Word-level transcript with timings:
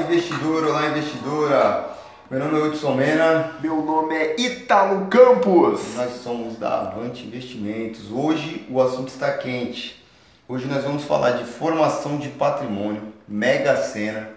investidor, 0.00 0.64
olá 0.64 0.86
investidora. 0.86 1.90
Meu 2.30 2.40
nome 2.40 2.58
é 2.58 2.62
Hudson 2.62 2.94
Mena. 2.94 3.52
Meu 3.60 3.82
nome 3.82 4.14
é 4.14 4.40
Ítalo 4.40 5.06
Campos. 5.08 5.94
Nós 5.94 6.22
somos 6.22 6.58
da 6.58 6.80
Avante 6.80 7.26
Investimentos. 7.26 8.10
Hoje 8.10 8.66
o 8.70 8.80
assunto 8.80 9.08
está 9.08 9.32
quente. 9.32 10.02
Hoje 10.48 10.66
nós 10.66 10.82
vamos 10.82 11.04
falar 11.04 11.32
de 11.32 11.44
formação 11.44 12.18
de 12.18 12.28
patrimônio, 12.30 13.12
mega 13.28 13.76
sena, 13.76 14.30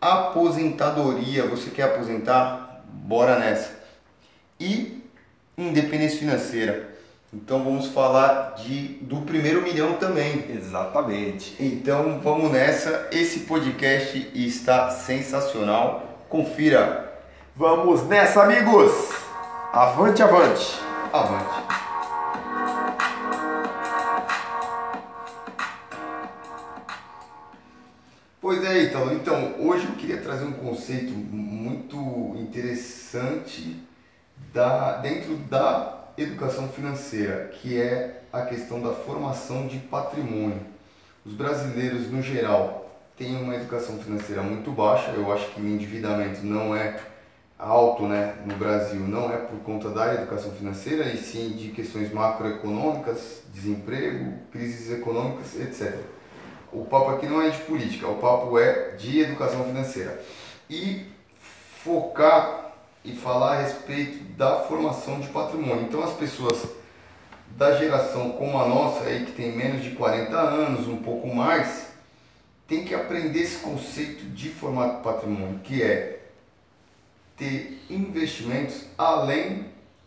aposentadoria. 0.00 1.46
Você 1.46 1.70
quer 1.70 1.84
aposentar? 1.84 2.82
Bora 2.86 3.38
nessa. 3.38 3.80
E 4.58 5.02
independência 5.56 6.18
financeira. 6.18 6.89
Então 7.32 7.62
vamos 7.62 7.86
falar 7.86 8.54
de 8.56 8.88
do 9.02 9.20
primeiro 9.20 9.62
milhão 9.62 9.94
também. 9.94 10.46
Exatamente. 10.50 11.54
Então 11.60 12.18
vamos 12.20 12.50
nessa. 12.50 13.08
Esse 13.12 13.40
podcast 13.40 14.32
está 14.34 14.90
sensacional. 14.90 16.24
Confira. 16.28 17.22
Vamos 17.54 18.02
nessa, 18.08 18.42
amigos. 18.42 19.12
Avante, 19.72 20.20
avante. 20.20 20.80
Avante. 21.12 21.80
Pois 28.40 28.64
é, 28.64 28.82
então. 28.82 29.12
Então, 29.12 29.54
hoje 29.60 29.86
eu 29.86 29.94
queria 29.94 30.20
trazer 30.20 30.46
um 30.46 30.52
conceito 30.52 31.12
muito 31.12 31.96
interessante 32.40 33.76
da, 34.52 34.96
dentro 34.96 35.36
da 35.36 35.99
educação 36.22 36.68
financeira, 36.68 37.50
que 37.60 37.80
é 37.80 38.22
a 38.32 38.42
questão 38.42 38.80
da 38.80 38.92
formação 38.92 39.66
de 39.66 39.78
patrimônio. 39.78 40.60
Os 41.24 41.32
brasileiros, 41.32 42.10
no 42.10 42.22
geral, 42.22 42.90
têm 43.16 43.36
uma 43.36 43.54
educação 43.54 43.98
financeira 43.98 44.42
muito 44.42 44.70
baixa. 44.70 45.10
Eu 45.10 45.32
acho 45.32 45.50
que 45.50 45.60
o 45.60 45.66
endividamento 45.66 46.44
não 46.44 46.74
é 46.74 47.00
alto 47.58 48.04
né, 48.06 48.36
no 48.46 48.56
Brasil, 48.56 49.00
não 49.00 49.32
é 49.32 49.36
por 49.36 49.58
conta 49.60 49.90
da 49.90 50.14
educação 50.14 50.50
financeira, 50.52 51.04
e 51.04 51.18
sim 51.18 51.50
de 51.50 51.68
questões 51.68 52.10
macroeconômicas, 52.12 53.42
desemprego, 53.52 54.32
crises 54.50 54.90
econômicas, 54.90 55.60
etc. 55.60 55.98
O 56.72 56.84
papo 56.84 57.10
aqui 57.10 57.26
não 57.26 57.42
é 57.42 57.50
de 57.50 57.58
política, 57.58 58.08
o 58.08 58.16
papo 58.16 58.58
é 58.58 58.92
de 58.92 59.20
educação 59.20 59.64
financeira. 59.64 60.22
E 60.70 61.06
focar 61.82 62.69
e 63.04 63.12
falar 63.12 63.56
a 63.56 63.62
respeito 63.62 64.24
da 64.34 64.60
formação 64.60 65.20
de 65.20 65.28
patrimônio. 65.28 65.84
Então 65.84 66.02
as 66.02 66.14
pessoas 66.14 66.68
da 67.56 67.76
geração 67.76 68.32
como 68.32 68.58
a 68.58 68.68
nossa 68.68 69.04
aí 69.04 69.24
que 69.24 69.32
tem 69.32 69.56
menos 69.56 69.82
de 69.82 69.90
40 69.90 70.36
anos, 70.36 70.86
um 70.86 70.98
pouco 70.98 71.34
mais, 71.34 71.88
tem 72.66 72.84
que 72.84 72.94
aprender 72.94 73.40
esse 73.40 73.58
conceito 73.58 74.24
de 74.26 74.48
formar 74.50 75.00
patrimônio, 75.00 75.58
que 75.60 75.82
é 75.82 76.20
ter 77.36 77.82
investimentos 77.90 78.84
além 78.96 79.66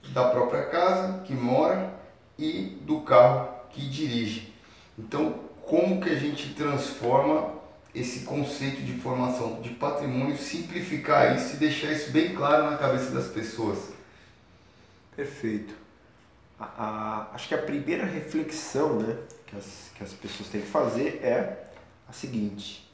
da 0.10 0.30
própria 0.30 0.64
casa 0.66 1.20
que 1.26 1.34
mora 1.34 1.94
e 2.38 2.78
do 2.82 3.02
carro 3.02 3.50
que 3.72 3.82
dirige. 3.82 4.54
Então, 4.98 5.36
como 5.66 6.00
que 6.00 6.10
a 6.10 6.16
gente 6.16 6.54
transforma 6.54 7.63
esse 7.94 8.22
conceito 8.22 8.82
de 8.82 8.94
formação 8.94 9.62
de 9.62 9.70
patrimônio, 9.70 10.38
simplificar 10.38 11.36
isso 11.36 11.56
e 11.56 11.60
deixar 11.60 11.92
isso 11.92 12.12
bem 12.12 12.34
claro 12.34 12.72
na 12.72 12.78
cabeça 12.78 13.12
das 13.12 13.28
pessoas. 13.28 13.78
Perfeito. 15.16 15.76
A, 16.60 16.66
a, 16.66 17.36
acho 17.36 17.48
que 17.48 17.56
a 17.56 17.62
primeira 17.62 18.06
reflexão 18.06 19.00
né, 19.00 19.18
que, 19.46 19.56
as, 19.56 19.92
que 19.96 20.04
as 20.04 20.14
pessoas 20.14 20.50
têm 20.50 20.62
que 20.62 20.68
fazer 20.68 21.20
é 21.24 21.68
a 22.08 22.14
seguinte: 22.14 22.90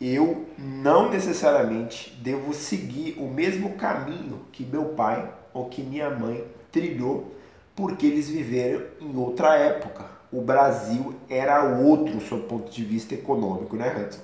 eu 0.00 0.48
não 0.56 1.10
necessariamente 1.10 2.10
devo 2.20 2.54
seguir 2.54 3.16
o 3.18 3.26
mesmo 3.26 3.74
caminho 3.74 4.46
que 4.52 4.64
meu 4.64 4.90
pai 4.90 5.32
ou 5.52 5.68
que 5.68 5.82
minha 5.82 6.10
mãe 6.10 6.44
trilhou, 6.70 7.34
porque 7.74 8.06
eles 8.06 8.28
viveram 8.28 8.84
em 9.00 9.16
outra 9.16 9.56
época 9.56 10.14
o 10.32 10.40
Brasil 10.40 11.14
era 11.28 11.62
outro 11.64 12.14
do 12.14 12.20
seu 12.20 12.40
ponto 12.40 12.70
de 12.70 12.84
vista 12.84 13.14
econômico, 13.14 13.76
né, 13.76 13.88
Hudson? 13.88 14.20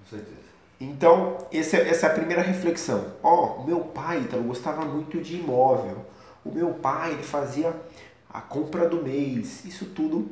Com 0.00 0.16
certeza. 0.16 0.48
Então, 0.80 1.38
essa, 1.52 1.76
essa 1.76 2.06
é 2.06 2.10
a 2.10 2.14
primeira 2.14 2.42
reflexão. 2.42 3.04
Ó, 3.22 3.58
oh, 3.58 3.64
meu 3.64 3.80
pai 3.80 4.18
então, 4.18 4.42
gostava 4.42 4.84
muito 4.84 5.20
de 5.20 5.36
imóvel. 5.36 6.04
O 6.44 6.50
meu 6.50 6.70
pai 6.70 7.12
ele 7.12 7.22
fazia 7.22 7.74
a 8.32 8.40
compra 8.40 8.88
do 8.88 9.02
mês. 9.02 9.64
Isso 9.64 9.86
tudo 9.86 10.30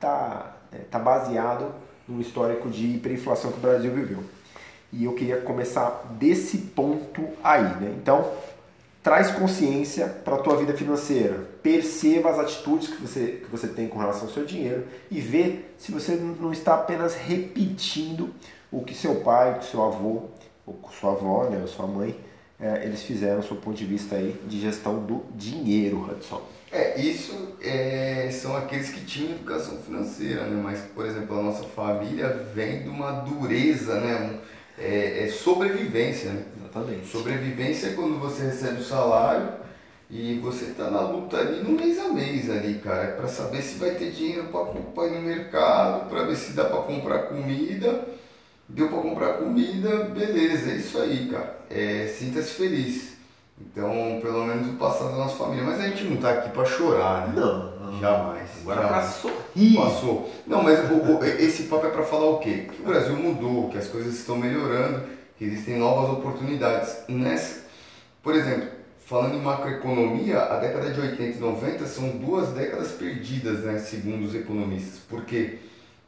tá, 0.00 0.56
é, 0.72 0.78
tá 0.78 0.98
baseado 0.98 1.74
no 2.08 2.20
histórico 2.20 2.70
de 2.70 2.86
hiperinflação 2.96 3.52
que 3.52 3.58
o 3.58 3.60
Brasil 3.60 3.92
viveu. 3.92 4.24
E 4.92 5.04
eu 5.04 5.14
queria 5.14 5.40
começar 5.40 6.04
desse 6.18 6.58
ponto 6.58 7.26
aí, 7.42 7.62
né? 7.80 7.94
Então, 7.96 8.30
traz 9.02 9.32
consciência 9.32 10.06
para 10.06 10.36
a 10.36 10.38
tua 10.38 10.56
vida 10.56 10.72
financeira. 10.74 11.48
Perceba 11.62 12.30
as 12.30 12.38
atitudes 12.38 12.88
que 12.88 13.02
você, 13.02 13.42
que 13.42 13.50
você 13.50 13.66
tem 13.66 13.88
com 13.88 13.98
relação 13.98 14.28
ao 14.28 14.30
seu 14.32 14.44
dinheiro 14.44 14.86
e 15.10 15.20
vê 15.20 15.60
se 15.76 15.90
você 15.90 16.14
não 16.14 16.52
está 16.52 16.74
apenas 16.74 17.14
repetindo 17.14 18.32
o 18.70 18.82
que 18.82 18.94
seu 18.94 19.16
pai, 19.16 19.58
que 19.58 19.66
seu 19.66 19.82
avô, 19.82 20.28
ou 20.64 20.80
sua 20.98 21.12
avó, 21.12 21.48
né, 21.50 21.58
ou 21.60 21.66
sua 21.66 21.86
mãe, 21.86 22.16
é, 22.60 22.84
eles 22.84 23.02
fizeram 23.02 23.40
do 23.40 23.46
seu 23.46 23.56
ponto 23.56 23.76
de 23.76 23.84
vista 23.84 24.14
aí 24.14 24.40
de 24.46 24.60
gestão 24.60 25.04
do 25.04 25.24
dinheiro, 25.34 26.08
Hudson. 26.08 26.40
É, 26.70 26.98
isso 26.98 27.56
é, 27.60 28.30
são 28.30 28.56
aqueles 28.56 28.88
que 28.90 29.04
tinham 29.04 29.32
educação 29.32 29.76
financeira, 29.78 30.44
né? 30.44 30.58
Mas, 30.62 30.80
por 30.94 31.04
exemplo, 31.04 31.38
a 31.38 31.42
nossa 31.42 31.64
família 31.64 32.28
vem 32.54 32.84
de 32.84 32.88
uma 32.88 33.10
dureza, 33.10 34.00
né? 34.00 34.40
é, 34.78 35.24
é 35.24 35.28
sobrevivência, 35.28 36.30
né? 36.30 36.44
Exatamente. 36.72 37.06
Sobrevivência 37.06 37.88
é 37.88 37.92
quando 37.92 38.18
você 38.18 38.44
recebe 38.44 38.80
o 38.80 38.84
salário 38.84 39.48
e 40.10 40.38
você 40.40 40.66
está 40.66 40.90
na 40.90 41.00
luta 41.00 41.36
ali 41.36 41.62
no 41.62 41.70
mês 41.70 41.98
a 41.98 42.08
mês 42.08 42.50
ali, 42.50 42.74
cara, 42.74 43.12
para 43.12 43.28
saber 43.28 43.62
se 43.62 43.78
vai 43.78 43.90
ter 43.90 44.10
dinheiro 44.10 44.48
para 44.94 45.06
ir 45.06 45.12
no 45.12 45.22
mercado, 45.22 46.08
para 46.08 46.24
ver 46.24 46.36
se 46.36 46.52
dá 46.52 46.64
para 46.64 46.82
comprar 46.82 47.24
comida. 47.24 48.08
Deu 48.68 48.88
para 48.88 48.98
comprar 48.98 49.34
comida, 49.34 50.04
beleza, 50.04 50.70
é 50.70 50.76
isso 50.76 50.98
aí, 50.98 51.28
cara. 51.30 51.58
É, 51.68 52.06
Sinta-se 52.06 52.54
feliz. 52.54 53.12
Então, 53.60 54.18
pelo 54.22 54.46
menos 54.46 54.68
o 54.68 54.76
passado 54.76 55.10
da 55.10 55.18
nossa 55.18 55.36
família. 55.36 55.64
Mas 55.64 55.78
a 55.78 55.88
gente 55.88 56.04
não 56.04 56.16
tá 56.16 56.30
aqui 56.30 56.50
para 56.50 56.64
chorar, 56.64 57.28
né? 57.28 57.34
Não, 57.36 57.76
não. 57.76 58.00
Jamais. 58.00 58.48
Agora 58.62 58.88
para 58.88 59.02
sorrir. 59.02 59.76
Passou. 59.76 60.30
Não, 60.46 60.62
mas 60.62 60.78
o, 60.90 60.94
o, 60.94 61.24
esse 61.24 61.64
papo 61.64 61.86
é 61.86 61.90
para 61.90 62.02
falar 62.02 62.30
o 62.30 62.38
quê? 62.38 62.66
Que 62.72 62.80
o 62.80 62.86
Brasil 62.86 63.14
mudou, 63.14 63.68
que 63.68 63.76
as 63.76 63.88
coisas 63.88 64.14
estão 64.14 64.36
melhorando 64.36 65.02
existem 65.44 65.78
novas 65.78 66.10
oportunidades. 66.10 66.96
Nessa, 67.08 67.64
por 68.22 68.34
exemplo, 68.34 68.68
falando 69.04 69.36
em 69.36 69.40
macroeconomia, 69.40 70.40
a 70.40 70.58
década 70.58 70.90
de 70.90 71.00
80 71.00 71.38
e 71.38 71.40
90 71.40 71.86
são 71.86 72.10
duas 72.10 72.50
décadas 72.50 72.92
perdidas, 72.92 73.60
né, 73.60 73.78
segundo 73.78 74.24
os 74.24 74.34
economistas, 74.34 75.00
porque 75.08 75.58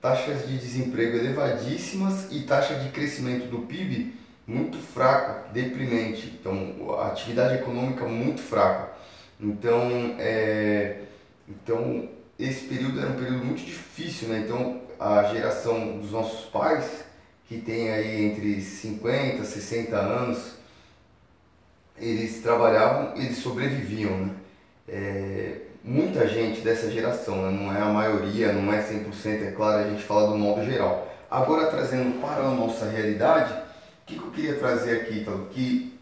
taxas 0.01 0.47
de 0.47 0.59
desemprego 0.59 1.17
elevadíssimas 1.17 2.31
e 2.31 2.41
taxa 2.41 2.75
de 2.75 2.91
crescimento 2.91 3.47
do 3.49 3.61
PIB 3.61 4.15
muito 4.47 4.79
fraca, 4.79 5.49
deprimente. 5.53 6.37
Então, 6.39 6.95
a 6.99 7.09
atividade 7.09 7.55
econômica 7.55 8.05
muito 8.05 8.41
fraca. 8.41 8.93
Então, 9.41 10.17
é, 10.19 11.01
então 11.49 12.09
esse 12.39 12.67
período 12.67 13.01
era 13.01 13.11
um 13.11 13.17
período 13.17 13.45
muito 13.45 13.65
difícil, 13.65 14.29
né? 14.29 14.45
Então, 14.45 14.83
a 14.99 15.25
geração 15.25 15.99
dos 15.99 16.11
nossos 16.11 16.47
pais 16.51 17.04
que 17.49 17.61
tem 17.61 17.91
aí 17.91 18.25
entre 18.25 18.61
50 18.61 19.45
60 19.45 19.97
anos, 19.97 20.55
eles 21.97 22.43
trabalhavam, 22.43 23.17
eles 23.17 23.39
sobreviviam, 23.39 24.19
né? 24.19 24.35
É, 24.89 25.61
muita 25.83 26.27
gente 26.27 26.61
dessa 26.63 26.91
geração, 26.91 27.43
né? 27.43 27.51
não 27.51 27.75
é 27.75 27.81
a 27.81 27.87
maioria, 27.87 28.53
não 28.53 28.73
é 28.73 28.83
100%, 28.83 29.49
é 29.49 29.51
claro, 29.53 29.85
a 29.85 29.91
gente 29.91 30.03
fala 30.03 30.31
do 30.31 30.39
modo 30.39 30.65
geral. 30.65 31.11
Agora, 31.31 31.67
trazendo 31.67 32.21
para 32.21 32.43
a 32.43 32.51
nossa 32.51 32.89
realidade, 32.89 33.53
o 33.53 34.07
que, 34.07 34.19
que 34.19 34.25
eu 34.25 34.31
queria 34.31 34.59
trazer 34.59 35.01
aqui, 35.01 35.21
então? 35.21 35.47
Que, 35.47 35.99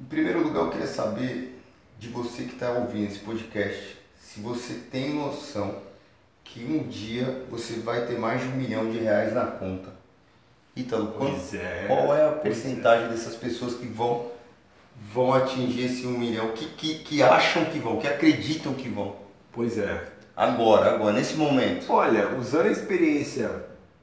em 0.00 0.04
primeiro 0.04 0.42
lugar, 0.42 0.64
eu 0.64 0.70
queria 0.70 0.86
saber 0.86 1.60
de 1.98 2.08
você 2.08 2.44
que 2.44 2.54
está 2.54 2.70
ouvindo 2.70 3.08
esse 3.08 3.18
podcast, 3.20 3.98
se 4.20 4.40
você 4.40 4.74
tem 4.90 5.14
noção 5.14 5.82
que 6.44 6.64
um 6.64 6.88
dia 6.88 7.44
você 7.50 7.74
vai 7.80 8.06
ter 8.06 8.18
mais 8.18 8.40
de 8.40 8.48
um 8.48 8.56
milhão 8.56 8.90
de 8.90 8.98
reais 8.98 9.34
na 9.34 9.46
conta. 9.46 9.97
Ítalo, 10.78 11.14
pois 11.18 11.54
é, 11.54 11.84
qual 11.88 12.14
é 12.14 12.28
a 12.28 12.32
porcentagem 12.32 13.06
é. 13.06 13.08
dessas 13.08 13.34
pessoas 13.34 13.74
que 13.74 13.86
vão, 13.86 14.26
vão 15.12 15.32
atingir 15.32 15.86
esse 15.86 16.06
um 16.06 16.16
milhão, 16.16 16.52
que, 16.52 16.66
que, 16.66 17.00
que 17.00 17.22
acham 17.22 17.64
que 17.64 17.78
vão, 17.78 17.98
que 17.98 18.06
acreditam 18.06 18.72
que 18.74 18.88
vão? 18.88 19.16
Pois 19.52 19.76
é. 19.76 20.12
Agora, 20.36 20.94
agora, 20.94 21.14
nesse 21.14 21.34
momento. 21.34 21.92
Olha, 21.92 22.36
usando 22.36 22.66
a 22.66 22.70
experiência 22.70 23.50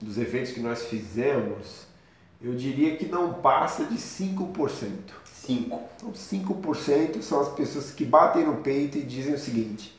dos 0.02 0.18
eventos 0.18 0.52
que 0.52 0.60
nós 0.60 0.84
fizemos, 0.84 1.86
eu 2.42 2.54
diria 2.54 2.98
que 2.98 3.06
não 3.06 3.36
passa 3.36 3.86
de 3.86 3.96
5%. 3.96 4.52
5%. 5.48 5.80
Então, 5.98 6.12
5% 6.12 7.22
são 7.22 7.40
as 7.40 7.50
pessoas 7.50 7.92
que 7.92 8.04
batem 8.04 8.44
no 8.44 8.58
peito 8.58 8.98
e 8.98 9.02
dizem 9.02 9.34
o 9.34 9.40
seguinte: 9.40 9.98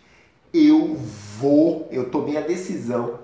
eu 0.52 0.94
vou, 1.38 1.88
eu 1.90 2.11
tomei 2.11 2.37
a 2.37 2.40
decisão 2.40 3.19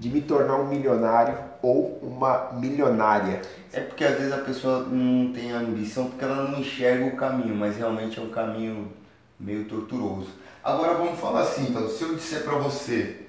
de 0.00 0.08
me 0.08 0.22
tornar 0.22 0.56
um 0.56 0.66
milionário 0.66 1.36
ou 1.60 1.98
uma 2.02 2.52
milionária? 2.54 3.42
É 3.70 3.80
porque 3.80 4.02
às 4.02 4.16
vezes 4.16 4.32
a 4.32 4.38
pessoa 4.38 4.80
não 4.80 5.30
tem 5.30 5.52
ambição 5.52 6.08
porque 6.08 6.24
ela 6.24 6.48
não 6.48 6.58
enxerga 6.58 7.04
o 7.04 7.16
caminho, 7.16 7.54
mas 7.54 7.76
realmente 7.76 8.18
é 8.18 8.22
um 8.22 8.30
caminho 8.30 8.90
meio 9.38 9.66
torturoso. 9.66 10.30
Agora 10.64 10.94
vamos 10.94 11.20
falar 11.20 11.42
assim, 11.42 11.66
então, 11.68 11.86
se 11.86 12.02
eu 12.02 12.14
disser 12.14 12.42
para 12.42 12.56
você 12.56 13.26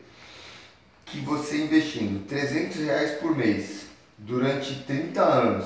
que 1.06 1.20
você 1.20 1.66
investindo 1.66 2.26
300 2.26 2.78
reais 2.78 3.20
por 3.20 3.36
mês 3.36 3.88
durante 4.18 4.84
30 4.84 5.22
anos, 5.22 5.66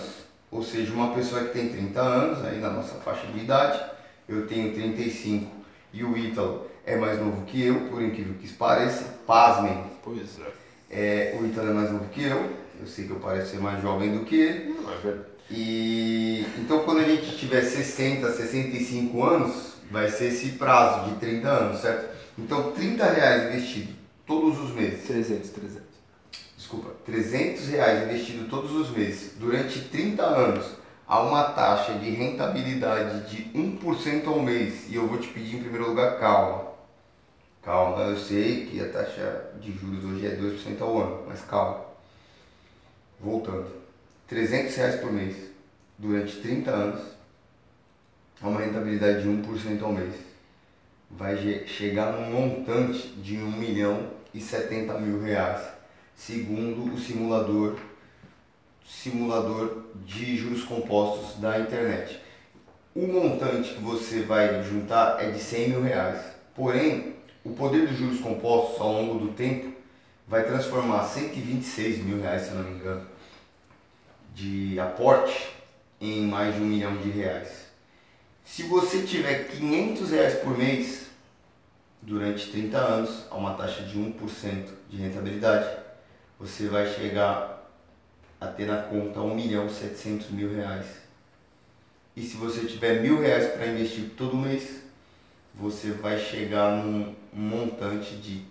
ou 0.50 0.64
seja, 0.64 0.92
uma 0.92 1.14
pessoa 1.14 1.44
que 1.44 1.54
tem 1.54 1.70
30 1.70 2.02
anos, 2.02 2.46
aí 2.46 2.60
na 2.60 2.72
nossa 2.72 2.96
faixa 2.96 3.28
de 3.28 3.40
idade, 3.40 3.80
eu 4.28 4.48
tenho 4.48 4.74
35 4.74 5.52
e 5.94 6.04
o 6.04 6.18
Ítalo 6.18 6.66
é 6.84 6.96
mais 6.98 7.20
novo 7.20 7.46
que 7.46 7.64
eu, 7.64 7.90
por 7.90 8.02
incrível 8.02 8.34
que 8.42 8.52
pareça, 8.54 9.20
pasmem. 9.28 9.84
Pois 10.04 10.40
é. 10.40 10.65
É. 10.90 11.38
O 11.40 11.46
Ítalo 11.46 11.70
é 11.70 11.74
mais 11.74 11.92
novo 11.92 12.06
que 12.10 12.24
eu, 12.24 12.52
eu 12.80 12.88
sei 12.88 13.06
que 13.06 13.12
eu 13.12 13.20
pareço 13.20 13.52
ser 13.52 13.60
mais 13.60 13.82
jovem 13.82 14.18
do 14.18 14.26
que 14.26 14.36
ele. 14.36 14.76
É. 15.06 15.16
E 15.50 16.46
então 16.58 16.80
quando 16.80 17.00
a 17.00 17.04
gente 17.04 17.38
tiver 17.38 17.62
60, 17.62 18.32
65 18.32 19.24
anos, 19.24 19.74
vai 19.92 20.10
ser 20.10 20.26
esse 20.26 20.50
prazo 20.54 21.10
de 21.10 21.16
30 21.20 21.48
anos, 21.48 21.82
certo? 21.82 22.16
Então 22.38 22.72
30 22.72 23.06
reais 23.06 23.54
investido 23.54 23.94
todos 24.26 24.60
os 24.60 24.72
meses. 24.72 25.06
300, 25.06 25.50
300. 25.50 25.86
Desculpa, 26.58 26.96
300 27.06 27.68
reais 27.70 28.04
investido 28.04 28.50
todos 28.50 28.72
os 28.72 28.90
meses 28.90 29.34
durante 29.38 29.80
30 29.82 30.24
anos 30.24 30.66
a 31.08 31.22
uma 31.22 31.44
taxa 31.44 31.94
de 31.94 32.10
rentabilidade 32.10 33.30
de 33.30 33.44
1% 33.52 34.28
ao 34.28 34.42
mês. 34.42 34.90
E 34.90 34.96
eu 34.96 35.08
vou 35.08 35.20
te 35.20 35.28
pedir 35.28 35.58
em 35.58 35.60
primeiro 35.60 35.90
lugar, 35.90 36.20
calma. 36.20 36.65
Calma, 37.66 38.04
eu 38.04 38.16
sei 38.16 38.68
que 38.68 38.80
a 38.80 38.88
taxa 38.90 39.50
de 39.60 39.72
juros 39.72 40.06
hoje 40.06 40.28
é 40.28 40.36
2% 40.36 40.80
ao 40.82 41.02
ano, 41.02 41.26
mas 41.28 41.42
calma. 41.42 41.84
Voltando. 43.20 43.66
300 44.28 44.76
reais 44.76 45.00
por 45.00 45.12
mês 45.12 45.36
durante 45.98 46.42
30 46.42 46.70
anos 46.70 47.02
a 48.40 48.48
uma 48.48 48.62
rentabilidade 48.62 49.24
de 49.24 49.28
1% 49.28 49.82
ao 49.82 49.92
mês. 49.92 50.14
Vai 51.10 51.66
chegar 51.66 52.12
num 52.12 52.30
montante 52.30 53.08
de 53.16 53.38
1 53.38 53.52
milhão 53.54 54.12
e 54.32 54.40
70 54.40 55.00
mil 55.00 55.24
reais, 55.24 55.68
segundo 56.16 56.94
o 56.94 57.00
simulador 57.00 57.80
simulador 58.88 59.86
de 60.06 60.38
juros 60.38 60.64
compostos 60.64 61.40
da 61.42 61.60
internet. 61.60 62.22
O 62.96 63.08
montante 63.08 63.74
que 63.74 63.82
você 63.82 64.22
vai 64.22 64.62
juntar 64.62 65.18
é 65.20 65.32
de 65.32 65.40
100 65.40 65.70
mil 65.70 65.82
reais. 65.82 66.22
Porém, 66.54 67.15
o 67.46 67.52
poder 67.52 67.88
dos 67.88 67.96
juros 67.96 68.20
compostos 68.20 68.82
ao 68.82 68.92
longo 68.92 69.20
do 69.20 69.34
tempo 69.34 69.72
vai 70.28 70.44
transformar 70.44 71.04
126 71.04 72.00
mil 72.00 72.20
reais, 72.20 72.48
se 72.48 72.52
não 72.52 72.64
me 72.64 72.72
engano, 72.72 73.06
de 74.34 74.80
aporte 74.80 75.56
em 76.02 76.26
mais 76.26 76.56
de 76.56 76.62
um 76.62 76.66
milhão 76.66 76.98
de 76.98 77.10
reais. 77.12 77.68
Se 78.44 78.64
você 78.64 79.04
tiver 79.04 79.48
500 79.48 80.10
reais 80.10 80.40
por 80.40 80.58
mês 80.58 81.06
durante 82.02 82.52
30 82.52 82.78
anos, 82.78 83.26
a 83.30 83.36
uma 83.36 83.54
taxa 83.54 83.84
de 83.84 83.98
1% 83.98 84.66
de 84.90 84.98
rentabilidade, 84.98 85.78
você 86.40 86.68
vai 86.68 86.92
chegar 86.92 87.70
a 88.42 88.48
ter 88.48 88.66
na 88.66 88.82
conta 88.82 89.22
1 89.22 89.36
milhão 89.36 89.70
700 89.70 90.32
mil 90.32 90.54
reais. 90.54 90.86
E 92.16 92.24
se 92.24 92.38
você 92.38 92.66
tiver 92.66 93.02
mil 93.02 93.22
reais 93.22 93.54
para 93.54 93.68
investir 93.68 94.12
todo 94.18 94.36
mês, 94.36 94.82
você 95.54 95.92
vai 95.92 96.20
chegar 96.20 96.72
num 96.72 97.16
montante 97.36 98.16
de, 98.16 98.46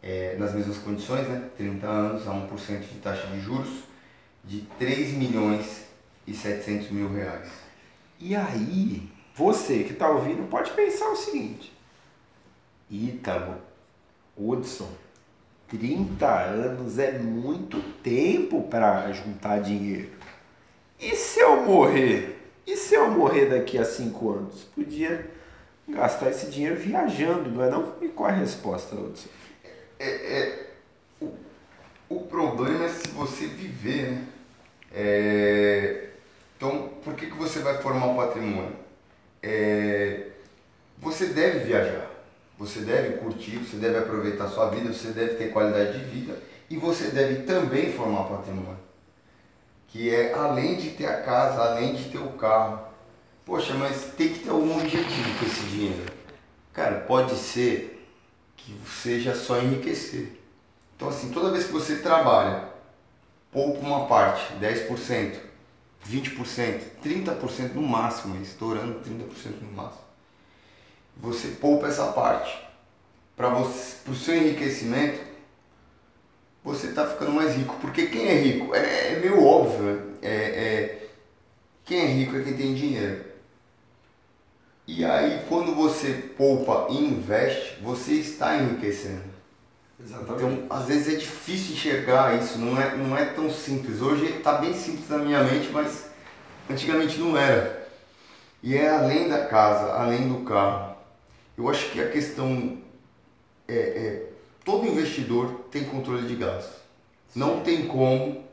é, 0.00 0.36
nas 0.38 0.54
mesmas 0.54 0.78
condições, 0.78 1.28
né? 1.28 1.50
30 1.56 1.86
anos 1.86 2.28
a 2.28 2.30
1% 2.30 2.80
de 2.80 2.98
taxa 3.00 3.26
de 3.26 3.40
juros, 3.40 3.82
de 4.44 4.60
3 4.78 5.14
milhões 5.14 5.86
e 6.26 6.32
700 6.32 6.90
mil 6.90 7.12
reais. 7.12 7.50
E 8.20 8.36
aí, 8.36 9.10
você 9.34 9.82
que 9.82 9.92
está 9.92 10.08
ouvindo 10.08 10.48
pode 10.48 10.70
pensar 10.72 11.10
o 11.10 11.16
seguinte: 11.16 11.72
Ítalo, 12.88 13.56
Hudson, 14.36 14.90
30 15.68 16.26
anos 16.26 16.98
é 16.98 17.18
muito 17.18 17.80
tempo 18.02 18.62
para 18.68 19.10
juntar 19.12 19.60
dinheiro. 19.60 20.10
E 21.00 21.16
se 21.16 21.40
eu 21.40 21.62
morrer? 21.62 22.38
E 22.64 22.76
se 22.76 22.94
eu 22.94 23.10
morrer 23.10 23.46
daqui 23.46 23.76
a 23.76 23.84
5 23.84 24.30
anos? 24.30 24.62
Podia 24.74 25.28
gastar 25.88 26.30
esse 26.30 26.46
dinheiro 26.46 26.76
viajando, 26.76 27.50
não 27.50 27.64
é 27.64 27.70
não? 27.70 27.94
E 28.00 28.08
qual 28.08 28.30
é 28.30 28.32
a 28.32 28.36
resposta, 28.36 28.94
Hudson? 28.94 29.28
É, 29.98 30.08
é, 30.08 30.66
o, 31.20 31.32
o 32.08 32.20
problema 32.22 32.84
é 32.84 32.88
se 32.88 33.08
você 33.08 33.46
viver, 33.46 34.10
né? 34.10 34.26
É, 34.94 36.08
então, 36.56 36.90
por 37.02 37.14
que, 37.14 37.26
que 37.26 37.36
você 37.36 37.60
vai 37.60 37.78
formar 37.78 38.06
um 38.06 38.16
patrimônio? 38.16 38.76
É, 39.42 40.28
você 40.98 41.26
deve 41.26 41.60
viajar. 41.60 42.08
Você 42.58 42.80
deve 42.80 43.16
curtir, 43.16 43.56
você 43.56 43.76
deve 43.76 43.98
aproveitar 43.98 44.44
a 44.44 44.48
sua 44.48 44.68
vida, 44.68 44.92
você 44.92 45.08
deve 45.08 45.34
ter 45.34 45.50
qualidade 45.50 45.98
de 45.98 46.04
vida 46.04 46.38
e 46.70 46.76
você 46.76 47.08
deve 47.08 47.42
também 47.42 47.92
formar 47.92 48.24
patrimônio. 48.24 48.78
Que 49.88 50.14
é 50.14 50.32
além 50.32 50.76
de 50.76 50.90
ter 50.90 51.06
a 51.06 51.22
casa, 51.22 51.60
além 51.60 51.94
de 51.94 52.04
ter 52.04 52.18
o 52.18 52.34
carro. 52.34 52.91
Poxa, 53.44 53.74
mas 53.74 54.12
tem 54.16 54.32
que 54.32 54.40
ter 54.40 54.50
algum 54.50 54.78
objetivo 54.78 55.38
com 55.38 55.46
esse 55.46 55.62
dinheiro. 55.66 56.12
Cara, 56.72 57.00
pode 57.00 57.34
ser 57.34 58.08
que 58.56 58.74
seja 58.88 59.34
só 59.34 59.58
enriquecer. 59.58 60.40
Então 60.96 61.08
assim, 61.08 61.30
toda 61.30 61.50
vez 61.50 61.66
que 61.66 61.72
você 61.72 61.96
trabalha, 61.96 62.68
poupa 63.50 63.80
uma 63.80 64.06
parte, 64.06 64.54
10%, 64.54 65.36
20%, 66.08 66.80
30% 67.04 67.74
no 67.74 67.82
máximo, 67.82 68.40
estourando 68.42 69.00
30% 69.00 69.60
no 69.62 69.72
máximo 69.72 70.12
você 71.16 71.48
poupa 71.48 71.88
essa 71.88 72.06
parte 72.12 72.58
para 73.36 73.56
o 73.56 74.14
seu 74.14 74.36
enriquecimento, 74.36 75.20
você 76.62 76.88
está 76.88 77.06
ficando 77.06 77.32
mais 77.32 77.54
rico. 77.54 77.76
Porque 77.80 78.06
quem 78.06 78.28
é 78.28 78.34
rico? 78.34 78.74
É, 78.74 79.12
é 79.12 79.18
meio 79.18 79.44
óbvio. 79.44 80.14
É, 80.22 80.28
é, 80.28 81.08
quem 81.84 81.98
é 81.98 82.06
rico 82.06 82.36
é 82.36 82.42
quem 82.42 82.56
tem 82.56 82.74
dinheiro. 82.74 83.31
E 84.94 85.06
aí, 85.06 85.42
quando 85.48 85.74
você 85.74 86.12
poupa 86.36 86.88
e 86.90 86.98
investe, 86.98 87.80
você 87.80 88.12
está 88.12 88.58
enriquecendo. 88.58 89.22
Exatamente. 89.98 90.44
Então, 90.44 90.66
às 90.68 90.84
vezes 90.84 91.14
é 91.14 91.16
difícil 91.16 91.72
enxergar 91.72 92.38
isso, 92.38 92.58
não 92.58 92.78
é, 92.78 92.94
não 92.94 93.16
é 93.16 93.24
tão 93.24 93.50
simples. 93.50 94.02
Hoje 94.02 94.26
está 94.26 94.58
bem 94.58 94.74
simples 94.74 95.08
na 95.08 95.16
minha 95.16 95.42
mente, 95.44 95.70
mas 95.72 96.10
antigamente 96.68 97.18
não 97.18 97.38
era. 97.38 97.88
E 98.62 98.76
é 98.76 98.90
além 98.90 99.30
da 99.30 99.46
casa, 99.46 99.94
além 99.94 100.28
do 100.28 100.44
carro. 100.44 100.94
Eu 101.56 101.70
acho 101.70 101.90
que 101.90 101.98
a 101.98 102.10
questão 102.10 102.76
é, 103.66 103.74
é 103.74 104.26
todo 104.62 104.86
investidor 104.86 105.68
tem 105.70 105.84
controle 105.84 106.28
de 106.28 106.36
gastos. 106.36 106.82
Não 107.34 107.60
tem 107.60 107.86
como, 107.86 108.44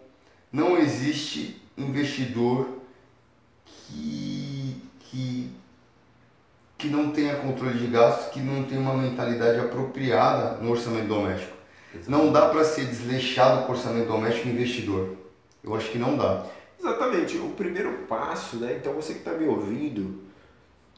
não 0.54 0.78
existe 0.78 1.62
investidor 1.78 2.80
que, 3.66 4.82
que, 5.02 5.59
que 6.80 6.88
não 6.88 7.12
tenha 7.12 7.36
controle 7.36 7.78
de 7.78 7.88
gastos, 7.88 8.32
que 8.32 8.40
não 8.40 8.64
tenha 8.64 8.80
uma 8.80 8.96
mentalidade 8.96 9.60
apropriada 9.60 10.62
no 10.62 10.72
orçamento 10.72 11.10
doméstico. 11.10 11.52
Exatamente. 11.94 12.10
Não 12.10 12.32
dá 12.32 12.48
para 12.48 12.64
ser 12.64 12.86
desleixado 12.86 13.66
com 13.66 13.74
o 13.74 13.76
orçamento 13.76 14.08
doméstico 14.08 14.48
investidor. 14.48 15.18
Eu 15.62 15.76
acho 15.76 15.92
que 15.92 15.98
não 15.98 16.16
dá. 16.16 16.46
Exatamente. 16.80 17.38
O 17.38 17.50
primeiro 17.50 17.92
passo, 18.08 18.56
né? 18.56 18.78
Então 18.80 18.94
você 18.94 19.12
que 19.12 19.20
está 19.20 19.34
me 19.34 19.46
ouvindo, 19.46 20.24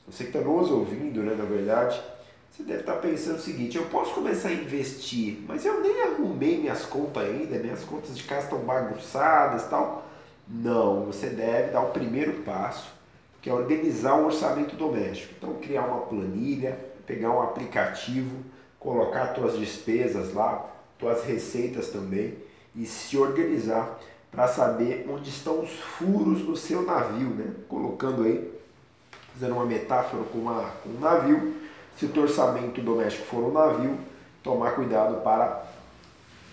você 0.08 0.26
que 0.26 0.38
está 0.38 0.48
nos 0.48 0.70
ouvindo, 0.70 1.24
né, 1.24 1.34
na 1.34 1.46
verdade, 1.46 2.00
você 2.52 2.62
deve 2.62 2.82
estar 2.82 2.94
tá 2.94 3.00
pensando 3.00 3.38
o 3.38 3.42
seguinte: 3.42 3.76
eu 3.76 3.86
posso 3.86 4.14
começar 4.14 4.50
a 4.50 4.54
investir, 4.54 5.44
mas 5.48 5.66
eu 5.66 5.82
nem 5.82 6.04
arrumei 6.04 6.60
minhas 6.60 6.86
contas 6.86 7.24
ainda, 7.24 7.58
minhas 7.58 7.84
contas 7.84 8.16
de 8.16 8.24
casa 8.24 8.44
estão 8.44 8.60
bagunçadas 8.60 9.68
tal. 9.68 10.08
Não, 10.48 11.06
você 11.06 11.28
deve 11.28 11.72
dar 11.72 11.82
o 11.82 11.90
primeiro 11.90 12.34
passo, 12.44 12.92
que 13.41 13.50
é 13.50 13.53
organizar 13.53 14.15
o 14.15 14.25
orçamento 14.25 14.75
doméstico. 14.75 15.33
Então, 15.38 15.53
criar 15.55 15.83
uma 15.83 16.01
planilha, 16.01 16.77
pegar 17.05 17.31
um 17.31 17.41
aplicativo, 17.41 18.38
colocar 18.79 19.33
suas 19.33 19.57
despesas 19.57 20.33
lá, 20.33 20.69
suas 21.00 21.24
receitas 21.24 21.89
também 21.89 22.36
e 22.75 22.86
se 22.86 23.17
organizar 23.17 24.00
para 24.31 24.48
saber 24.48 25.07
onde 25.10 25.29
estão 25.29 25.62
os 25.62 25.71
furos 25.71 26.41
no 26.41 26.55
seu 26.55 26.83
navio, 26.83 27.29
né? 27.29 27.53
Colocando 27.67 28.24
aí 28.24 28.51
fazendo 29.33 29.55
uma 29.55 29.65
metáfora 29.65 30.24
com, 30.31 30.38
uma, 30.38 30.69
com 30.83 30.89
um 30.89 31.00
navio, 31.00 31.53
se 31.98 32.05
o 32.05 32.10
teu 32.10 32.24
orçamento 32.24 32.81
doméstico 32.81 33.25
for 33.25 33.43
um 33.43 33.51
navio, 33.51 33.98
tomar 34.43 34.71
cuidado 34.71 35.21
para 35.21 35.63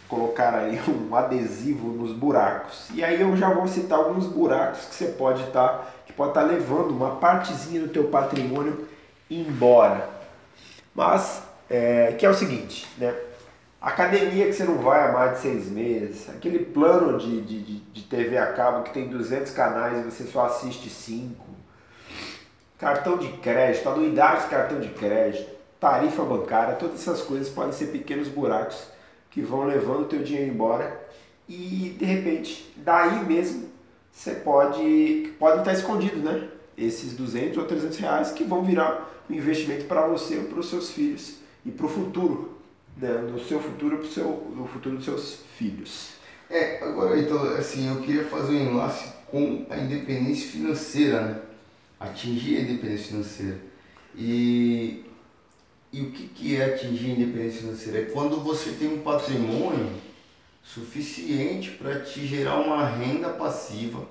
colocar 0.08 0.54
aí 0.54 0.80
um 0.88 1.14
adesivo 1.14 1.88
nos 1.88 2.12
buracos. 2.12 2.88
E 2.94 3.04
aí 3.04 3.20
eu 3.20 3.36
já 3.36 3.52
vou 3.52 3.66
citar 3.68 3.98
alguns 3.98 4.26
buracos 4.26 4.86
que 4.86 4.94
você 4.94 5.06
pode 5.08 5.42
estar 5.42 5.68
tá, 5.68 5.86
pode 6.18 6.30
estar 6.30 6.42
tá 6.42 6.46
levando 6.46 6.90
uma 6.90 7.14
partezinha 7.14 7.80
do 7.80 7.88
teu 7.88 8.08
patrimônio 8.08 8.88
embora. 9.30 10.10
Mas 10.92 11.44
é, 11.70 12.12
que 12.18 12.26
é 12.26 12.28
o 12.28 12.34
seguinte, 12.34 12.88
né? 12.98 13.14
academia 13.80 14.46
que 14.46 14.52
você 14.52 14.64
não 14.64 14.78
vai 14.78 15.08
há 15.08 15.12
mais 15.12 15.34
de 15.34 15.38
seis 15.38 15.66
meses, 15.66 16.28
aquele 16.28 16.58
plano 16.58 17.16
de, 17.16 17.40
de, 17.42 17.78
de, 17.78 18.02
TV 18.02 18.36
a 18.36 18.52
cabo 18.52 18.82
que 18.82 18.92
tem 18.92 19.06
200 19.06 19.52
canais 19.52 19.98
e 20.00 20.10
você 20.10 20.24
só 20.24 20.46
assiste 20.46 20.90
5, 20.90 21.44
cartão 22.76 23.16
de 23.16 23.28
crédito, 23.34 23.88
anuidade 23.88 24.42
de 24.42 24.48
cartão 24.48 24.80
de 24.80 24.88
crédito, 24.88 25.48
tarifa 25.78 26.24
bancária, 26.24 26.74
todas 26.74 27.00
essas 27.00 27.22
coisas 27.22 27.48
podem 27.48 27.70
ser 27.70 27.86
pequenos 27.86 28.26
buracos 28.26 28.82
que 29.30 29.40
vão 29.40 29.64
levando 29.64 30.00
o 30.00 30.06
teu 30.06 30.24
dinheiro 30.24 30.52
embora 30.52 31.00
e 31.48 31.94
de 31.96 32.04
repente 32.04 32.74
daí 32.76 33.24
mesmo 33.24 33.77
você 34.12 34.32
pode 34.32 35.32
podem 35.38 35.58
estar 35.60 35.72
escondidos, 35.72 36.22
né? 36.22 36.48
Esses 36.76 37.14
200 37.14 37.58
ou 37.58 37.64
300 37.64 37.98
reais 37.98 38.32
que 38.32 38.44
vão 38.44 38.62
virar 38.64 39.08
um 39.28 39.34
investimento 39.34 39.84
para 39.84 40.06
você 40.06 40.38
ou 40.38 40.44
para 40.44 40.60
os 40.60 40.70
seus 40.70 40.90
filhos 40.90 41.34
e 41.64 41.70
para 41.70 41.86
o 41.86 41.88
futuro, 41.88 42.58
né? 42.96 43.12
no 43.30 43.38
seu 43.40 43.60
futuro, 43.60 44.06
seu, 44.06 44.52
no 44.54 44.66
futuro 44.66 44.96
dos 44.96 45.04
seus 45.04 45.40
filhos. 45.56 46.10
É, 46.50 46.82
agora 46.82 47.18
então, 47.18 47.42
assim, 47.56 47.88
eu 47.88 48.00
queria 48.00 48.24
fazer 48.24 48.52
um 48.52 48.70
enlace 48.70 49.12
com 49.30 49.66
a 49.68 49.76
independência 49.76 50.48
financeira, 50.48 51.20
né? 51.20 51.40
Atingir 52.00 52.56
a 52.56 52.60
independência 52.60 53.08
financeira. 53.08 53.58
E, 54.16 55.04
e 55.92 56.00
o 56.00 56.10
que, 56.10 56.28
que 56.28 56.56
é 56.56 56.74
atingir 56.74 57.10
a 57.10 57.14
independência 57.14 57.60
financeira? 57.60 58.00
É 58.00 58.04
quando 58.06 58.40
você 58.40 58.70
tem 58.70 58.88
um 58.88 58.98
patrimônio 59.00 59.90
suficiente 60.62 61.70
para 61.72 62.00
te 62.00 62.26
gerar 62.26 62.56
uma 62.56 62.86
renda 62.86 63.30
passiva 63.30 64.06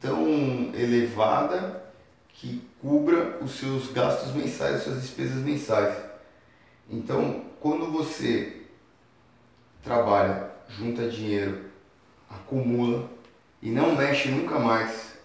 tão 0.00 0.72
elevada 0.74 1.84
que 2.28 2.62
cubra 2.80 3.38
os 3.42 3.52
seus 3.52 3.90
gastos 3.92 4.32
mensais, 4.32 4.76
as 4.76 4.82
suas 4.82 5.00
despesas 5.02 5.42
mensais. 5.42 5.96
Então, 6.88 7.44
quando 7.60 7.90
você 7.90 8.62
trabalha, 9.82 10.50
junta 10.68 11.08
dinheiro, 11.08 11.64
acumula 12.28 13.10
e 13.62 13.70
não 13.70 13.94
mexe 13.94 14.28
nunca 14.28 14.58
mais, 14.58 15.16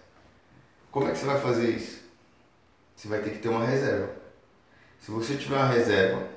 como 0.90 1.08
é 1.08 1.12
que 1.12 1.18
você 1.18 1.26
vai 1.26 1.40
fazer 1.40 1.70
isso? 1.70 2.02
Você 2.96 3.08
vai 3.08 3.20
ter 3.20 3.30
que 3.30 3.38
ter 3.38 3.48
uma 3.48 3.64
reserva. 3.64 4.10
Se 5.00 5.10
você 5.10 5.36
tiver 5.36 5.56
uma 5.56 5.66
reserva 5.66 6.28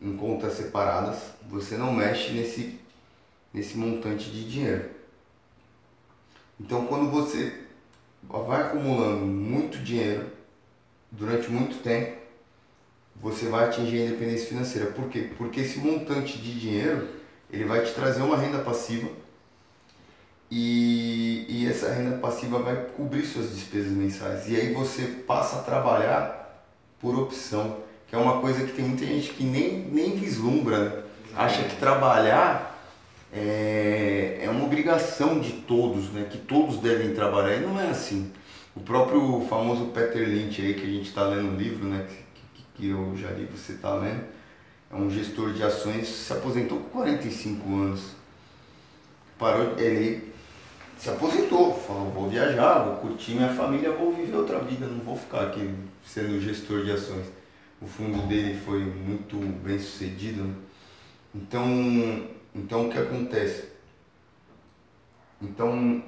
em 0.00 0.16
contas 0.16 0.54
separadas, 0.54 1.18
você 1.48 1.76
não 1.76 1.92
mexe 1.92 2.32
nesse, 2.32 2.78
nesse 3.52 3.76
montante 3.76 4.30
de 4.30 4.48
dinheiro. 4.48 4.90
Então, 6.58 6.86
quando 6.86 7.10
você 7.10 7.52
vai 8.22 8.62
acumulando 8.62 9.24
muito 9.24 9.78
dinheiro 9.78 10.26
durante 11.10 11.50
muito 11.50 11.82
tempo, 11.82 12.20
você 13.16 13.48
vai 13.48 13.66
atingir 13.66 14.02
a 14.02 14.06
independência 14.06 14.48
financeira. 14.48 14.90
Por 14.90 15.08
quê? 15.08 15.30
Porque 15.36 15.60
esse 15.60 15.78
montante 15.78 16.38
de 16.38 16.58
dinheiro, 16.58 17.08
ele 17.50 17.64
vai 17.64 17.82
te 17.84 17.92
trazer 17.92 18.22
uma 18.22 18.36
renda 18.36 18.58
passiva 18.58 19.08
e, 20.50 21.46
e 21.48 21.68
essa 21.68 21.92
renda 21.92 22.18
passiva 22.18 22.58
vai 22.58 22.76
cobrir 22.96 23.24
suas 23.24 23.50
despesas 23.50 23.92
mensais. 23.92 24.48
E 24.48 24.56
aí 24.56 24.72
você 24.72 25.02
passa 25.26 25.60
a 25.60 25.62
trabalhar 25.62 26.66
por 27.00 27.18
opção, 27.18 27.78
que 28.08 28.14
é 28.14 28.18
uma 28.18 28.40
coisa 28.40 28.64
que 28.64 28.72
tem 28.72 28.84
muita 28.84 29.06
gente 29.06 29.30
que 29.30 29.44
nem, 29.44 29.80
nem 29.90 30.16
vislumbra, 30.16 30.78
né? 30.78 31.02
acha 31.36 31.62
que 31.64 31.76
trabalhar 31.76 32.69
é, 33.32 34.40
é 34.42 34.50
uma 34.50 34.64
obrigação 34.64 35.38
de 35.38 35.52
todos, 35.52 36.10
né? 36.10 36.26
que 36.30 36.38
todos 36.38 36.78
devem 36.78 37.14
trabalhar, 37.14 37.56
e 37.56 37.60
não 37.60 37.80
é 37.80 37.88
assim. 37.88 38.32
O 38.74 38.80
próprio 38.80 39.44
famoso 39.48 39.86
Peter 39.86 40.28
Lynch 40.28 40.60
aí, 40.60 40.74
que 40.74 40.82
a 40.82 40.90
gente 40.90 41.08
está 41.08 41.24
lendo 41.24 41.52
o 41.52 41.56
livro, 41.56 41.86
né? 41.86 42.06
que 42.74 42.88
eu 42.88 43.14
já 43.16 43.30
li, 43.30 43.46
você 43.46 43.72
está 43.72 43.94
lendo, 43.94 44.24
é 44.90 44.96
um 44.96 45.10
gestor 45.10 45.52
de 45.52 45.62
ações, 45.62 46.08
se 46.08 46.32
aposentou 46.32 46.78
com 46.78 47.00
45 47.00 47.68
anos. 47.74 48.12
Parou, 49.38 49.78
ele 49.78 50.32
se 50.98 51.08
aposentou, 51.08 51.74
falou, 51.74 52.10
vou 52.10 52.28
viajar, 52.28 52.84
vou 52.84 52.96
curtir 52.96 53.32
minha 53.32 53.52
família, 53.54 53.92
vou 53.92 54.12
viver 54.12 54.36
outra 54.36 54.58
vida, 54.58 54.86
não 54.86 54.98
vou 54.98 55.16
ficar 55.16 55.42
aqui 55.46 55.74
sendo 56.04 56.40
gestor 56.40 56.84
de 56.84 56.92
ações. 56.92 57.26
O 57.80 57.86
fundo 57.86 58.26
dele 58.26 58.58
foi 58.64 58.80
muito 58.80 59.36
bem 59.62 59.78
sucedido. 59.78 60.44
Né? 60.44 60.54
Então, 61.34 62.28
então 62.54 62.86
o 62.86 62.90
que 62.90 62.98
acontece? 62.98 63.68
Então 65.40 66.02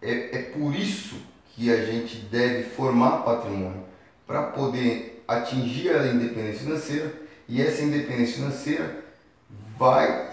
é, 0.00 0.38
é 0.38 0.42
por 0.50 0.74
isso 0.74 1.16
que 1.54 1.72
a 1.72 1.84
gente 1.84 2.16
deve 2.16 2.64
formar 2.70 3.22
patrimônio 3.24 3.84
para 4.26 4.44
poder 4.44 5.24
atingir 5.26 5.90
a 5.90 6.06
independência 6.06 6.60
financeira 6.60 7.12
e 7.48 7.60
essa 7.60 7.82
independência 7.82 8.36
financeira 8.36 9.04
vai 9.76 10.28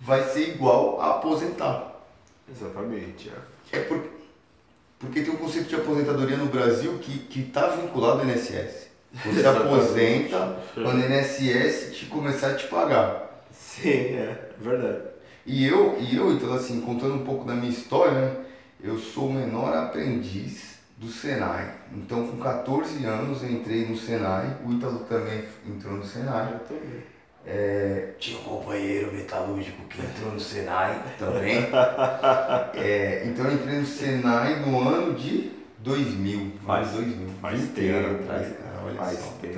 vai 0.00 0.24
ser 0.30 0.48
igual 0.54 1.00
a 1.00 1.16
aposentar. 1.16 2.00
Exatamente. 2.50 3.30
É, 3.72 3.78
é 3.78 3.80
por, 3.82 4.02
porque 4.98 5.22
tem 5.22 5.32
um 5.32 5.36
conceito 5.36 5.68
de 5.68 5.76
aposentadoria 5.76 6.36
no 6.36 6.46
Brasil 6.46 6.98
que 6.98 7.40
está 7.40 7.68
vinculado 7.68 8.20
ao 8.20 8.26
INSS. 8.26 8.89
Você 9.12 9.46
aposenta 9.46 10.56
quando 10.74 11.02
o 11.02 11.12
INSS 11.12 11.96
te 11.96 12.06
começar 12.06 12.50
a 12.50 12.54
te 12.54 12.66
pagar. 12.68 13.44
Sim, 13.52 14.16
é 14.16 14.50
verdade. 14.60 15.02
E 15.44 15.66
eu, 15.66 15.96
e 15.98 16.16
eu, 16.16 16.32
então 16.32 16.52
assim, 16.52 16.80
contando 16.80 17.14
um 17.14 17.24
pouco 17.24 17.44
da 17.44 17.54
minha 17.54 17.70
história, 17.70 18.12
né? 18.12 18.36
eu 18.82 18.98
sou 18.98 19.28
o 19.28 19.32
menor 19.32 19.76
aprendiz 19.76 20.78
do 20.96 21.08
Senai. 21.08 21.74
Então, 21.92 22.26
com 22.26 22.36
14 22.36 23.04
anos, 23.04 23.42
eu 23.42 23.50
entrei 23.50 23.86
no 23.86 23.96
Senai. 23.96 24.56
O 24.64 24.72
Ítalo 24.72 25.00
também 25.00 25.44
entrou 25.66 25.94
no 25.94 26.04
Senai. 26.04 26.52
Eu 26.52 26.58
também. 26.60 27.02
É, 27.46 28.10
tinha 28.18 28.38
um 28.38 28.42
companheiro 28.42 29.10
metalúrgico 29.12 29.82
que 29.88 29.98
entrou 29.98 30.32
no 30.32 30.40
Senai 30.40 31.02
também. 31.18 31.56
é, 32.76 33.24
então, 33.26 33.46
eu 33.46 33.54
entrei 33.54 33.78
no 33.78 33.86
Senai 33.86 34.60
no 34.60 34.86
ano 34.86 35.14
de 35.14 35.59
2000. 35.82 36.52
Faz 36.66 36.90
2000. 36.90 37.28
Faz 37.40 37.68
tempo 37.68 38.22
atrás, 38.22 38.56
cara. 38.56 38.84
Olha 38.84 38.94
faz 38.96 39.18
só. 39.18 39.30
tempo. 39.40 39.54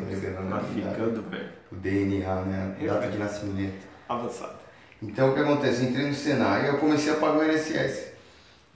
Tá 0.50 0.60
ficando 0.60 1.30
velho. 1.30 1.48
O 1.70 1.76
DNA, 1.76 2.34
né? 2.42 2.76
A 2.80 2.84
data 2.84 3.08
de 3.08 3.18
nascimento. 3.18 3.86
Avançado. 4.08 4.62
Então, 5.02 5.30
o 5.30 5.34
que 5.34 5.40
acontece? 5.40 5.82
Eu 5.82 5.90
entrei 5.90 6.06
no 6.06 6.14
Senai 6.14 6.64
e 6.64 6.68
eu 6.68 6.78
comecei 6.78 7.12
a 7.12 7.16
pagar 7.16 7.38
o 7.38 7.52
INSS. 7.52 8.12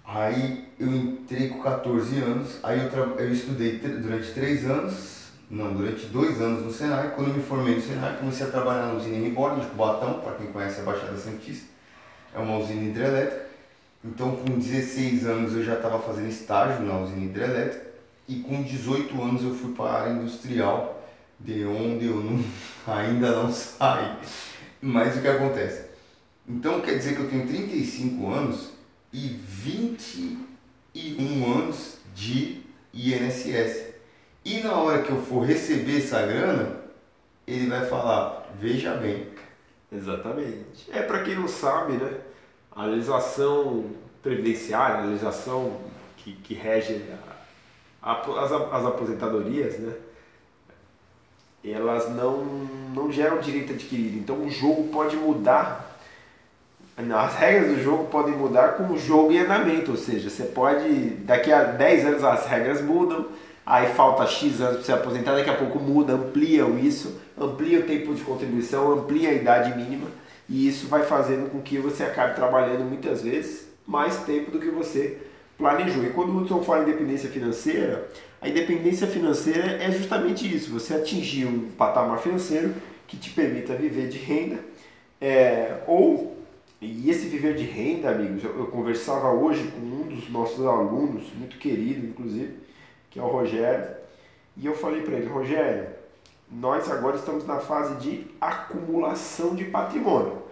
Aí 0.05 0.69
eu 0.79 0.89
entrei 0.89 1.49
com 1.49 1.61
14 1.61 2.21
anos, 2.21 2.59
aí 2.63 2.79
eu, 2.79 2.91
tra... 2.91 3.01
eu 3.01 3.33
estudei 3.33 3.79
durante 3.79 4.33
3 4.33 4.65
anos, 4.71 5.31
não, 5.51 5.73
durante 5.73 6.07
2 6.07 6.41
anos 6.41 6.65
no 6.65 6.73
Senai. 6.73 7.13
Quando 7.15 7.29
eu 7.29 7.35
me 7.35 7.43
formei 7.43 7.75
no 7.75 7.81
Senai, 7.81 8.17
comecei 8.17 8.47
a 8.47 8.51
trabalhar 8.51 8.87
na 8.87 8.95
usina 8.95 9.25
Reborn 9.25 9.61
de 9.61 9.67
Cubatão, 9.67 10.21
para 10.21 10.35
quem 10.35 10.47
conhece 10.49 10.81
a 10.81 10.85
Baixada 10.85 11.17
Santista. 11.17 11.67
É 12.35 12.39
uma 12.39 12.59
usina 12.59 12.83
hidrelétrica. 12.83 13.46
Então 14.07 14.37
com 14.37 14.59
16 14.59 15.27
anos 15.27 15.55
eu 15.55 15.65
já 15.65 15.75
estava 15.75 15.99
fazendo 15.99 16.29
estágio 16.29 16.87
na 16.87 17.01
usina 17.01 17.25
hidrelétrica 17.25 17.87
e 18.29 18.37
com 18.37 18.63
18 18.63 19.21
anos 19.21 19.43
eu 19.43 19.55
fui 19.55 19.73
para 19.73 19.85
a 19.85 20.03
área 20.03 20.13
industrial, 20.13 21.05
de 21.41 21.65
onde 21.65 22.07
eu 22.07 22.17
não, 22.17 22.45
ainda 22.87 23.33
não 23.33 23.53
saí. 23.53 24.17
Mas 24.81 25.17
o 25.17 25.21
que 25.21 25.29
acontece? 25.29 25.87
Então 26.49 26.81
quer 26.81 26.99
dizer 26.99 27.17
que 27.17 27.23
eu 27.23 27.29
tenho 27.29 27.49
35 27.49 28.31
anos 28.31 28.71
e 29.13 29.41
21 29.49 31.53
anos 31.53 31.97
de 32.15 32.63
INSS. 32.95 33.87
E 34.45 34.61
na 34.61 34.75
hora 34.75 35.03
que 35.03 35.11
eu 35.11 35.21
for 35.21 35.45
receber 35.45 35.99
essa 35.99 36.25
grana, 36.25 36.77
ele 37.45 37.67
vai 37.67 37.85
falar, 37.87 38.55
veja 38.61 38.95
bem. 38.95 39.27
Exatamente. 39.91 40.89
É 40.93 41.03
para 41.03 41.25
quem 41.25 41.35
não 41.35 41.49
sabe, 41.49 41.95
né? 41.95 42.21
A 42.77 42.85
legislação 42.85 43.87
previdenciária, 44.23 44.99
a 44.99 45.07
legislação 45.07 45.81
que, 46.19 46.33
que 46.33 46.55
rege 46.55 47.03
a, 48.03 48.13
a, 48.13 48.45
as, 48.45 48.53
as 48.53 48.87
aposentadorias, 48.87 49.79
né? 49.79 49.93
Elas 51.65 52.09
não, 52.11 52.45
não 52.95 53.11
geram 53.11 53.41
direito 53.41 53.73
adquirido. 53.73 54.19
Então 54.19 54.45
o 54.45 54.51
jogo 54.51 54.89
pode 54.93 55.17
mudar 55.17 55.97
as 56.97 57.35
regras 57.35 57.77
do 57.77 57.83
jogo 57.83 58.05
podem 58.07 58.35
mudar 58.35 58.69
com 58.75 58.85
o 58.85 58.99
jogo 58.99 59.31
em 59.31 59.41
andamento, 59.41 59.91
ou 59.91 59.97
seja, 59.99 60.31
você 60.31 60.45
pode, 60.45 60.89
daqui 61.27 61.53
a 61.53 61.63
10 61.65 62.07
anos 62.07 62.25
as 62.25 62.47
regras 62.47 62.81
mudam, 62.81 63.27
aí 63.67 63.93
falta 63.93 64.27
X 64.27 64.63
anos 64.63 64.77
para 64.77 64.83
você 64.85 64.93
aposentar, 64.93 65.35
daqui 65.35 65.51
a 65.51 65.57
pouco 65.57 65.79
muda, 65.79 66.15
ampliam 66.15 66.79
isso, 66.79 67.21
amplia 67.39 67.81
o 67.81 67.83
tempo 67.83 68.15
de 68.15 68.23
contribuição, 68.23 68.93
amplia 68.93 69.29
a 69.29 69.35
idade 69.35 69.77
mínima, 69.77 70.07
e 70.49 70.69
isso 70.69 70.87
vai 70.87 71.05
fazendo 71.05 71.51
com 71.51 71.61
que 71.61 71.79
você 71.79 72.05
acabe 72.05 72.35
trabalhando 72.35 72.85
muitas 72.85 73.23
vezes 73.23 73.69
mais 73.87 74.17
tempo 74.25 74.51
do 74.51 74.59
que 74.59 74.71
você 74.71 75.19
planejou. 75.57 76.05
E 76.05 76.11
quando 76.11 76.31
o 76.31 76.39
Hudson 76.39 76.63
fala 76.63 76.81
em 76.81 76.89
independência 76.89 77.29
financeira, 77.29 78.09
a 78.41 78.49
independência 78.49 79.07
financeira 79.07 79.83
é 79.83 79.91
justamente 79.91 80.53
isso, 80.55 80.73
você 80.73 80.95
atingir 80.95 81.47
um 81.47 81.71
patamar 81.71 82.19
financeiro 82.19 82.75
que 83.07 83.17
te 83.17 83.31
permita 83.31 83.75
viver 83.75 84.09
de 84.09 84.19
renda, 84.19 84.59
é, 85.21 85.83
ou 85.87 86.37
e 86.81 87.11
esse 87.11 87.27
viver 87.27 87.55
de 87.55 87.65
renda, 87.65 88.11
amigos, 88.11 88.45
eu, 88.45 88.59
eu 88.59 88.67
conversava 88.67 89.31
hoje 89.31 89.65
com 89.69 89.81
um 89.81 90.03
dos 90.03 90.29
nossos 90.29 90.65
alunos, 90.67 91.33
muito 91.35 91.57
querido 91.57 92.07
inclusive, 92.07 92.55
que 93.11 93.19
é 93.19 93.23
o 93.23 93.29
Rogério, 93.29 93.97
e 94.57 94.67
eu 94.67 94.75
falei 94.75 95.01
para 95.01 95.17
ele, 95.17 95.27
Rogério, 95.27 95.87
nós 96.51 96.91
agora 96.91 97.17
estamos 97.17 97.47
na 97.47 97.59
fase 97.59 97.97
de 97.97 98.27
acumulação 98.41 99.55
de 99.55 99.65
patrimônio. 99.65 100.43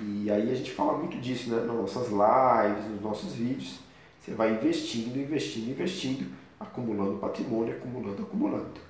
E 0.00 0.30
aí 0.30 0.50
a 0.50 0.54
gente 0.54 0.70
fala 0.70 0.96
muito 0.96 1.18
disso 1.18 1.50
né? 1.50 1.64
nas 1.64 1.74
nossas 1.74 2.08
lives, 2.08 2.90
nos 2.90 3.02
nossos 3.02 3.32
vídeos. 3.32 3.80
Você 4.20 4.32
vai 4.32 4.52
investindo, 4.52 5.18
investindo, 5.18 5.70
investindo, 5.70 6.30
acumulando 6.60 7.18
patrimônio, 7.18 7.74
acumulando, 7.74 8.22
acumulando. 8.22 8.88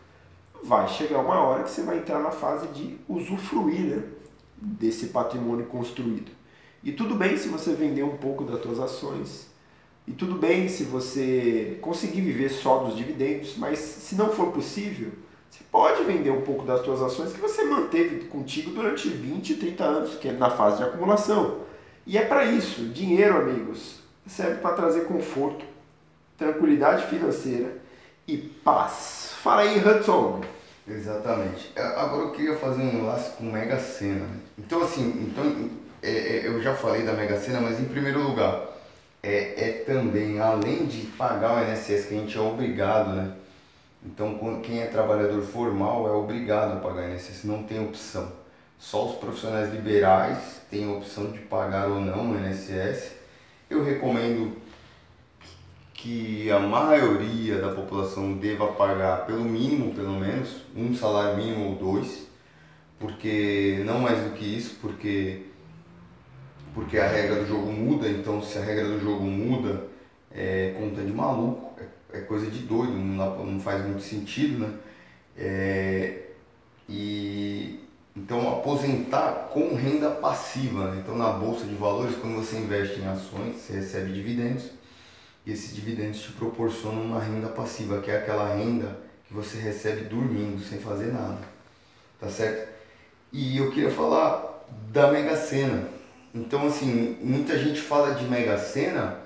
Vai 0.63 0.89
chegar 0.89 1.21
uma 1.21 1.41
hora 1.41 1.63
que 1.63 1.71
você 1.71 1.83
vai 1.83 1.99
entrar 1.99 2.19
na 2.19 2.33
fase 2.33 2.67
de 2.69 2.99
usufruir 3.09 3.81
né? 3.81 4.03
desse 4.57 5.07
patrimônio 5.07 5.67
construído. 5.67 6.33
E 6.83 6.93
tudo 6.93 7.15
bem 7.15 7.37
se 7.37 7.49
você 7.49 7.73
vender 7.73 8.03
um 8.03 8.17
pouco 8.17 8.45
das 8.45 8.61
suas 8.61 8.81
ações, 8.81 9.49
e 10.07 10.13
tudo 10.13 10.37
bem 10.37 10.69
se 10.69 10.85
você 10.85 11.79
conseguir 11.81 12.23
viver 12.23 12.49
só 12.49 12.85
dos 12.85 12.97
dividendos, 12.97 13.57
mas 13.57 13.79
se 13.79 14.15
não 14.15 14.31
for 14.31 14.53
possível, 14.53 15.13
você 15.51 15.65
pode 15.71 16.05
vender 16.05 16.31
um 16.31 16.43
pouco 16.43 16.65
das 16.65 16.85
suas 16.85 17.03
ações 17.03 17.33
que 17.33 17.41
você 17.41 17.65
manteve 17.65 18.27
contigo 18.27 18.71
durante 18.71 19.09
20, 19.09 19.55
30 19.55 19.85
anos, 19.85 20.15
que 20.17 20.29
é 20.29 20.33
na 20.33 20.51
fase 20.51 20.79
de 20.79 20.85
acumulação. 20.85 21.61
E 22.07 22.17
é 22.17 22.25
para 22.25 22.45
isso, 22.45 22.85
dinheiro, 22.87 23.37
amigos, 23.37 24.01
serve 24.27 24.61
para 24.61 24.75
trazer 24.75 25.05
conforto, 25.07 25.65
tranquilidade 26.37 27.07
financeira 27.07 27.77
e 28.27 28.37
paz. 28.37 29.35
Fala 29.43 29.63
aí, 29.63 29.79
Hudson. 29.79 30.41
Exatamente. 30.87 31.71
É, 31.77 31.83
agora 31.83 32.25
eu 32.25 32.33
queria 32.33 32.57
fazer 32.57 32.83
um 32.83 33.07
laço 33.07 33.37
com 33.37 33.45
Mega 33.45 33.79
Sena. 33.79 34.27
Então, 34.57 34.83
assim, 34.83 35.29
então, 35.29 35.71
é, 36.03 36.11
é, 36.11 36.47
eu 36.47 36.63
já 36.63 36.75
falei 36.75 37.03
da 37.03 37.13
Mega 37.13 37.39
Sena, 37.39 37.61
mas 37.61 37.79
em 37.79 37.85
primeiro 37.85 38.23
lugar, 38.23 38.69
é, 39.23 39.69
é 39.69 39.73
também, 39.85 40.41
além 40.41 40.87
de 40.87 41.07
pagar 41.09 41.57
o 41.57 41.71
INSS, 41.71 42.07
que 42.07 42.15
a 42.15 42.19
gente 42.19 42.39
é 42.39 42.41
obrigado, 42.41 43.13
né? 43.13 43.33
Então, 44.05 44.61
quem 44.63 44.81
é 44.81 44.87
trabalhador 44.87 45.43
formal 45.43 46.07
é 46.09 46.13
obrigado 46.13 46.77
a 46.77 46.81
pagar 46.81 47.11
INSS, 47.11 47.45
não 47.45 47.63
tem 47.65 47.81
opção. 47.85 48.33
Só 48.79 49.07
os 49.07 49.17
profissionais 49.17 49.73
liberais 49.73 50.63
têm 50.71 50.85
a 50.85 50.97
opção 50.97 51.33
de 51.33 51.41
pagar 51.41 51.89
ou 51.89 52.01
não 52.01 52.33
o 52.33 52.39
INSS. 52.39 53.13
Eu 53.69 53.85
recomendo 53.85 54.57
que 55.93 56.49
a 56.51 56.61
maioria 56.61 57.61
da 57.61 57.73
população 57.73 58.35
deva 58.35 58.69
pagar 58.69 59.27
pelo 59.27 59.43
mínimo, 59.43 59.93
pelo 59.95 60.13
menos, 60.13 60.63
um 60.77 60.95
salário 60.95 61.37
mínimo 61.37 61.71
ou 61.71 61.75
dois, 61.75 62.29
porque 63.01 63.83
não 63.85 63.99
mais 63.99 64.23
do 64.23 64.31
que 64.31 64.45
isso, 64.45 64.77
porque 64.81 65.43
porque 66.73 66.97
a 66.97 67.09
regra 67.09 67.41
do 67.41 67.47
jogo 67.47 67.73
muda, 67.73 68.09
então 68.09 68.41
se 68.41 68.57
a 68.57 68.63
regra 68.63 68.85
do 68.85 69.01
jogo 69.01 69.25
muda, 69.25 69.89
é 70.31 70.77
conta 70.79 71.03
de 71.03 71.13
maluco, 71.13 71.68
é, 72.13 72.21
coisa 72.21 72.51
de 72.51 72.61
doido, 72.61 72.93
não, 72.93 73.45
não 73.45 73.61
faz 73.61 73.85
muito 73.85 74.03
sentido, 74.03 74.59
né? 74.59 74.75
É, 75.37 76.23
e 76.89 77.81
então 78.17 78.53
aposentar 78.53 79.51
com 79.53 79.75
renda 79.75 80.11
passiva, 80.11 80.91
né? 80.91 81.03
então 81.05 81.17
na 81.17 81.31
bolsa 81.31 81.65
de 81.65 81.75
valores, 81.75 82.17
quando 82.17 82.35
você 82.35 82.57
investe 82.57 83.01
em 83.01 83.07
ações, 83.07 83.57
você 83.57 83.75
recebe 83.75 84.13
dividendos 84.13 84.71
e 85.47 85.53
esses 85.53 85.75
dividendos 85.75 86.21
te 86.21 86.33
proporcionam 86.33 87.03
uma 87.03 87.21
renda 87.21 87.49
passiva, 87.49 88.01
que 88.01 88.11
é 88.11 88.19
aquela 88.19 88.55
renda 88.55 88.99
que 89.27 89.33
você 89.33 89.59
recebe 89.59 90.05
dormindo, 90.05 90.63
sem 90.63 90.79
fazer 90.79 91.13
nada. 91.13 91.39
Tá 92.21 92.29
certo? 92.29 92.69
E 93.33 93.57
eu 93.57 93.71
queria 93.71 93.91
falar 93.91 94.67
da 94.91 95.13
Mega 95.13 95.37
Sena. 95.37 95.89
Então, 96.35 96.67
assim, 96.67 97.17
muita 97.23 97.57
gente 97.59 97.81
fala 97.81 98.15
de 98.15 98.25
Mega 98.25 98.59
Sena, 98.59 99.19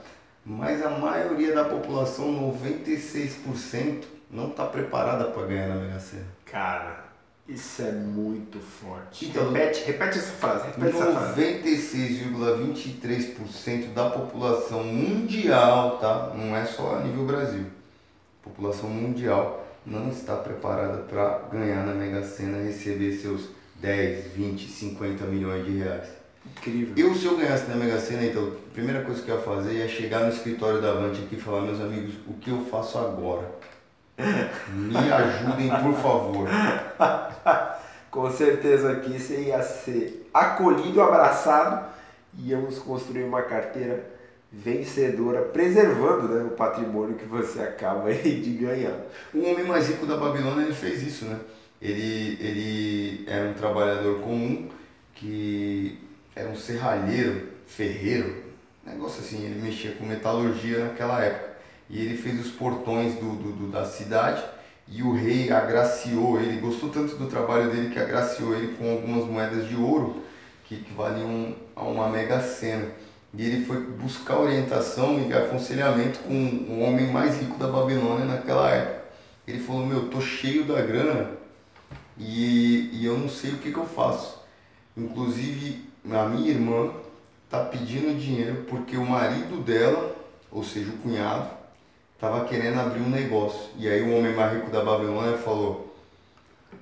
mas 0.44 0.84
a 0.84 0.90
maioria 0.90 1.54
da 1.54 1.64
população, 1.64 2.52
96%, 2.58 4.02
não 4.30 4.48
está 4.48 4.66
preparada 4.66 5.24
para 5.26 5.46
ganhar 5.46 5.68
na 5.68 5.76
Mega 5.76 6.00
Sena. 6.00 6.26
Cara, 6.44 7.04
isso 7.48 7.82
é 7.82 7.92
muito 7.92 8.58
forte. 8.58 9.26
Então, 9.26 9.52
repete, 9.52 9.84
repete 9.84 10.18
essa 10.18 10.32
frase. 10.32 10.66
Repete 10.68 10.96
96,23% 10.96 13.92
da 13.92 14.10
população 14.10 14.82
mundial, 14.84 15.98
tá? 15.98 16.32
Não 16.34 16.56
é 16.56 16.64
só 16.64 16.96
a 16.96 17.00
nível 17.00 17.26
Brasil. 17.26 17.66
A 18.40 18.44
população 18.48 18.88
mundial 18.88 19.66
não 19.84 20.08
está 20.08 20.36
preparada 20.36 20.98
para 20.98 21.40
ganhar 21.52 21.84
na 21.84 21.92
Mega 21.94 22.22
Sena, 22.24 22.62
receber 22.62 23.12
seus 23.12 23.50
10, 23.76 24.32
20, 24.32 24.68
50 24.68 25.24
milhões 25.26 25.66
de 25.66 25.78
reais. 25.78 26.21
Incrível. 26.56 26.94
Eu, 26.96 27.14
se 27.14 27.26
eu 27.26 27.36
ganhasse 27.36 27.68
na 27.68 27.76
Mega 27.76 27.98
Sena, 27.98 28.24
então, 28.24 28.48
a 28.48 28.74
primeira 28.74 29.02
coisa 29.02 29.22
que 29.22 29.30
eu 29.30 29.36
ia 29.36 29.42
fazer 29.42 29.80
é 29.80 29.88
chegar 29.88 30.20
no 30.20 30.28
escritório 30.28 30.80
da 30.80 30.90
Avante 30.90 31.22
aqui 31.22 31.36
e 31.36 31.40
falar, 31.40 31.62
meus 31.62 31.80
amigos, 31.80 32.14
o 32.26 32.34
que 32.34 32.50
eu 32.50 32.64
faço 32.70 32.98
agora? 32.98 33.50
Me 34.72 34.96
ajudem, 34.96 35.68
por 35.68 35.94
favor. 35.94 36.48
Com 38.10 38.30
certeza 38.30 38.92
aqui 38.92 39.18
você 39.18 39.44
ia 39.44 39.62
ser 39.62 40.28
acolhido, 40.34 41.00
abraçado 41.00 41.86
e 42.38 42.50
íamos 42.50 42.78
construir 42.78 43.24
uma 43.24 43.42
carteira 43.42 44.12
vencedora, 44.52 45.40
preservando 45.42 46.28
né, 46.28 46.44
o 46.44 46.50
patrimônio 46.50 47.16
que 47.16 47.24
você 47.24 47.60
acaba 47.60 48.12
de 48.12 48.52
ganhar. 48.52 48.98
O 49.32 49.38
homem 49.38 49.64
mais 49.64 49.88
rico 49.88 50.04
da 50.04 50.18
Babilônia 50.18 50.64
ele 50.64 50.74
fez 50.74 51.02
isso, 51.02 51.24
né? 51.24 51.38
Ele, 51.80 52.38
ele 52.38 53.24
era 53.26 53.48
um 53.48 53.54
trabalhador 53.54 54.20
comum 54.20 54.68
que 55.14 55.98
era 56.34 56.48
um 56.48 56.56
serralheiro, 56.56 57.48
ferreiro, 57.66 58.42
negócio 58.84 59.20
assim, 59.20 59.44
ele 59.44 59.60
mexia 59.60 59.92
com 59.92 60.04
metalurgia 60.04 60.86
naquela 60.86 61.22
época 61.22 61.52
e 61.88 62.00
ele 62.00 62.16
fez 62.16 62.40
os 62.40 62.52
portões 62.52 63.14
do, 63.14 63.36
do, 63.36 63.52
do, 63.52 63.70
da 63.70 63.84
cidade 63.84 64.42
e 64.88 65.02
o 65.02 65.12
rei 65.12 65.50
agraciou 65.52 66.40
ele, 66.40 66.60
gostou 66.60 66.90
tanto 66.90 67.16
do 67.16 67.26
trabalho 67.26 67.70
dele 67.70 67.90
que 67.90 67.98
agraciou 67.98 68.54
ele 68.54 68.74
com 68.76 68.90
algumas 68.90 69.26
moedas 69.26 69.68
de 69.68 69.76
ouro 69.76 70.22
que, 70.64 70.76
que 70.76 70.92
valiam 70.94 71.54
a 71.76 71.84
uma 71.84 72.08
mega 72.08 72.40
cena. 72.40 72.88
E 73.34 73.46
ele 73.46 73.64
foi 73.64 73.80
buscar 73.80 74.38
orientação 74.38 75.18
e 75.18 75.32
aconselhamento 75.32 76.18
com 76.20 76.34
o 76.34 76.80
homem 76.80 77.10
mais 77.10 77.40
rico 77.40 77.58
da 77.58 77.66
Babilônia 77.66 78.26
naquela 78.26 78.70
época. 78.70 79.02
Ele 79.46 79.58
falou, 79.58 79.86
meu, 79.86 80.08
tô 80.10 80.20
cheio 80.20 80.64
da 80.64 80.80
grana 80.82 81.30
e, 82.18 82.90
e 82.92 83.06
eu 83.06 83.16
não 83.16 83.28
sei 83.28 83.52
o 83.52 83.58
que, 83.58 83.72
que 83.72 83.78
eu 83.78 83.86
faço. 83.86 84.42
Inclusive, 84.96 85.91
a 86.10 86.28
minha 86.28 86.50
irmã 86.50 86.90
tá 87.48 87.64
pedindo 87.64 88.18
dinheiro 88.18 88.64
porque 88.68 88.96
o 88.96 89.04
marido 89.04 89.62
dela, 89.62 90.16
ou 90.50 90.64
seja, 90.64 90.90
o 90.90 90.98
cunhado, 90.98 91.50
estava 92.14 92.44
querendo 92.44 92.80
abrir 92.80 93.00
um 93.00 93.10
negócio. 93.10 93.70
E 93.76 93.88
aí 93.88 94.02
o 94.02 94.16
homem 94.16 94.34
mais 94.34 94.54
rico 94.54 94.70
da 94.70 94.84
Babilônia 94.84 95.36
falou: 95.38 95.94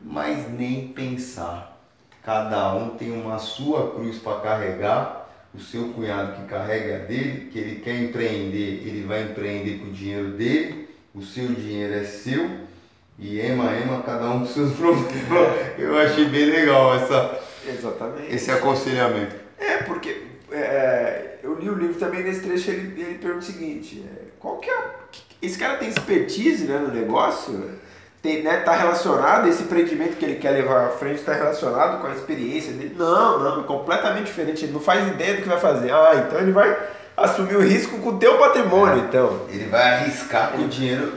Mas 0.02 0.50
nem 0.50 0.88
pensar. 0.88 1.78
Cada 2.22 2.74
um 2.74 2.90
tem 2.90 3.11
uma 3.11 3.38
sua 3.38 3.92
cruz 3.92 4.18
para 4.18 4.40
carregar. 4.40 5.18
O 5.52 5.59
seu 5.59 5.88
cunhado 5.88 6.37
que 6.37 6.48
carrega 6.48 6.96
a 6.96 6.98
dele, 7.06 7.50
que 7.50 7.59
ele 7.59 7.80
quer 7.80 8.00
empreender, 8.00 8.87
ele 8.87 9.02
vai 9.02 9.24
empreender 9.24 9.78
com 9.78 9.87
o 9.87 9.92
dinheiro 9.92 10.33
dele. 10.37 10.88
O 11.12 11.22
seu 11.22 11.48
dinheiro 11.48 11.94
é 11.94 12.04
seu. 12.04 12.48
E 13.20 13.38
ema, 13.38 13.70
ema, 13.76 14.02
cada 14.02 14.30
um 14.30 14.40
com 14.40 14.46
seus 14.46 14.72
problemas. 14.76 15.78
Eu 15.78 15.98
achei 15.98 16.24
bem 16.24 16.46
legal 16.46 16.94
essa, 16.94 17.38
Exatamente. 17.68 18.35
esse 18.35 18.50
aconselhamento. 18.50 19.37
É, 19.59 19.83
porque 19.83 20.22
é, 20.50 21.37
eu 21.42 21.54
li 21.54 21.68
o 21.68 21.74
livro 21.74 21.94
também 21.94 22.24
nesse 22.24 22.40
trecho, 22.40 22.70
ele, 22.70 23.00
ele 23.00 23.18
pergunta 23.18 23.44
o 23.44 23.46
seguinte, 23.46 24.04
é, 24.11 24.22
qual 24.38 24.56
que 24.56 24.70
é 24.70 25.00
esse 25.42 25.59
cara 25.59 25.76
tem 25.76 25.88
expertise 25.88 26.64
né, 26.64 26.78
no 26.78 26.92
negócio, 26.92 27.70
tem, 28.22 28.42
né, 28.42 28.59
tá 28.59 28.72
relacionado, 28.72 29.48
esse 29.48 29.62
empreendimento 29.62 30.16
que 30.16 30.24
ele 30.24 30.37
quer 30.37 30.50
levar 30.50 30.87
à 30.87 30.88
frente 30.90 31.20
está 31.20 31.33
relacionado 31.33 32.00
com 32.00 32.06
a 32.06 32.12
experiência 32.12 32.72
dele. 32.72 32.94
Não, 32.96 33.38
não, 33.38 33.61
é 33.61 33.64
completamente 33.64 34.26
diferente. 34.26 34.64
Ele 34.64 34.72
não 34.72 34.80
faz 34.80 35.09
ideia 35.09 35.37
do 35.37 35.42
que 35.42 35.48
vai 35.48 35.59
fazer. 35.59 35.92
Ah, 35.92 36.26
então 36.26 36.38
ele 36.38 36.52
vai 36.52 36.76
assumir 37.16 37.56
o 37.56 37.62
risco 37.62 37.98
com 37.98 38.11
o 38.11 38.18
teu 38.18 38.37
patrimônio, 38.37 39.02
é, 39.02 39.06
então. 39.06 39.46
Ele 39.48 39.64
vai 39.66 39.94
arriscar 39.94 40.52
com 40.52 40.62
o 40.62 40.68
dinheiro 40.68 41.12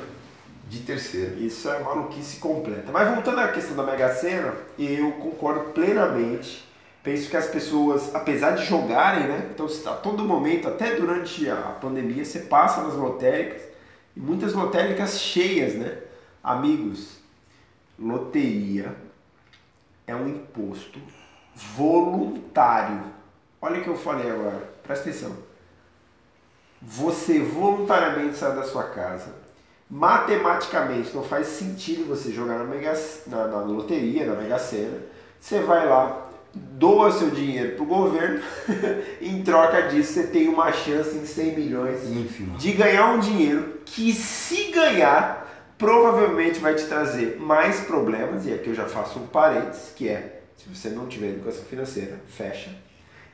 de 0.73 0.79
terceiro. 0.79 1.37
Isso 1.37 1.69
é 1.69 1.79
maluquice 1.79 2.37
completa. 2.37 2.91
Mas 2.91 3.07
voltando 3.13 3.39
à 3.39 3.47
questão 3.49 3.75
da 3.75 3.83
Mega 3.83 4.13
Sena, 4.13 4.53
eu 4.77 5.11
concordo 5.13 5.71
plenamente. 5.71 6.67
Penso 7.03 7.29
que 7.29 7.37
as 7.37 7.47
pessoas, 7.47 8.15
apesar 8.15 8.51
de 8.51 8.65
jogarem, 8.65 9.27
né? 9.27 9.49
Então, 9.53 9.67
a 9.67 9.95
todo 9.95 10.23
momento, 10.23 10.67
até 10.67 10.95
durante 10.95 11.49
a 11.49 11.77
pandemia, 11.79 12.25
você 12.25 12.39
passa 12.39 12.81
nas 12.81 12.93
lotéricas 12.93 13.61
e 14.15 14.19
muitas 14.19 14.53
lotéricas 14.53 15.19
cheias, 15.19 15.75
né? 15.75 15.99
Amigos, 16.41 17.19
loteria 17.99 18.95
é 20.07 20.15
um 20.15 20.27
imposto 20.27 20.99
voluntário. 21.55 23.03
Olha 23.61 23.79
o 23.79 23.83
que 23.83 23.89
eu 23.89 23.97
falei 23.97 24.29
agora, 24.29 24.73
presta 24.81 25.09
atenção. 25.09 25.37
Você 26.81 27.39
voluntariamente 27.39 28.35
sai 28.35 28.55
da 28.55 28.63
sua 28.63 28.83
casa. 28.83 29.42
Matematicamente 29.93 31.13
não 31.13 31.23
faz 31.23 31.45
sentido 31.45 32.07
você 32.07 32.31
jogar 32.31 32.57
na, 32.57 32.63
mega, 32.63 32.99
na, 33.27 33.47
na 33.47 33.57
loteria, 33.59 34.25
na 34.25 34.33
Mega 34.33 34.57
Sena. 34.57 34.97
Você 35.39 35.59
vai 35.59 35.87
lá, 35.87 36.31
doa 36.51 37.11
seu 37.11 37.29
dinheiro 37.29 37.75
para 37.75 37.83
o 37.83 37.85
governo, 37.85 38.41
em 39.21 39.43
troca 39.43 39.83
disso 39.83 40.13
você 40.13 40.27
tem 40.27 40.47
uma 40.49 40.71
chance 40.71 41.15
em 41.15 41.23
100 41.23 41.55
milhões 41.55 42.09
Ínfimo. 42.09 42.57
de 42.57 42.71
ganhar 42.71 43.13
um 43.13 43.19
dinheiro 43.19 43.81
que 43.85 44.11
se 44.13 44.71
ganhar 44.71 45.75
provavelmente 45.77 46.59
vai 46.59 46.73
te 46.73 46.85
trazer 46.85 47.37
mais 47.39 47.81
problemas, 47.81 48.47
e 48.47 48.53
aqui 48.53 48.69
eu 48.69 48.75
já 48.75 48.85
faço 48.85 49.19
um 49.19 49.27
parênteses, 49.27 49.91
que 49.95 50.09
é, 50.09 50.41
se 50.57 50.67
você 50.69 50.89
não 50.89 51.05
tiver 51.05 51.27
educação 51.27 51.65
financeira, 51.65 52.19
fecha, 52.27 52.71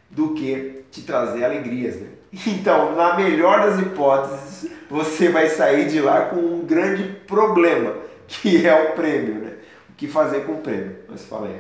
do 0.10 0.34
que 0.34 0.84
te 0.92 1.02
trazer 1.02 1.44
alegrias, 1.44 1.96
né? 1.96 2.08
Então, 2.48 2.96
na 2.96 3.16
melhor 3.16 3.62
das 3.62 3.80
hipóteses, 3.80 4.72
você 4.90 5.30
vai 5.30 5.50
sair 5.50 5.88
de 5.88 6.00
lá 6.00 6.26
com 6.26 6.38
um 6.38 6.66
grande 6.66 7.04
problema, 7.28 7.96
que 8.28 8.66
é 8.66 8.90
o 8.90 8.94
prêmio, 8.94 9.36
né? 9.36 9.54
O 9.90 9.94
que 9.94 10.08
fazer 10.08 10.46
com 10.46 10.54
o 10.54 10.62
prêmio? 10.62 10.98
Mas 11.10 11.26
fala 11.26 11.48
aí. 11.48 11.60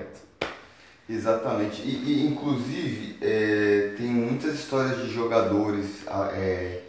Exatamente. 1.09 1.81
E, 1.81 1.89
e 1.89 2.27
inclusive, 2.27 3.17
é, 3.21 3.93
tem 3.97 4.07
muitas 4.07 4.53
histórias 4.53 5.01
de 5.01 5.09
jogadores 5.09 6.05
é, 6.33 6.81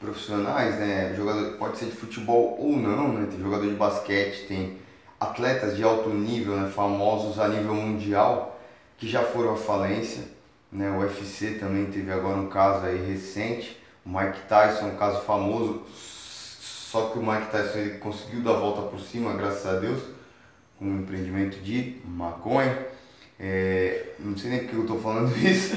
profissionais, 0.00 0.76
né? 0.76 1.14
Jogador, 1.16 1.56
pode 1.56 1.78
ser 1.78 1.86
de 1.86 1.92
futebol 1.92 2.56
ou 2.60 2.76
não, 2.76 3.12
né? 3.12 3.28
Tem 3.30 3.40
jogador 3.40 3.66
de 3.66 3.74
basquete, 3.74 4.46
tem 4.48 4.78
atletas 5.20 5.76
de 5.76 5.82
alto 5.84 6.10
nível, 6.10 6.56
né? 6.56 6.68
famosos 6.68 7.38
a 7.38 7.48
nível 7.48 7.74
mundial, 7.74 8.60
que 8.98 9.08
já 9.08 9.22
foram 9.22 9.54
à 9.54 9.56
falência. 9.56 10.24
Né? 10.76 10.90
O 10.90 10.98
UFC 10.98 11.52
também 11.52 11.86
teve 11.86 12.12
agora 12.12 12.36
um 12.36 12.48
caso 12.48 12.84
aí 12.84 12.98
recente. 12.98 13.80
O 14.04 14.10
Mike 14.10 14.40
Tyson, 14.46 14.88
um 14.88 14.96
caso 14.96 15.22
famoso, 15.22 15.82
só 15.90 17.08
que 17.08 17.18
o 17.18 17.22
Mike 17.22 17.50
Tyson 17.50 17.78
ele 17.78 17.98
conseguiu 17.98 18.42
dar 18.42 18.52
a 18.52 18.58
volta 18.58 18.82
por 18.82 19.00
cima, 19.00 19.32
graças 19.32 19.66
a 19.66 19.80
Deus, 19.80 20.02
com 20.78 20.84
um 20.84 21.00
empreendimento 21.00 21.58
de 21.60 21.96
maconha. 22.04 22.76
É, 23.40 24.10
não 24.18 24.36
sei 24.36 24.50
nem 24.50 24.60
porque 24.60 24.76
eu 24.76 24.82
estou 24.82 25.00
falando 25.00 25.34
isso, 25.44 25.74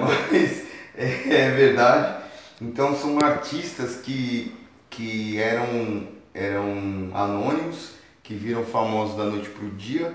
mas 0.00 0.66
é, 0.94 1.46
é 1.46 1.50
verdade. 1.50 2.22
Então 2.60 2.94
são 2.94 3.18
artistas 3.18 3.96
que, 3.96 4.54
que 4.90 5.40
eram, 5.40 6.06
eram 6.34 7.10
anônimos, 7.14 7.92
que 8.22 8.34
viram 8.34 8.64
famosos 8.64 9.16
da 9.16 9.24
noite 9.24 9.48
para 9.48 9.64
o 9.64 9.70
dia, 9.70 10.14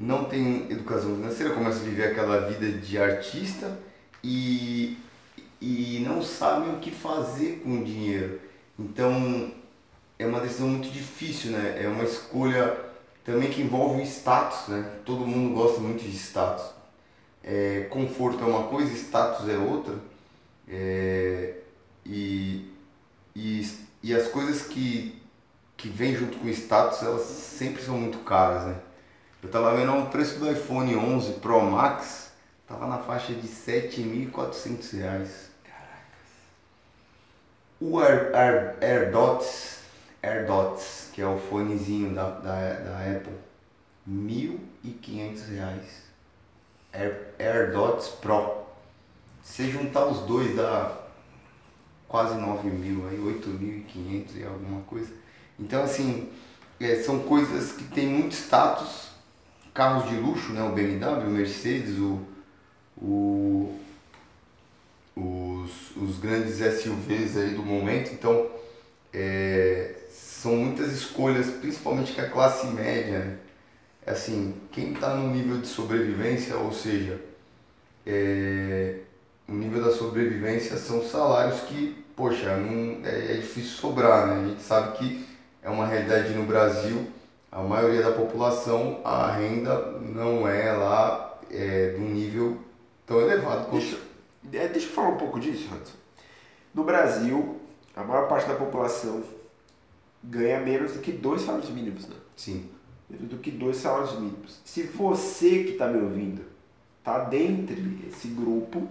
não 0.00 0.24
têm 0.24 0.66
educação 0.70 1.14
financeira, 1.14 1.52
começam 1.52 1.82
a 1.82 1.84
viver 1.84 2.04
aquela 2.04 2.48
vida 2.48 2.72
de 2.72 2.98
artista 2.98 3.78
e, 4.24 4.96
e 5.60 6.02
não 6.06 6.22
sabem 6.22 6.74
o 6.74 6.78
que 6.78 6.90
fazer 6.90 7.60
com 7.62 7.80
o 7.80 7.84
dinheiro. 7.84 8.40
Então 8.78 9.52
é 10.18 10.26
uma 10.26 10.40
decisão 10.40 10.68
muito 10.68 10.88
difícil, 10.88 11.52
né? 11.52 11.82
É 11.84 11.86
uma 11.86 12.02
escolha 12.02 12.78
também 13.22 13.50
que 13.50 13.60
envolve 13.60 14.00
o 14.00 14.04
status, 14.04 14.68
né? 14.68 14.90
Todo 15.04 15.26
mundo 15.26 15.54
gosta 15.54 15.80
muito 15.80 16.02
de 16.02 16.16
status. 16.16 16.64
É, 17.44 17.86
conforto 17.90 18.42
é 18.42 18.46
uma 18.46 18.68
coisa, 18.68 18.90
status 18.94 19.46
é 19.50 19.58
outra. 19.58 19.94
É, 20.66 21.56
e, 22.06 22.70
e, 23.36 23.68
e 24.02 24.14
as 24.14 24.28
coisas 24.28 24.62
que, 24.62 25.20
que 25.76 25.90
vêm 25.90 26.16
junto 26.16 26.38
com 26.38 26.48
status, 26.48 27.02
elas 27.02 27.22
sempre 27.22 27.82
são 27.82 27.98
muito 27.98 28.18
caras, 28.20 28.64
né? 28.64 28.76
Eu 29.42 29.50
tava 29.50 29.74
vendo 29.74 29.96
o 29.96 30.06
preço 30.06 30.38
do 30.38 30.50
iPhone 30.50 30.94
11 30.94 31.34
Pro 31.34 31.62
Max, 31.62 32.30
tava 32.68 32.86
na 32.86 32.98
faixa 32.98 33.32
de 33.32 33.48
7.400 33.48 34.98
reais. 34.98 35.50
Caracas. 35.64 36.28
O 37.80 37.98
Air, 38.00 38.34
Air, 38.34 38.76
AirDots, 38.82 39.78
AirDots, 40.22 41.10
que 41.14 41.22
é 41.22 41.26
o 41.26 41.38
fonezinho 41.38 42.14
da, 42.14 42.28
da, 42.30 42.72
da 42.74 42.98
Apple, 43.16 43.32
1.500 44.08 45.48
reais. 45.48 46.02
Air, 46.92 47.34
AirDots 47.38 48.08
Pro. 48.08 48.60
Se 49.42 49.70
juntar 49.70 50.04
os 50.04 50.20
dois 50.26 50.54
dá 50.54 50.98
quase 52.06 52.34
9 52.34 52.68
mil, 52.68 53.08
aí 53.08 53.16
8.500 53.16 54.36
e 54.36 54.44
alguma 54.44 54.82
coisa. 54.82 55.14
Então, 55.58 55.82
assim, 55.82 56.28
é, 56.78 56.96
são 56.96 57.20
coisas 57.20 57.72
que 57.72 57.84
têm 57.84 58.06
muito 58.06 58.32
status. 58.34 59.09
Carros 59.72 60.08
de 60.08 60.16
luxo, 60.16 60.52
né? 60.52 60.62
O 60.62 60.72
BMW, 60.72 61.26
o 61.26 61.30
Mercedes, 61.30 61.98
o, 61.98 62.20
o, 62.96 63.80
os, 65.16 65.96
os 65.96 66.18
grandes 66.18 66.56
SUVs 66.56 67.36
aí 67.36 67.54
do 67.54 67.62
momento. 67.62 68.12
Então, 68.12 68.48
é, 69.12 69.94
são 70.10 70.56
muitas 70.56 70.92
escolhas, 70.92 71.50
principalmente 71.50 72.12
que 72.12 72.20
a 72.20 72.28
classe 72.28 72.66
média, 72.68 73.18
né? 73.18 73.36
assim, 74.06 74.54
quem 74.72 74.92
está 74.92 75.14
no 75.14 75.30
nível 75.30 75.58
de 75.58 75.66
sobrevivência, 75.66 76.56
ou 76.56 76.72
seja, 76.72 77.20
é, 78.06 78.96
o 79.48 79.52
nível 79.52 79.84
da 79.84 79.92
sobrevivência 79.92 80.76
são 80.76 81.02
salários 81.02 81.60
que, 81.62 82.04
poxa, 82.16 82.56
não, 82.56 83.04
é, 83.04 83.32
é, 83.32 83.34
difícil 83.36 83.72
sobrar, 83.72 84.26
né? 84.28 84.42
A 84.42 84.48
gente 84.48 84.62
sabe 84.62 84.96
que 84.96 85.26
é 85.62 85.68
uma 85.68 85.86
realidade 85.86 86.32
no 86.32 86.44
Brasil, 86.44 87.06
a 87.52 87.62
maioria 87.62 88.02
da 88.02 88.12
população, 88.12 89.00
a 89.04 89.32
renda 89.32 89.98
não 90.00 90.46
é 90.46 90.72
lá 90.72 91.38
é, 91.50 91.94
de 91.94 92.00
um 92.00 92.10
nível 92.10 92.58
tão 93.04 93.20
elevado. 93.20 93.68
Quanto... 93.68 93.98
Deixa, 94.42 94.66
é, 94.66 94.68
deixa 94.68 94.88
eu 94.88 94.92
falar 94.92 95.08
um 95.08 95.16
pouco 95.16 95.40
disso, 95.40 95.68
Hudson. 95.74 95.94
No 96.72 96.84
Brasil, 96.84 97.60
a 97.96 98.04
maior 98.04 98.28
parte 98.28 98.48
da 98.48 98.54
população 98.54 99.22
ganha 100.22 100.60
menos 100.60 100.92
do 100.92 101.00
que 101.00 101.10
dois 101.10 101.42
salários 101.42 101.70
mínimos, 101.70 102.06
né? 102.08 102.14
Sim. 102.36 102.70
Menos 103.08 103.28
do 103.28 103.38
que 103.38 103.50
dois 103.50 103.78
salários 103.78 104.14
mínimos. 104.14 104.60
Se 104.64 104.84
você 104.84 105.64
que 105.64 105.72
está 105.72 105.88
me 105.88 106.00
ouvindo 106.00 106.42
está 106.98 107.24
dentro 107.24 107.74
desse 107.74 108.28
grupo, 108.28 108.86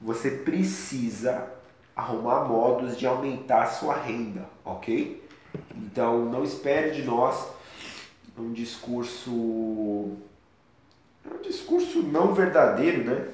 você 0.00 0.30
precisa 0.30 1.50
arrumar 1.96 2.44
modos 2.44 2.96
de 2.96 3.06
aumentar 3.06 3.64
a 3.64 3.66
sua 3.66 3.94
renda, 3.94 4.48
ok? 4.64 5.26
Então 5.76 6.26
não 6.26 6.44
espere 6.44 6.92
de 6.92 7.02
nós 7.02 7.48
um 8.38 8.52
discurso 8.52 9.30
um 9.30 10.16
discurso 11.42 12.02
não 12.02 12.34
verdadeiro, 12.34 13.04
né? 13.04 13.28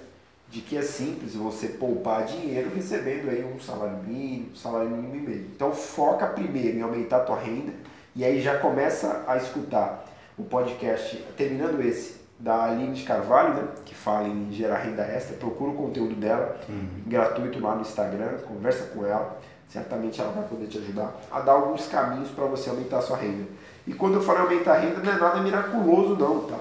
De 0.51 0.61
que 0.61 0.77
é 0.77 0.83
simples 0.83 1.35
você 1.35 1.69
poupar 1.69 2.25
dinheiro 2.25 2.71
recebendo 2.75 3.29
aí 3.29 3.45
um 3.45 3.61
salário 3.61 3.99
mínimo, 4.03 4.51
um 4.53 4.57
salário 4.57 4.91
mínimo 4.91 5.15
e 5.15 5.21
meio. 5.21 5.47
Então 5.55 5.73
foca 5.73 6.27
primeiro 6.27 6.79
em 6.79 6.83
aumentar 6.83 7.19
a 7.19 7.25
tua 7.25 7.39
renda 7.39 7.73
e 8.15 8.25
aí 8.25 8.41
já 8.41 8.59
começa 8.59 9.25
a 9.27 9.37
escutar 9.37 10.05
o 10.37 10.45
podcast, 10.45 11.17
terminando 11.37 11.81
esse, 11.81 12.17
da 12.39 12.65
Aline 12.65 12.95
de 12.95 13.03
Carvalho, 13.03 13.55
né, 13.55 13.69
que 13.85 13.95
fala 13.95 14.29
em 14.29 14.53
gerar 14.53 14.79
renda 14.79 15.03
extra, 15.03 15.37
procura 15.37 15.73
o 15.73 15.75
conteúdo 15.75 16.15
dela, 16.15 16.59
uhum. 16.69 16.89
gratuito 17.07 17.61
lá 17.61 17.75
no 17.75 17.83
Instagram, 17.83 18.39
conversa 18.47 18.85
com 18.87 19.05
ela, 19.05 19.39
certamente 19.69 20.21
ela 20.21 20.31
vai 20.33 20.45
poder 20.49 20.67
te 20.67 20.79
ajudar 20.79 21.15
a 21.31 21.41
dar 21.41 21.53
alguns 21.53 21.87
caminhos 21.87 22.31
para 22.31 22.45
você 22.47 22.71
aumentar 22.71 22.99
a 22.99 23.03
sua 23.03 23.17
renda. 23.17 23.45
E 23.89 23.95
quando 23.95 24.17
eu 24.17 24.23
falo 24.23 24.41
aumentar 24.41 24.75
a 24.75 24.79
renda, 24.81 25.01
não 25.01 25.11
é 25.11 25.17
nada 25.17 25.41
miraculoso 25.41 26.15
não, 26.15 26.41
tá? 26.41 26.59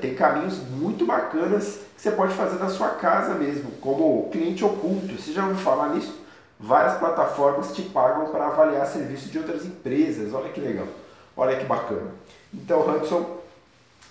Tem 0.00 0.16
caminhos 0.16 0.58
muito 0.68 1.06
bacanas 1.06 1.78
que 1.94 2.02
você 2.02 2.10
pode 2.10 2.34
fazer 2.34 2.58
na 2.58 2.68
sua 2.68 2.88
casa 2.88 3.36
mesmo, 3.36 3.70
como 3.80 4.28
cliente 4.30 4.64
oculto. 4.64 5.14
Você 5.14 5.32
já 5.32 5.44
ouviu 5.44 5.58
falar 5.58 5.90
nisso? 5.90 6.20
Várias 6.58 6.98
plataformas 6.98 7.72
te 7.72 7.82
pagam 7.82 8.32
para 8.32 8.48
avaliar 8.48 8.84
serviços 8.84 9.30
de 9.30 9.38
outras 9.38 9.64
empresas. 9.64 10.34
Olha 10.34 10.50
que 10.50 10.60
legal. 10.60 10.88
Olha 11.36 11.56
que 11.56 11.64
bacana. 11.64 12.10
Então, 12.52 12.80
Hudson, 12.80 13.38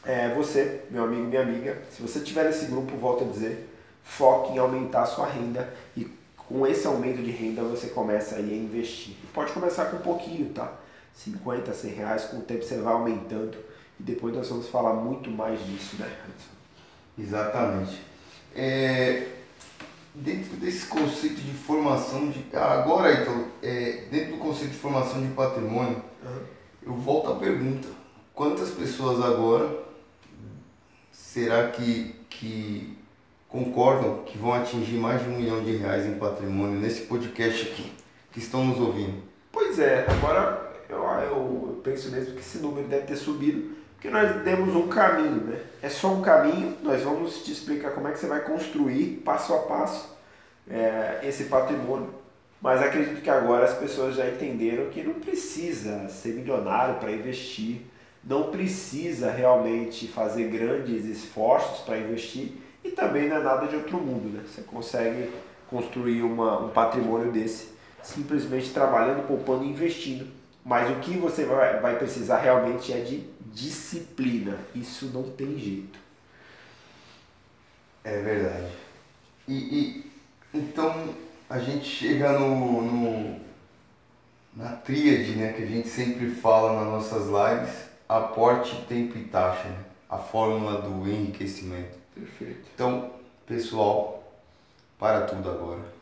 é, 0.05 0.33
você, 0.33 0.83
meu 0.89 1.03
amigo 1.03 1.23
minha 1.23 1.41
amiga, 1.41 1.77
se 1.91 2.01
você 2.01 2.21
tiver 2.21 2.45
nesse 2.45 2.67
grupo, 2.67 2.95
volto 2.95 3.25
a 3.25 3.27
dizer, 3.27 3.69
foque 4.01 4.53
em 4.53 4.59
aumentar 4.59 5.01
a 5.01 5.07
sua 5.07 5.25
renda 5.25 5.73
e 5.97 6.07
com 6.37 6.65
esse 6.65 6.87
aumento 6.87 7.21
de 7.21 7.31
renda 7.31 7.63
você 7.63 7.87
começa 7.87 8.37
aí 8.37 8.53
a 8.53 8.55
investir. 8.55 9.13
Pode 9.33 9.51
começar 9.51 9.85
com 9.87 9.97
um 9.97 10.01
pouquinho, 10.01 10.53
tá? 10.53 10.71
50, 11.15 11.73
100 11.73 11.91
reais, 11.93 12.25
com 12.25 12.37
o 12.37 12.41
tempo 12.41 12.63
você 12.63 12.77
vai 12.77 12.93
aumentando 12.93 13.57
e 13.99 14.03
depois 14.03 14.35
nós 14.35 14.49
vamos 14.49 14.67
falar 14.67 14.93
muito 14.93 15.29
mais 15.31 15.59
disso, 15.65 15.95
né, 15.97 16.11
Exatamente. 17.17 18.01
É, 18.53 19.27
dentro 20.13 20.57
desse 20.57 20.87
conceito 20.87 21.41
de 21.41 21.53
formação 21.53 22.29
de. 22.29 22.45
Agora, 22.55 23.13
então, 23.13 23.47
é, 23.63 24.03
dentro 24.11 24.33
do 24.33 24.37
conceito 24.37 24.71
de 24.71 24.77
formação 24.77 25.21
de 25.21 25.33
patrimônio, 25.33 26.01
uhum. 26.23 26.41
eu 26.83 26.93
volto 26.93 27.31
à 27.31 27.35
pergunta: 27.35 27.87
quantas 28.33 28.71
pessoas 28.71 29.23
agora 29.23 29.85
será 31.11 31.69
que, 31.69 32.15
que 32.29 32.97
concordam 33.47 34.23
que 34.25 34.37
vão 34.37 34.53
atingir 34.53 34.97
mais 34.97 35.23
de 35.23 35.29
um 35.29 35.37
milhão 35.37 35.63
de 35.63 35.77
reais 35.77 36.05
em 36.05 36.17
patrimônio 36.17 36.79
nesse 36.79 37.03
podcast 37.03 37.69
aqui, 37.69 37.93
que 38.33 38.39
estão 38.39 38.65
nos 38.65 38.79
ouvindo? 38.79 39.23
Pois 39.53 39.79
é, 39.79 40.05
agora 40.09 40.64
eu, 40.93 41.03
eu 41.03 41.81
penso 41.83 42.11
mesmo 42.11 42.33
que 42.33 42.39
esse 42.39 42.59
número 42.59 42.87
deve 42.87 43.07
ter 43.07 43.15
subido, 43.15 43.75
porque 43.93 44.09
nós 44.09 44.43
demos 44.43 44.75
um 44.75 44.87
caminho, 44.87 45.45
né? 45.45 45.59
É 45.81 45.89
só 45.89 46.13
um 46.13 46.21
caminho, 46.21 46.77
nós 46.83 47.01
vamos 47.01 47.43
te 47.43 47.51
explicar 47.51 47.91
como 47.91 48.07
é 48.07 48.11
que 48.11 48.19
você 48.19 48.27
vai 48.27 48.41
construir 48.41 49.21
passo 49.25 49.53
a 49.53 49.59
passo 49.59 50.15
é, 50.69 51.21
esse 51.23 51.45
patrimônio. 51.45 52.13
Mas 52.61 52.81
acredito 52.81 53.21
que 53.21 53.29
agora 53.29 53.65
as 53.65 53.77
pessoas 53.77 54.15
já 54.15 54.27
entenderam 54.27 54.89
que 54.89 55.03
não 55.03 55.15
precisa 55.15 56.07
ser 56.09 56.33
milionário 56.33 56.95
para 56.95 57.11
investir 57.11 57.85
não 58.25 58.49
precisa 58.49 59.29
realmente 59.29 60.07
fazer 60.07 60.45
grandes 60.45 61.05
esforços 61.05 61.81
para 61.81 61.99
investir 61.99 62.53
e 62.83 62.89
também 62.89 63.29
não 63.29 63.37
é 63.37 63.43
nada 63.43 63.67
de 63.67 63.75
outro 63.75 63.97
mundo. 63.97 64.35
Né? 64.35 64.43
Você 64.47 64.63
consegue 64.63 65.29
construir 65.69 66.23
uma, 66.23 66.59
um 66.65 66.69
patrimônio 66.69 67.31
desse 67.31 67.75
simplesmente 68.01 68.71
trabalhando, 68.71 69.27
poupando 69.27 69.63
e 69.63 69.69
investindo 69.69 70.27
Mas 70.65 70.89
o 70.89 70.99
que 70.99 71.15
você 71.15 71.45
vai, 71.45 71.79
vai 71.79 71.95
precisar 71.95 72.39
realmente 72.39 72.91
é 72.91 73.01
de 73.01 73.29
disciplina. 73.53 74.57
Isso 74.73 75.05
não 75.13 75.21
tem 75.21 75.59
jeito. 75.59 75.99
É 78.03 78.19
verdade. 78.19 78.73
E, 79.47 79.53
e 79.53 80.11
então 80.51 81.13
a 81.47 81.59
gente 81.59 81.85
chega 81.85 82.39
no, 82.39 82.81
no, 82.81 83.39
na 84.55 84.71
tríade 84.71 85.35
né, 85.35 85.53
que 85.53 85.61
a 85.61 85.67
gente 85.67 85.87
sempre 85.87 86.31
fala 86.31 86.81
nas 86.81 86.91
nossas 86.91 87.27
lives, 87.27 87.85
aporte, 88.09 88.75
tempo 88.87 89.17
e 89.19 89.25
taxa, 89.25 89.69
né? 89.69 89.83
a 90.09 90.17
fórmula 90.17 90.81
do 90.81 91.07
enriquecimento. 91.07 91.97
Perfeito. 92.15 92.67
Então, 92.73 93.11
pessoal, 93.45 94.23
para 94.97 95.27
tudo 95.27 95.49
agora. 95.49 95.94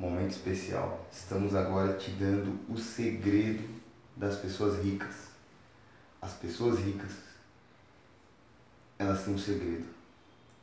Momento 0.00 0.30
especial. 0.30 1.06
Estamos 1.12 1.54
agora 1.54 1.92
te 1.92 2.10
dando 2.12 2.58
o 2.70 2.78
segredo 2.78 3.68
das 4.16 4.36
pessoas 4.36 4.82
ricas. 4.82 5.14
As 6.22 6.32
pessoas 6.32 6.78
ricas, 6.78 7.12
elas 8.98 9.22
têm 9.22 9.34
um 9.34 9.38
segredo. 9.38 9.84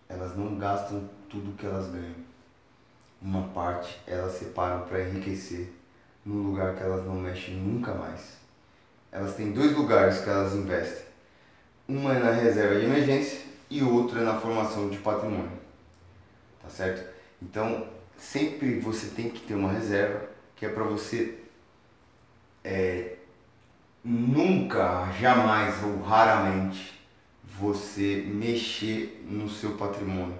Elas 0.09 0.35
não 0.35 0.57
gastam 0.57 1.07
tudo 1.29 1.55
que 1.55 1.67
elas 1.67 1.85
ganham. 1.91 2.15
Uma 3.21 3.49
parte 3.49 4.01
elas 4.07 4.33
separam 4.33 4.87
para 4.87 5.07
enriquecer 5.07 5.71
num 6.25 6.41
lugar 6.41 6.75
que 6.75 6.81
elas 6.81 7.05
não 7.05 7.17
mexem 7.17 7.57
nunca 7.57 7.93
mais. 7.93 8.37
Elas 9.11 9.35
têm 9.35 9.51
dois 9.51 9.71
lugares 9.77 10.19
que 10.19 10.29
elas 10.31 10.55
investem. 10.55 11.05
Uma 11.87 12.15
é 12.15 12.19
na 12.19 12.31
reserva 12.31 12.79
de 12.79 12.87
emergência 12.87 13.41
e 13.69 13.83
o 13.83 13.93
outro 13.93 14.17
é 14.17 14.23
na 14.23 14.39
formação 14.39 14.89
de 14.89 14.97
patrimônio. 14.97 15.59
Tá 16.59 16.69
certo? 16.71 17.07
Então, 17.39 17.96
sempre 18.17 18.79
você 18.79 19.07
tem 19.07 19.29
que 19.29 19.41
ter 19.41 19.53
uma 19.53 19.71
reserva 19.71 20.29
que 20.55 20.65
é 20.65 20.69
para 20.69 20.83
você 20.83 21.37
é, 22.63 23.15
nunca, 24.03 25.11
jamais 25.19 25.83
ou 25.83 26.01
raramente 26.01 26.99
você 27.43 28.23
mexer 28.27 29.23
no 29.29 29.49
seu 29.49 29.71
patrimônio. 29.77 30.39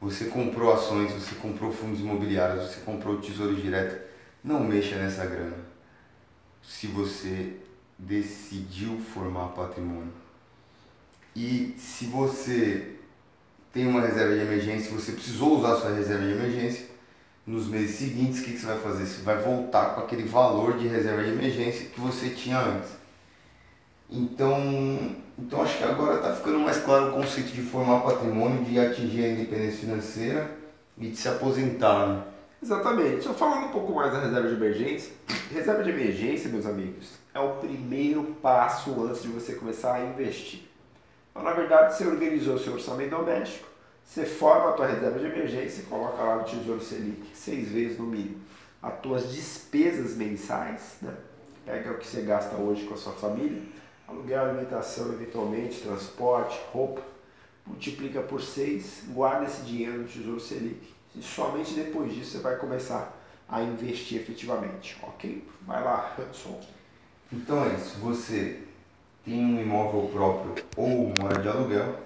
Você 0.00 0.26
comprou 0.26 0.72
ações, 0.72 1.12
você 1.12 1.34
comprou 1.36 1.72
fundos 1.72 2.00
imobiliários, 2.00 2.70
você 2.70 2.80
comprou 2.80 3.20
tesouro 3.20 3.54
direto, 3.54 4.02
não 4.42 4.64
mexa 4.64 4.96
nessa 4.96 5.24
grana. 5.24 5.56
Se 6.62 6.88
você 6.88 7.56
decidiu 7.98 8.98
formar 8.98 9.48
patrimônio. 9.48 10.12
E 11.34 11.74
se 11.78 12.06
você 12.06 12.96
tem 13.72 13.86
uma 13.86 14.02
reserva 14.02 14.34
de 14.34 14.40
emergência, 14.40 14.92
você 14.92 15.12
precisou 15.12 15.58
usar 15.58 15.76
sua 15.76 15.94
reserva 15.94 16.26
de 16.26 16.32
emergência, 16.32 16.86
nos 17.46 17.66
meses 17.66 17.96
seguintes, 17.96 18.40
o 18.40 18.44
que, 18.44 18.52
que 18.52 18.58
você 18.58 18.66
vai 18.66 18.78
fazer? 18.78 19.04
Você 19.04 19.22
vai 19.22 19.36
voltar 19.38 19.94
com 19.94 20.02
aquele 20.02 20.24
valor 20.24 20.78
de 20.78 20.86
reserva 20.86 21.24
de 21.24 21.30
emergência 21.30 21.86
que 21.86 22.00
você 22.00 22.30
tinha 22.30 22.58
antes. 22.58 22.90
Então, 24.08 25.16
então 25.38 25.62
acho 25.62 25.78
que 25.78 25.84
agora 25.84 26.16
está 26.16 26.34
ficando 26.34 26.60
mais 26.60 26.78
claro 26.78 27.08
o 27.08 27.12
conceito 27.12 27.50
de 27.52 27.62
formar 27.62 28.00
patrimônio, 28.00 28.64
de 28.64 28.78
atingir 28.78 29.24
a 29.24 29.28
independência 29.28 29.80
financeira 29.80 30.50
e 30.98 31.08
de 31.08 31.16
se 31.16 31.28
aposentar. 31.28 32.06
Né? 32.06 32.22
Exatamente. 32.62 33.24
Só 33.24 33.32
falando 33.32 33.66
um 33.66 33.72
pouco 33.72 33.92
mais 33.92 34.12
da 34.12 34.20
reserva 34.20 34.48
de 34.48 34.54
emergência. 34.54 35.12
Reserva 35.50 35.82
de 35.82 35.90
emergência, 35.90 36.50
meus 36.50 36.66
amigos, 36.66 37.14
é 37.34 37.40
o 37.40 37.56
primeiro 37.56 38.22
passo 38.40 39.02
antes 39.04 39.22
de 39.22 39.28
você 39.28 39.54
começar 39.54 39.94
a 39.94 40.04
investir. 40.04 40.60
Então, 41.30 41.42
na 41.42 41.52
verdade, 41.52 41.94
você 41.94 42.06
organizou 42.06 42.58
seu 42.58 42.74
orçamento 42.74 43.16
doméstico, 43.16 43.66
você 44.04 44.24
forma 44.24 44.70
a 44.70 44.72
tua 44.72 44.86
reserva 44.86 45.18
de 45.18 45.26
emergência 45.26 45.82
e 45.82 45.86
coloca 45.86 46.22
lá 46.22 46.36
no 46.36 46.44
Tesouro 46.44 46.82
Selic, 46.82 47.34
seis 47.34 47.68
vezes 47.68 47.98
no 47.98 48.06
mínimo. 48.06 48.40
As 48.82 49.00
tuas 49.00 49.32
despesas 49.32 50.16
mensais, 50.16 50.96
né? 51.00 51.14
pega 51.64 51.92
o 51.92 51.98
que 51.98 52.06
você 52.06 52.22
gasta 52.22 52.56
hoje 52.56 52.84
com 52.84 52.94
a 52.94 52.96
sua 52.96 53.12
família, 53.12 53.62
aluguel, 54.06 54.44
alimentação, 54.44 55.12
eventualmente, 55.12 55.80
transporte, 55.80 56.60
roupa, 56.72 57.02
multiplica 57.66 58.20
por 58.20 58.42
seis, 58.42 59.04
guarda 59.08 59.46
esse 59.46 59.62
dinheiro 59.62 59.98
no 59.98 60.08
Tesouro 60.08 60.40
Selic. 60.40 60.92
E 61.14 61.22
somente 61.22 61.74
depois 61.74 62.12
disso 62.12 62.32
você 62.32 62.38
vai 62.38 62.56
começar 62.56 63.18
a 63.48 63.62
investir 63.62 64.20
efetivamente, 64.20 64.96
ok? 65.02 65.46
Vai 65.62 65.82
lá, 65.82 66.14
Hudson. 66.18 66.60
Então 67.32 67.64
é 67.64 67.74
isso, 67.74 67.98
você 67.98 68.60
tem 69.24 69.44
um 69.44 69.60
imóvel 69.60 70.08
próprio 70.12 70.64
ou 70.76 71.12
mora 71.18 71.40
de 71.40 71.48
aluguel, 71.48 71.96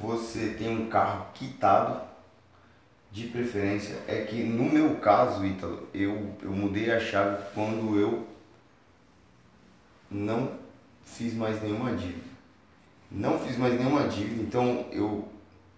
você 0.00 0.54
tem 0.58 0.68
um 0.68 0.88
carro 0.88 1.26
quitado, 1.34 2.06
de 3.16 3.28
preferência, 3.28 3.96
é 4.06 4.26
que 4.26 4.42
no 4.44 4.64
meu 4.64 4.96
caso, 4.96 5.42
Ítalo, 5.42 5.88
eu, 5.94 6.36
eu 6.42 6.52
mudei 6.52 6.92
a 6.92 7.00
chave 7.00 7.42
quando 7.54 7.98
eu 7.98 8.26
não 10.10 10.52
fiz 11.02 11.32
mais 11.32 11.62
nenhuma 11.62 11.94
dívida. 11.94 12.26
Não 13.10 13.38
fiz 13.38 13.56
mais 13.56 13.72
nenhuma 13.72 14.06
dívida, 14.06 14.42
então 14.42 14.84
eu, 14.92 15.26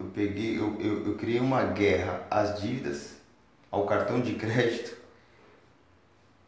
eu 0.01 0.07
peguei, 0.07 0.59
eu, 0.59 0.81
eu, 0.81 1.07
eu 1.07 1.15
criei 1.15 1.39
uma 1.39 1.63
guerra 1.63 2.27
às 2.29 2.61
dívidas, 2.61 3.19
ao 3.71 3.87
cartão 3.87 4.21
de 4.21 4.35
crédito 4.35 4.97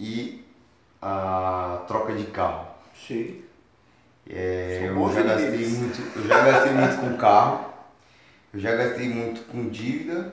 e 0.01 0.45
a 1.01 1.85
troca 1.87 2.17
de 2.17 2.25
carro. 2.33 2.67
Sim. 2.97 3.45
É, 4.33 4.87
eu 4.89 5.13
já 5.13 5.23
gastei 5.23 5.67
muito, 5.67 6.19
eu 6.19 6.29
já 6.29 6.45
gastei 6.45 6.73
muito 6.73 7.01
com 7.01 7.17
carro, 7.17 7.65
eu 8.55 8.61
já 8.61 8.77
gastei 8.77 9.09
muito 9.09 9.41
com 9.49 9.69
dívida 9.69 10.33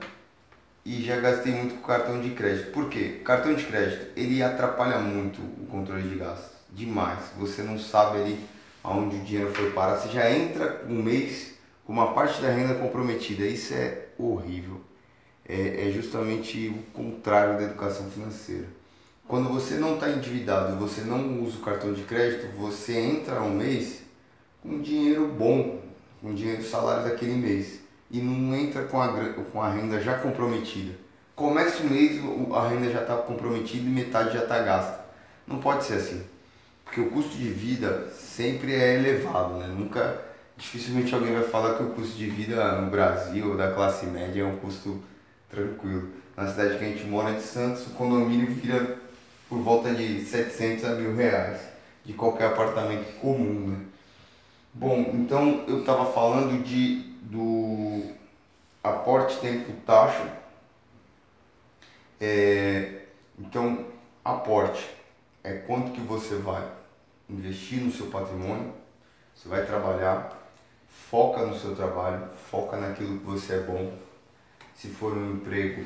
e 0.85 1.01
já 1.03 1.19
gastei 1.19 1.53
muito 1.53 1.75
com 1.75 1.87
cartão 1.87 2.21
de 2.21 2.29
crédito. 2.31 2.71
Por 2.71 2.89
quê? 2.89 3.21
Cartão 3.25 3.53
de 3.55 3.65
crédito, 3.65 4.11
ele 4.15 4.43
atrapalha 4.43 4.99
muito 4.99 5.41
o 5.41 5.65
controle 5.65 6.07
de 6.07 6.15
gastos, 6.15 6.51
demais. 6.71 7.19
Você 7.39 7.63
não 7.63 7.79
sabe 7.79 8.19
ali 8.19 8.39
aonde 8.83 9.15
o 9.15 9.19
dinheiro 9.19 9.51
foi 9.53 9.71
parar, 9.71 9.95
você 9.95 10.09
já 10.09 10.29
entra 10.29 10.85
um 10.87 11.01
mês 11.01 11.55
com 11.83 11.93
uma 11.93 12.13
parte 12.13 12.39
da 12.41 12.49
renda 12.49 12.75
comprometida. 12.75 13.45
Isso 13.45 13.73
é 13.73 14.05
horrível. 14.17 14.79
É, 15.47 15.87
é 15.87 15.91
justamente 15.91 16.67
o 16.67 16.91
contrário 16.91 17.57
da 17.57 17.63
educação 17.63 18.11
financeira. 18.11 18.65
Quando 19.27 19.49
você 19.49 19.75
não 19.75 19.95
está 19.95 20.09
endividado, 20.09 20.77
você 20.77 21.01
não 21.01 21.43
usa 21.43 21.57
o 21.57 21.61
cartão 21.61 21.91
de 21.91 22.03
crédito, 22.03 22.47
você 22.55 22.97
entra 22.97 23.41
um 23.41 23.53
mês 23.53 24.03
com 24.63 24.81
dinheiro 24.81 25.27
bom, 25.27 25.81
com 26.21 26.33
dinheiro 26.33 26.61
do 26.61 26.67
salário 26.67 27.03
daquele 27.03 27.35
mês 27.35 27.81
e 28.09 28.21
não 28.21 28.55
entra 28.55 28.83
com 28.83 29.01
a, 29.01 29.09
com 29.51 29.61
a 29.61 29.69
renda 29.69 29.99
já 29.99 30.17
comprometida. 30.17 30.93
Começa 31.35 31.83
o 31.83 31.89
mês, 31.89 32.21
a 32.53 32.67
renda 32.69 32.89
já 32.89 33.01
está 33.01 33.17
comprometida 33.17 33.85
e 33.85 33.89
metade 33.89 34.33
já 34.33 34.43
está 34.43 34.59
gasta. 34.59 35.05
Não 35.45 35.59
pode 35.59 35.83
ser 35.83 35.95
assim, 35.95 36.23
porque 36.85 37.01
o 37.01 37.09
custo 37.09 37.37
de 37.37 37.49
vida 37.49 38.09
sempre 38.13 38.73
é 38.73 38.95
elevado, 38.95 39.55
né? 39.55 39.67
Nunca, 39.67 40.21
dificilmente 40.55 41.13
alguém 41.13 41.33
vai 41.33 41.43
falar 41.43 41.75
que 41.75 41.83
o 41.83 41.89
custo 41.89 42.17
de 42.17 42.29
vida 42.29 42.79
no 42.81 42.89
Brasil 42.89 43.57
da 43.57 43.73
classe 43.73 44.05
média 44.05 44.41
é 44.41 44.45
um 44.45 44.55
custo 44.55 45.01
tranquilo. 45.49 46.11
Na 46.35 46.47
cidade 46.47 46.77
que 46.77 46.85
a 46.85 46.87
gente 46.87 47.05
mora 47.05 47.33
de 47.33 47.41
Santos, 47.41 47.87
o 47.87 47.89
condomínio 47.91 48.47
vira 48.53 49.06
por 49.49 49.59
volta 49.59 49.93
de 49.93 50.23
700 50.23 50.85
a 50.85 50.89
mil 50.95 51.15
reais 51.15 51.61
de 52.03 52.13
qualquer 52.13 52.47
apartamento 52.47 53.19
comum, 53.19 53.67
né? 53.69 53.85
Bom, 54.73 54.99
então 55.13 55.65
eu 55.67 55.79
estava 55.79 56.05
falando 56.11 56.63
de 56.63 57.07
do 57.21 58.03
aporte 58.83 59.37
tempo 59.39 59.73
taxa. 59.85 60.37
É, 62.19 63.01
então, 63.37 63.85
aporte 64.23 64.87
é 65.43 65.53
quanto 65.53 65.91
que 65.91 66.01
você 66.01 66.35
vai 66.35 66.63
investir 67.29 67.81
no 67.81 67.91
seu 67.91 68.07
patrimônio, 68.07 68.73
você 69.35 69.47
vai 69.49 69.65
trabalhar, 69.65 70.37
foca 70.87 71.45
no 71.45 71.57
seu 71.57 71.75
trabalho, 71.75 72.27
foca 72.49 72.77
naquilo 72.77 73.19
que 73.19 73.25
você 73.25 73.55
é 73.55 73.59
bom. 73.59 73.93
Se 74.73 74.87
for 74.87 75.13
um 75.15 75.33
emprego, 75.33 75.85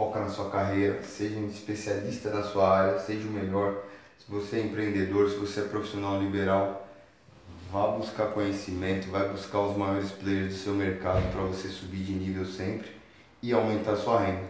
foca 0.00 0.20
na 0.20 0.30
sua 0.30 0.48
carreira, 0.48 1.02
seja 1.02 1.38
um 1.38 1.46
especialista 1.46 2.30
na 2.30 2.42
sua 2.42 2.70
área, 2.74 2.98
seja 2.98 3.28
o 3.28 3.30
melhor. 3.30 3.82
Se 4.18 4.24
você 4.30 4.56
é 4.56 4.60
empreendedor, 4.60 5.28
se 5.28 5.36
você 5.36 5.60
é 5.60 5.64
profissional 5.64 6.18
liberal, 6.18 6.88
vá 7.70 7.88
buscar 7.88 8.28
conhecimento, 8.28 9.10
vai 9.10 9.28
buscar 9.28 9.60
os 9.60 9.76
maiores 9.76 10.10
players 10.10 10.54
do 10.54 10.58
seu 10.58 10.72
mercado 10.72 11.30
para 11.30 11.42
você 11.42 11.68
subir 11.68 12.02
de 12.02 12.12
nível 12.14 12.46
sempre 12.46 12.90
e 13.42 13.52
aumentar 13.52 13.92
a 13.92 13.96
sua 13.96 14.20
renda. 14.20 14.48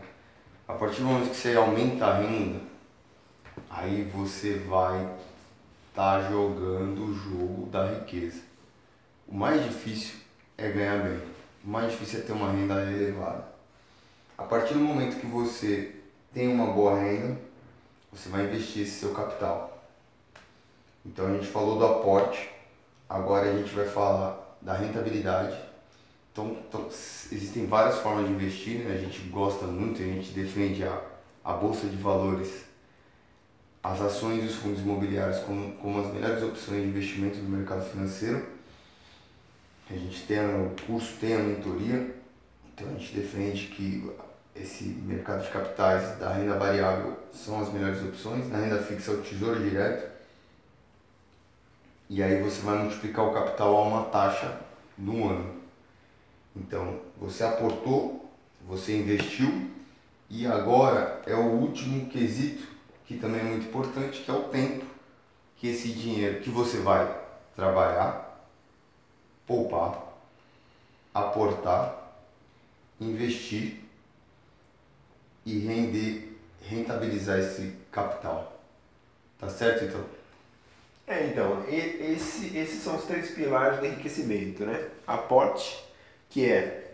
A 0.68 0.74
partir 0.74 1.00
do 1.00 1.08
momento 1.08 1.30
que 1.30 1.36
você 1.36 1.56
aumenta 1.56 2.06
a 2.06 2.18
renda, 2.20 2.60
aí 3.68 4.08
você 4.14 4.54
vai 4.68 5.02
estar 5.88 6.22
tá 6.22 6.30
jogando 6.30 7.06
o 7.06 7.12
jogo 7.12 7.66
da 7.70 7.90
riqueza. 7.90 8.40
O 9.26 9.34
mais 9.34 9.64
difícil 9.64 10.14
é 10.56 10.70
ganhar 10.70 11.02
bem. 11.02 11.20
O 11.64 11.68
mais 11.68 11.90
difícil 11.90 12.20
é 12.20 12.22
ter 12.22 12.32
uma 12.34 12.52
renda 12.52 12.80
elevada. 12.82 13.49
A 14.40 14.44
partir 14.44 14.72
do 14.72 14.81
momento 14.81 15.20
que 15.20 15.26
você 15.26 15.96
tem 16.33 16.48
uma 16.48 16.72
boa 16.72 16.98
renda, 16.98 17.38
você 18.11 18.31
vai 18.31 18.46
investir 18.46 18.85
esse 18.85 18.98
seu 18.98 19.12
capital. 19.12 19.87
Então 21.05 21.26
a 21.26 21.35
gente 21.35 21.46
falou 21.46 21.79
do 21.79 21.85
aporte, 21.85 22.48
agora 23.07 23.50
a 23.50 23.59
gente 23.59 23.70
vai 23.74 23.85
falar 23.85 24.57
da 24.62 24.72
rentabilidade. 24.72 25.55
Então, 26.33 26.57
então 26.66 26.87
existem 26.87 27.66
várias 27.66 27.98
formas 27.98 28.26
de 28.26 28.33
investir, 28.33 28.79
né? 28.79 28.94
a 28.94 28.98
gente 28.98 29.20
gosta 29.29 29.66
muito, 29.66 30.00
a 30.00 30.07
gente 30.07 30.31
defende 30.31 30.85
a, 30.85 31.03
a 31.44 31.53
bolsa 31.53 31.87
de 31.87 31.96
valores 31.96 32.64
as 33.83 34.00
ações 34.00 34.42
e 34.42 34.46
os 34.46 34.55
fundos 34.57 34.81
imobiliários 34.81 35.40
como, 35.40 35.72
como 35.72 36.00
as 36.00 36.14
melhores 36.14 36.42
opções 36.42 36.83
de 36.83 36.88
investimento 36.88 37.37
do 37.37 37.48
mercado 37.48 37.85
financeiro. 37.90 38.46
A 39.90 39.92
gente 39.92 40.22
tem 40.22 40.38
o 40.38 40.74
curso, 40.87 41.16
tem 41.20 41.35
a 41.35 41.38
mentoria, 41.38 42.14
então 42.72 42.88
a 42.88 42.98
gente 42.98 43.14
defende 43.14 43.66
que 43.66 44.11
esse 44.54 44.84
mercado 44.84 45.44
de 45.44 45.50
capitais 45.50 46.18
da 46.18 46.32
renda 46.32 46.58
variável 46.58 47.16
são 47.32 47.60
as 47.60 47.72
melhores 47.72 48.02
opções, 48.02 48.48
na 48.50 48.58
renda 48.58 48.82
fixa 48.82 49.12
é 49.12 49.14
o 49.14 49.22
tesouro 49.22 49.60
direto. 49.60 50.10
E 52.08 52.22
aí 52.22 52.42
você 52.42 52.60
vai 52.62 52.78
multiplicar 52.78 53.24
o 53.24 53.32
capital 53.32 53.76
a 53.76 53.82
uma 53.82 54.04
taxa 54.06 54.60
no 54.98 55.28
ano. 55.28 55.60
Então, 56.56 57.00
você 57.16 57.44
aportou, 57.44 58.28
você 58.66 58.98
investiu 58.98 59.70
e 60.28 60.46
agora 60.46 61.22
é 61.26 61.34
o 61.34 61.46
último 61.46 62.08
quesito 62.08 62.66
que 63.06 63.16
também 63.16 63.40
é 63.40 63.44
muito 63.44 63.66
importante, 63.66 64.22
que 64.22 64.30
é 64.30 64.34
o 64.34 64.44
tempo 64.44 64.84
que 65.56 65.68
esse 65.68 65.92
dinheiro 65.92 66.40
que 66.40 66.50
você 66.50 66.78
vai 66.78 67.12
trabalhar, 67.54 68.48
poupar, 69.46 70.14
aportar, 71.12 71.94
investir 73.00 73.80
e 75.44 75.59
render, 75.59 76.37
rentabilizar 76.62 77.38
esse 77.38 77.74
capital. 77.90 78.61
Tá 79.38 79.48
certo 79.48 79.85
então? 79.85 80.05
É, 81.07 81.26
então, 81.26 81.64
esse, 81.68 82.57
esses 82.57 82.83
são 82.83 82.96
os 82.96 83.05
três 83.05 83.33
pilares 83.33 83.81
do 83.81 83.87
enriquecimento, 83.87 84.64
né? 84.64 84.88
Aporte, 85.07 85.83
que 86.29 86.48
é 86.48 86.92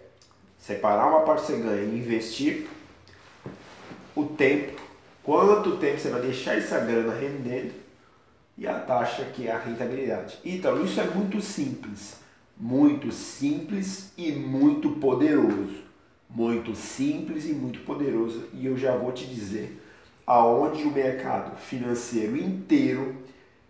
separar 0.58 1.08
uma 1.08 1.20
parte 1.20 1.46
que 1.46 1.52
você 1.52 1.58
ganha 1.58 1.82
e 1.82 1.98
investir, 1.98 2.66
o 4.14 4.24
tempo, 4.24 4.80
quanto 5.22 5.76
tempo 5.76 5.98
você 5.98 6.08
vai 6.08 6.22
deixar 6.22 6.56
essa 6.56 6.78
grana 6.78 7.12
rendendo 7.12 7.74
e 8.56 8.66
a 8.66 8.78
taxa 8.80 9.24
que 9.26 9.46
é 9.46 9.52
a 9.52 9.58
rentabilidade. 9.58 10.38
Então, 10.44 10.82
isso 10.82 10.98
é 10.98 11.04
muito 11.04 11.42
simples, 11.42 12.16
muito 12.56 13.12
simples 13.12 14.12
e 14.16 14.32
muito 14.32 14.92
poderoso. 14.92 15.85
Muito 16.28 16.74
simples 16.74 17.46
e 17.46 17.52
muito 17.52 17.80
poderoso 17.80 18.48
e 18.52 18.66
eu 18.66 18.76
já 18.76 18.96
vou 18.96 19.12
te 19.12 19.26
dizer 19.26 19.82
aonde 20.26 20.82
o 20.82 20.90
mercado 20.90 21.56
financeiro 21.56 22.36
inteiro 22.36 23.16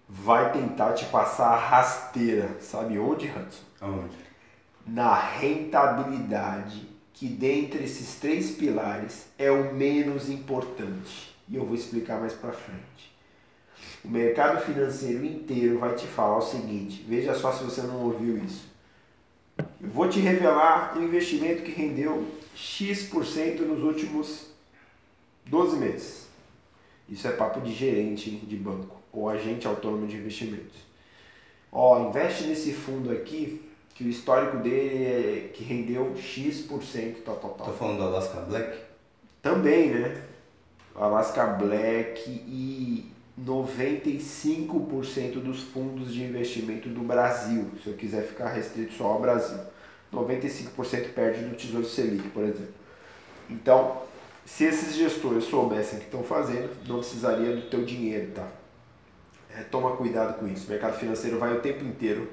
vai 0.08 0.52
tentar 0.52 0.94
te 0.94 1.04
passar 1.06 1.48
a 1.48 1.56
rasteira. 1.56 2.56
Sabe 2.60 2.98
onde, 2.98 3.26
Hudson? 3.26 3.62
Aonde? 3.80 4.16
Na 4.86 5.14
rentabilidade, 5.14 6.88
que 7.12 7.26
dentre 7.26 7.84
esses 7.84 8.16
três 8.16 8.52
pilares 8.52 9.26
é 9.38 9.50
o 9.50 9.74
menos 9.74 10.30
importante. 10.30 11.34
E 11.48 11.56
eu 11.56 11.64
vou 11.64 11.74
explicar 11.74 12.20
mais 12.20 12.32
para 12.32 12.52
frente. 12.52 13.14
O 14.04 14.08
mercado 14.08 14.64
financeiro 14.64 15.24
inteiro 15.24 15.78
vai 15.78 15.94
te 15.94 16.06
falar 16.06 16.38
o 16.38 16.42
seguinte: 16.42 17.04
veja 17.08 17.34
só 17.34 17.52
se 17.52 17.64
você 17.64 17.82
não 17.82 18.02
ouviu 18.02 18.38
isso. 18.38 18.68
Eu 19.58 19.90
vou 19.90 20.08
te 20.08 20.20
revelar 20.20 20.96
um 20.96 21.02
investimento 21.02 21.62
que 21.62 21.72
rendeu 21.72 22.26
X% 22.56 23.60
nos 23.66 23.82
últimos 23.82 24.46
12 25.44 25.76
meses. 25.76 26.26
Isso 27.06 27.28
é 27.28 27.32
papo 27.32 27.60
de 27.60 27.72
gerente 27.72 28.30
de 28.30 28.56
banco 28.56 28.96
ou 29.12 29.28
agente 29.28 29.66
autônomo 29.66 30.06
de 30.06 30.16
investimentos. 30.16 30.74
Ó, 31.70 32.08
investe 32.08 32.44
nesse 32.44 32.72
fundo 32.72 33.12
aqui, 33.12 33.62
que 33.94 34.04
o 34.04 34.08
histórico 34.08 34.56
dele 34.58 35.04
é 35.04 35.50
que 35.52 35.62
rendeu 35.62 36.16
X%, 36.16 37.22
tal, 37.24 37.36
tal, 37.36 37.50
tal. 37.50 37.66
Tô 37.66 37.72
falando 37.72 37.98
do 37.98 38.04
Alaska 38.04 38.40
Black? 38.40 38.78
Também, 39.42 39.90
né? 39.90 40.24
Alaska 40.94 41.44
Black 41.46 42.28
e 42.28 43.12
95% 43.38 45.42
dos 45.42 45.60
fundos 45.60 46.14
de 46.14 46.24
investimento 46.24 46.88
do 46.88 47.00
Brasil, 47.00 47.70
se 47.82 47.90
eu 47.90 47.94
quiser 47.94 48.26
ficar 48.26 48.48
restrito 48.48 48.94
só 48.94 49.04
ao 49.04 49.20
Brasil. 49.20 49.58
95% 50.16 51.12
perde 51.14 51.44
no 51.44 51.54
Tesouro 51.54 51.86
Selic, 51.86 52.28
por 52.30 52.44
exemplo. 52.44 52.74
Então, 53.50 54.02
se 54.44 54.64
esses 54.64 54.94
gestores 54.94 55.44
soubessem 55.44 55.98
o 55.98 56.00
que 56.00 56.06
estão 56.06 56.22
fazendo, 56.22 56.70
não 56.86 56.98
precisaria 56.98 57.54
do 57.54 57.62
teu 57.62 57.84
dinheiro, 57.84 58.32
tá? 58.32 58.46
É, 59.56 59.62
toma 59.62 59.96
cuidado 59.96 60.38
com 60.38 60.46
isso. 60.46 60.66
O 60.66 60.70
mercado 60.70 60.98
financeiro 60.98 61.38
vai 61.38 61.52
o 61.54 61.60
tempo 61.60 61.84
inteiro 61.84 62.28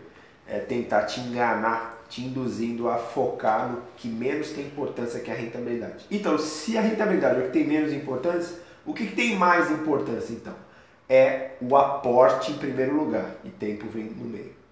é, 0.47 0.59
tentar 0.59 1.03
te 1.03 1.21
enganar, 1.21 2.03
te 2.09 2.21
induzindo 2.21 2.89
a 2.89 2.97
focar 2.97 3.71
no 3.71 3.81
que 3.97 4.07
menos 4.07 4.51
tem 4.51 4.65
importância, 4.65 5.19
que 5.19 5.31
é 5.31 5.33
a 5.33 5.37
rentabilidade. 5.37 6.05
Então, 6.11 6.37
se 6.37 6.77
a 6.77 6.81
rentabilidade 6.81 7.39
é 7.39 7.43
o 7.43 7.45
que 7.47 7.53
tem 7.53 7.65
menos 7.65 7.93
importância, 7.93 8.57
o 8.85 8.93
que, 8.93 9.07
que 9.07 9.15
tem 9.15 9.35
mais 9.35 9.71
importância 9.71 10.33
então? 10.33 10.53
É 11.07 11.51
o 11.61 11.75
aporte 11.75 12.51
em 12.51 12.57
primeiro 12.57 12.95
lugar 12.95 13.35
e 13.43 13.49
tempo 13.49 13.87
vem 13.87 14.05
no 14.05 14.25
meio. 14.25 14.62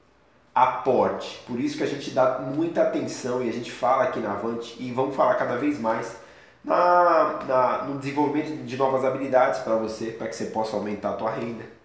Aporte. 0.54 1.42
Por 1.48 1.60
isso 1.60 1.78
que 1.78 1.84
a 1.84 1.88
gente 1.88 2.12
dá 2.12 2.40
muita 2.40 2.84
atenção 2.84 3.42
e 3.44 3.50
a 3.50 3.54
gente 3.54 3.72
fala 3.72 4.04
aqui 4.04 4.20
na 4.20 4.34
Avante 4.34 4.76
e 4.80 4.92
vamos 4.92 5.16
falar 5.16 5.36
cada 5.36 5.58
vez 5.58 5.80
mais 5.80 6.18
na, 6.64 7.40
na 7.48 7.84
no 7.84 8.00
desenvolvimento 8.00 8.64
de 8.64 8.78
novas 8.78 9.06
habilidades 9.06 9.60
para 9.62 9.76
você, 9.76 10.08
para 10.08 10.28
que 10.28 10.36
você 10.36 10.46
possa 10.46 10.76
aumentar 10.76 11.12
a 11.12 11.14
tua 11.14 11.32
renda 11.32 11.82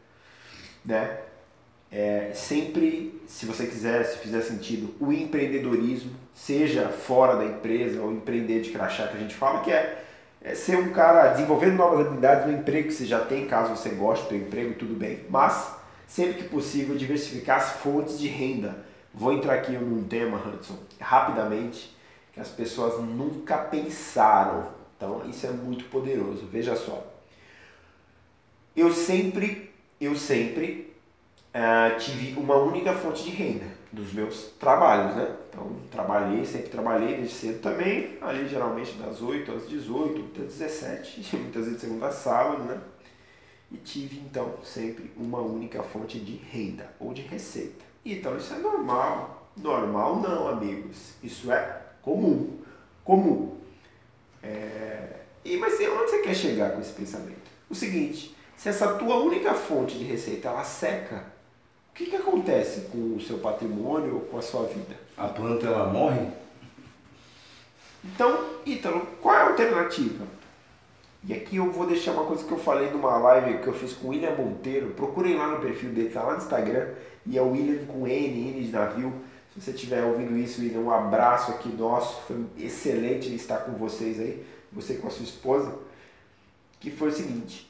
né? 0.86 1.18
É, 1.90 2.30
sempre, 2.34 3.20
se 3.26 3.46
você 3.46 3.66
quiser, 3.66 4.04
se 4.04 4.18
fizer 4.18 4.40
sentido, 4.42 4.94
o 5.00 5.12
empreendedorismo, 5.12 6.12
seja 6.34 6.88
fora 6.88 7.36
da 7.36 7.44
empresa 7.44 8.00
ou 8.00 8.12
empreender 8.12 8.60
de 8.60 8.70
crachá 8.70 9.08
que 9.08 9.16
a 9.16 9.20
gente 9.20 9.34
fala, 9.34 9.60
que 9.60 9.72
é, 9.72 10.04
é 10.42 10.54
ser 10.54 10.76
um 10.76 10.90
cara 10.90 11.28
desenvolvendo 11.28 11.76
novas 11.76 12.06
habilidades 12.06 12.46
no 12.46 12.52
emprego 12.52 12.88
que 12.88 12.94
você 12.94 13.06
já 13.06 13.20
tem, 13.20 13.46
caso 13.46 13.74
você 13.74 13.90
goste 13.90 14.28
do 14.28 14.36
emprego, 14.36 14.74
tudo 14.74 14.94
bem. 14.94 15.20
Mas, 15.28 15.74
sempre 16.06 16.42
que 16.42 16.48
possível, 16.48 16.96
diversificar 16.96 17.58
as 17.58 17.70
fontes 17.72 18.18
de 18.18 18.28
renda. 18.28 18.84
Vou 19.12 19.32
entrar 19.32 19.54
aqui 19.54 19.72
num 19.72 20.04
tema, 20.04 20.38
Hudson, 20.38 20.78
rapidamente, 21.00 21.96
que 22.32 22.40
as 22.40 22.48
pessoas 22.48 23.02
nunca 23.02 23.58
pensaram. 23.58 24.68
Então, 24.96 25.28
isso 25.28 25.46
é 25.46 25.50
muito 25.50 25.84
poderoso. 25.86 26.46
Veja 26.46 26.76
só. 26.76 27.04
Eu 28.74 28.92
sempre 28.92 29.66
eu 30.00 30.14
sempre 30.14 30.94
uh, 31.54 31.98
tive 31.98 32.38
uma 32.38 32.56
única 32.56 32.92
fonte 32.92 33.24
de 33.24 33.30
renda 33.30 33.64
dos 33.90 34.12
meus 34.12 34.52
trabalhos, 34.58 35.16
né? 35.16 35.34
Então, 35.48 35.76
trabalhei, 35.90 36.44
sempre 36.44 36.68
trabalhei 36.68 37.16
desde 37.16 37.34
cedo 37.34 37.60
também, 37.62 38.18
ali 38.20 38.46
geralmente 38.46 38.92
das 38.98 39.22
8 39.22 39.50
às 39.52 39.68
18, 39.68 40.32
até 40.34 40.42
17, 40.42 41.36
muitas 41.36 41.64
vezes 41.64 41.80
segunda 41.80 42.08
a 42.08 42.12
sábado, 42.12 42.64
né? 42.64 42.78
E 43.70 43.76
tive 43.78 44.18
então 44.18 44.54
sempre 44.62 45.10
uma 45.16 45.40
única 45.40 45.82
fonte 45.82 46.18
de 46.18 46.36
renda 46.36 46.88
ou 47.00 47.12
de 47.12 47.22
receita. 47.22 47.84
Então 48.04 48.36
isso 48.36 48.54
é 48.54 48.58
normal. 48.58 49.50
Normal 49.56 50.20
não, 50.20 50.48
amigos. 50.48 51.14
Isso 51.22 51.50
é 51.50 51.82
comum. 52.02 52.58
Comum. 53.04 53.56
É... 54.42 55.20
E 55.44 55.56
mas 55.56 55.74
onde 55.74 56.10
você 56.10 56.18
quer 56.22 56.34
chegar 56.34 56.72
com 56.72 56.80
esse 56.80 56.92
pensamento? 56.92 57.46
O 57.68 57.74
seguinte, 57.74 58.36
se 58.56 58.68
essa 58.68 58.94
tua 58.94 59.16
única 59.16 59.54
fonte 59.54 59.98
de 59.98 60.04
receita 60.04 60.48
ela 60.48 60.64
seca, 60.64 61.24
o 61.90 61.94
que, 61.94 62.06
que 62.06 62.16
acontece 62.16 62.82
com 62.92 63.16
o 63.16 63.20
seu 63.20 63.38
patrimônio 63.38 64.14
ou 64.14 64.20
com 64.20 64.38
a 64.38 64.42
sua 64.42 64.66
vida? 64.66 64.96
A 65.16 65.28
planta 65.28 65.66
ela 65.66 65.86
morre? 65.92 66.28
Então, 68.04 68.60
Ítalo, 68.64 69.06
qual 69.20 69.34
é 69.34 69.42
a 69.42 69.48
alternativa? 69.48 70.24
E 71.28 71.34
aqui 71.34 71.56
eu 71.56 71.72
vou 71.72 71.86
deixar 71.86 72.12
uma 72.12 72.24
coisa 72.24 72.44
que 72.44 72.52
eu 72.52 72.58
falei 72.58 72.88
numa 72.90 73.18
live 73.18 73.58
que 73.58 73.66
eu 73.66 73.72
fiz 73.72 73.92
com 73.92 74.06
o 74.06 74.10
William 74.10 74.36
Monteiro. 74.36 74.90
Procurem 74.90 75.36
lá 75.36 75.48
no 75.48 75.58
perfil 75.58 75.90
dele, 75.90 76.10
tá 76.10 76.22
lá 76.22 76.34
no 76.34 76.38
Instagram. 76.38 76.90
E 77.26 77.36
é 77.36 77.42
o 77.42 77.50
William 77.50 77.84
com 77.86 78.06
N, 78.06 78.50
N 78.50 78.62
de 78.62 78.70
navio. 78.70 79.12
Se 79.52 79.60
você 79.60 79.72
estiver 79.72 80.04
ouvindo 80.04 80.38
isso, 80.38 80.60
William, 80.60 80.80
um 80.80 80.90
abraço 80.90 81.50
aqui 81.50 81.68
nosso. 81.68 82.22
Foi 82.22 82.44
excelente 82.56 83.34
estar 83.34 83.58
com 83.58 83.72
vocês 83.72 84.20
aí. 84.20 84.46
Você 84.72 84.94
com 84.94 85.08
a 85.08 85.10
sua 85.10 85.24
esposa. 85.24 85.74
Que 86.78 86.92
foi 86.92 87.08
o 87.08 87.12
seguinte. 87.12 87.68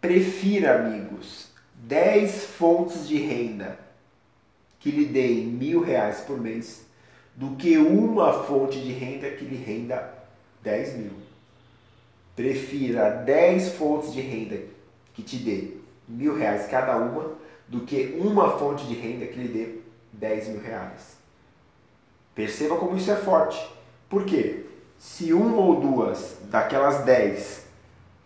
Prefira, 0.00 0.76
amigos, 0.76 1.48
10 1.74 2.44
fontes 2.44 3.08
de 3.08 3.16
renda 3.16 3.80
que 4.78 4.92
lhe 4.92 5.06
deem 5.06 5.46
mil 5.46 5.82
reais 5.82 6.20
por 6.20 6.40
mês 6.40 6.86
do 7.34 7.56
que 7.56 7.76
uma 7.76 8.44
fonte 8.44 8.80
de 8.80 8.92
renda 8.92 9.28
que 9.30 9.44
lhe 9.44 9.56
renda 9.56 10.14
10 10.62 10.96
mil. 10.98 11.25
Prefira 12.36 13.10
10 13.10 13.70
fontes 13.76 14.12
de 14.12 14.20
renda 14.20 14.60
que 15.14 15.22
te 15.22 15.36
dê 15.38 15.70
mil 16.06 16.36
reais 16.36 16.66
cada 16.66 16.96
uma 16.98 17.32
do 17.66 17.80
que 17.80 18.16
uma 18.20 18.58
fonte 18.58 18.86
de 18.86 18.94
renda 18.94 19.24
que 19.26 19.40
lhe 19.40 19.48
dê 19.48 19.78
10 20.12 20.48
mil 20.48 20.60
reais. 20.60 21.16
Perceba 22.34 22.76
como 22.76 22.94
isso 22.96 23.10
é 23.10 23.16
forte. 23.16 23.58
Por 24.10 24.26
quê? 24.26 24.66
Se 24.98 25.32
uma 25.32 25.56
ou 25.56 25.80
duas 25.80 26.36
daquelas 26.50 27.04
10 27.04 27.66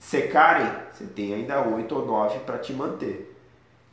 secarem, 0.00 0.68
você 0.92 1.04
tem 1.04 1.32
ainda 1.32 1.66
8 1.66 1.94
ou 1.94 2.04
9 2.04 2.40
para 2.40 2.58
te 2.58 2.72
manter. 2.72 3.36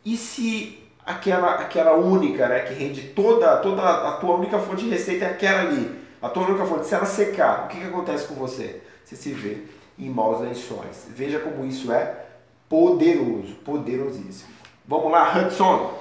E 0.03 0.17
se 0.17 0.83
aquela, 1.05 1.55
aquela 1.55 1.93
única, 1.93 2.47
né, 2.47 2.61
que 2.61 2.73
rende 2.73 3.09
toda, 3.09 3.57
toda 3.57 3.83
a 3.83 4.13
tua 4.13 4.35
única 4.35 4.57
fonte 4.57 4.85
de 4.85 4.89
receita 4.89 5.25
é 5.25 5.29
aquela 5.29 5.61
ali, 5.61 5.95
a 6.21 6.27
tua 6.29 6.47
única 6.47 6.65
fonte, 6.65 6.87
se 6.87 6.95
ela 6.95 7.05
secar, 7.05 7.65
o 7.65 7.67
que, 7.67 7.79
que 7.79 7.85
acontece 7.85 8.27
com 8.27 8.35
você? 8.35 8.81
Você 9.05 9.15
se 9.15 9.31
vê 9.31 9.63
em 9.97 10.09
maus 10.09 10.41
lençóis. 10.41 11.07
Veja 11.09 11.39
como 11.39 11.65
isso 11.65 11.91
é 11.91 12.25
poderoso, 12.69 13.55
poderosíssimo. 13.65 14.51
Vamos 14.85 15.11
lá, 15.11 15.37
Hudson. 15.37 15.97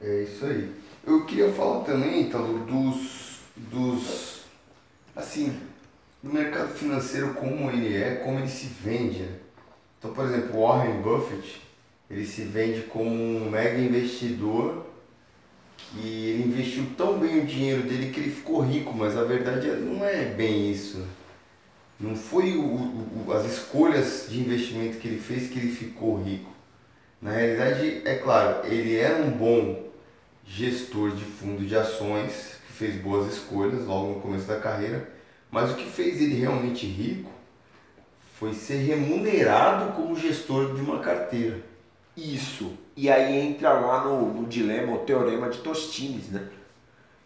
É, 0.00 0.06
é 0.06 0.22
isso 0.22 0.44
aí. 0.44 0.74
Eu 1.06 1.24
queria 1.24 1.50
falar 1.52 1.84
também, 1.84 2.22
então, 2.22 2.66
dos, 2.66 3.40
dos, 3.56 4.42
assim, 5.16 5.58
do 6.22 6.32
mercado 6.32 6.74
financeiro 6.74 7.34
como 7.34 7.70
ele 7.70 7.96
é, 7.96 8.16
como 8.16 8.38
ele 8.38 8.48
se 8.48 8.66
vende. 8.66 9.20
Né? 9.20 9.38
Então, 9.98 10.12
por 10.12 10.24
exemplo, 10.26 10.60
Warren 10.60 11.00
Buffett, 11.00 11.62
ele 12.10 12.26
se 12.26 12.42
vende 12.42 12.82
como 12.82 13.10
um 13.10 13.50
mega 13.50 13.78
investidor 13.78 14.87
que 15.78 16.06
ele 16.06 16.44
investiu 16.44 16.84
tão 16.96 17.18
bem 17.18 17.38
o 17.38 17.46
dinheiro 17.46 17.82
dele 17.82 18.10
que 18.10 18.20
ele 18.20 18.30
ficou 18.30 18.60
rico, 18.60 18.92
mas 18.94 19.16
a 19.16 19.24
verdade 19.24 19.70
é, 19.70 19.76
não 19.76 20.04
é 20.04 20.26
bem 20.26 20.70
isso. 20.70 21.06
Não 21.98 22.14
foi 22.14 22.56
o, 22.56 22.64
o, 22.64 23.32
as 23.32 23.44
escolhas 23.46 24.26
de 24.28 24.40
investimento 24.40 24.98
que 24.98 25.08
ele 25.08 25.20
fez 25.20 25.48
que 25.48 25.58
ele 25.58 25.72
ficou 25.72 26.20
rico. 26.22 26.50
Na 27.20 27.32
realidade, 27.32 28.02
é 28.04 28.16
claro, 28.16 28.66
ele 28.66 28.96
era 28.96 29.22
um 29.22 29.30
bom 29.30 29.88
gestor 30.44 31.12
de 31.14 31.24
fundo 31.24 31.64
de 31.64 31.76
ações, 31.76 32.56
que 32.66 32.72
fez 32.72 32.96
boas 33.00 33.32
escolhas 33.32 33.84
logo 33.84 34.14
no 34.14 34.20
começo 34.20 34.46
da 34.46 34.60
carreira, 34.60 35.08
mas 35.50 35.70
o 35.70 35.74
que 35.74 35.88
fez 35.88 36.20
ele 36.20 36.34
realmente 36.34 36.86
rico 36.86 37.30
foi 38.38 38.54
ser 38.54 38.76
remunerado 38.76 39.92
como 39.92 40.14
gestor 40.14 40.74
de 40.74 40.80
uma 40.80 41.00
carteira. 41.00 41.60
Isso. 42.16 42.72
E 43.00 43.08
aí 43.08 43.38
entra 43.38 43.74
lá 43.74 44.02
no, 44.02 44.34
no 44.34 44.48
dilema, 44.48 44.92
o 44.92 44.98
teorema 44.98 45.48
de 45.48 45.58
Tostines, 45.58 46.30
né? 46.30 46.42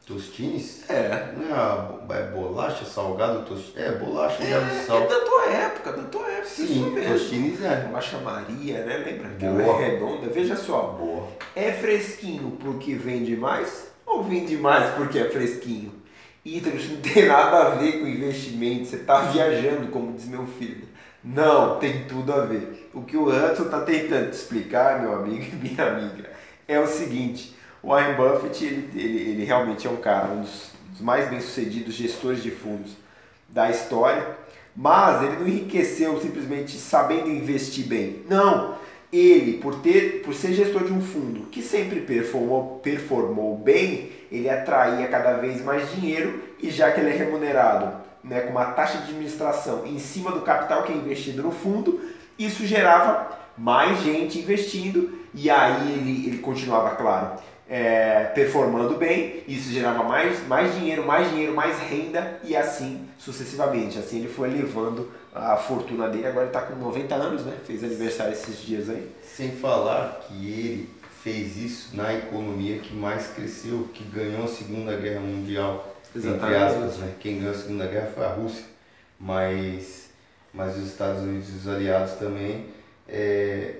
Tostines? 0.04 0.84
É. 0.90 1.32
Não 1.34 1.48
é, 1.48 1.58
a, 1.58 1.98
é 2.10 2.22
bolacha, 2.30 2.84
salgado, 2.84 3.46
tostines? 3.46 3.78
É, 3.78 3.92
bolacha 3.92 4.42
é, 4.42 4.60
de 4.60 4.84
sal. 4.84 5.02
É 5.02 5.06
da 5.06 5.20
tua 5.20 5.44
época, 5.46 5.92
da 5.92 6.02
tua 6.02 6.28
época. 6.28 6.44
Sim, 6.44 6.64
isso 6.64 6.90
mesmo. 6.90 7.12
tostines 7.14 7.64
é. 7.64 7.86
Bolacha 7.86 8.18
Maria, 8.18 8.84
né? 8.84 8.98
Lembra? 8.98 9.28
Aquela 9.28 9.62
é 9.62 9.88
redonda. 9.88 10.28
Veja 10.28 10.56
só. 10.56 10.98
Boa. 11.00 11.28
É 11.56 11.72
fresquinho 11.72 12.50
porque 12.60 12.94
vende 12.94 13.34
mais 13.34 13.90
ou 14.04 14.22
vende 14.22 14.58
mais 14.58 14.92
porque 14.94 15.20
é 15.20 15.30
fresquinho? 15.30 16.02
Isso 16.44 16.92
não 16.92 17.00
tem 17.00 17.26
nada 17.26 17.68
a 17.68 17.70
ver 17.76 17.92
com 17.98 18.06
investimento. 18.06 18.84
Você 18.84 18.96
está 18.96 19.20
viajando, 19.20 19.88
como 19.88 20.12
diz 20.12 20.28
meu 20.28 20.46
filho. 20.46 20.86
Não, 21.24 21.78
tem 21.78 22.04
tudo 22.04 22.32
a 22.32 22.44
ver. 22.44 22.90
O 22.92 23.02
que 23.02 23.16
o 23.16 23.28
Hudson 23.28 23.64
está 23.64 23.80
tentando 23.82 24.30
te 24.30 24.34
explicar, 24.34 25.00
meu 25.00 25.14
amigo 25.14 25.44
e 25.44 25.56
minha 25.56 25.86
amiga, 25.86 26.30
é 26.66 26.80
o 26.80 26.86
seguinte: 26.86 27.56
o 27.82 27.88
Warren 27.88 28.16
Buffett 28.16 28.64
ele, 28.64 28.90
ele, 28.94 29.30
ele 29.30 29.44
realmente 29.44 29.86
é 29.86 29.90
um 29.90 29.96
cara, 29.96 30.32
um 30.32 30.40
dos, 30.40 30.72
mais 31.00 31.28
bem-sucedidos 31.28 31.94
gestores 31.94 32.42
de 32.42 32.50
fundos 32.50 32.92
da 33.48 33.70
história, 33.70 34.26
mas 34.74 35.22
ele 35.22 35.36
não 35.36 35.48
enriqueceu 35.48 36.20
simplesmente 36.20 36.76
sabendo 36.76 37.28
investir 37.28 37.86
bem. 37.86 38.22
Não, 38.28 38.76
ele, 39.12 39.58
por, 39.58 39.76
ter, 39.80 40.22
por 40.22 40.34
ser 40.34 40.54
gestor 40.54 40.84
de 40.84 40.92
um 40.92 41.00
fundo 41.00 41.46
que 41.46 41.62
sempre 41.62 42.00
performou, 42.00 42.80
performou 42.82 43.56
bem, 43.56 44.10
ele 44.30 44.48
atraía 44.48 45.06
cada 45.08 45.34
vez 45.34 45.62
mais 45.62 45.90
dinheiro 45.92 46.42
e 46.60 46.70
já 46.70 46.90
que 46.90 47.00
ele 47.00 47.10
é 47.10 47.16
remunerado 47.16 48.01
né, 48.22 48.42
com 48.42 48.50
uma 48.50 48.66
taxa 48.66 48.98
de 48.98 49.04
administração 49.04 49.86
em 49.86 49.98
cima 49.98 50.30
do 50.30 50.42
capital 50.42 50.82
que 50.84 50.92
é 50.92 50.96
investido 50.96 51.42
no 51.42 51.52
fundo, 51.52 52.00
isso 52.38 52.66
gerava 52.66 53.38
mais 53.56 54.00
gente 54.02 54.38
investindo 54.38 55.18
e 55.34 55.50
aí 55.50 55.92
ele, 55.92 56.26
ele 56.28 56.38
continuava, 56.38 56.94
claro, 56.96 57.38
é, 57.68 58.24
performando 58.34 58.96
bem, 58.96 59.42
isso 59.48 59.72
gerava 59.72 60.02
mais, 60.02 60.46
mais 60.46 60.74
dinheiro, 60.74 61.06
mais 61.06 61.30
dinheiro, 61.30 61.54
mais 61.54 61.78
renda 61.78 62.38
e 62.44 62.54
assim 62.54 63.08
sucessivamente. 63.18 63.98
Assim 63.98 64.18
ele 64.18 64.28
foi 64.28 64.50
levando 64.50 65.10
a 65.34 65.56
fortuna 65.56 66.08
dele, 66.08 66.26
agora 66.26 66.46
ele 66.46 66.54
está 66.54 66.60
com 66.60 66.74
90 66.74 67.14
anos, 67.14 67.46
né? 67.46 67.56
Fez 67.66 67.82
aniversário 67.82 68.32
esses 68.32 68.58
dias 68.58 68.90
aí. 68.90 69.10
Sem 69.22 69.52
falar 69.52 70.20
que 70.26 70.34
ele 70.34 70.90
fez 71.22 71.56
isso 71.56 71.96
na 71.96 72.12
economia 72.12 72.78
que 72.78 72.94
mais 72.94 73.28
cresceu, 73.28 73.88
que 73.94 74.04
ganhou 74.04 74.44
a 74.44 74.48
Segunda 74.48 74.94
Guerra 74.96 75.20
Mundial 75.20 75.91
entre 76.16 76.56
aspas, 76.56 76.98
né? 76.98 77.14
Quem 77.20 77.38
ganhou 77.38 77.52
a 77.52 77.58
Segunda 77.58 77.86
Guerra 77.86 78.10
foi 78.14 78.24
a 78.24 78.32
Rússia, 78.32 78.64
mas, 79.18 80.10
mas 80.52 80.76
os 80.76 80.88
Estados 80.88 81.22
Unidos 81.22 81.48
e 81.48 81.52
os 81.52 81.68
aliados 81.68 82.12
também 82.14 82.66
é, 83.08 83.76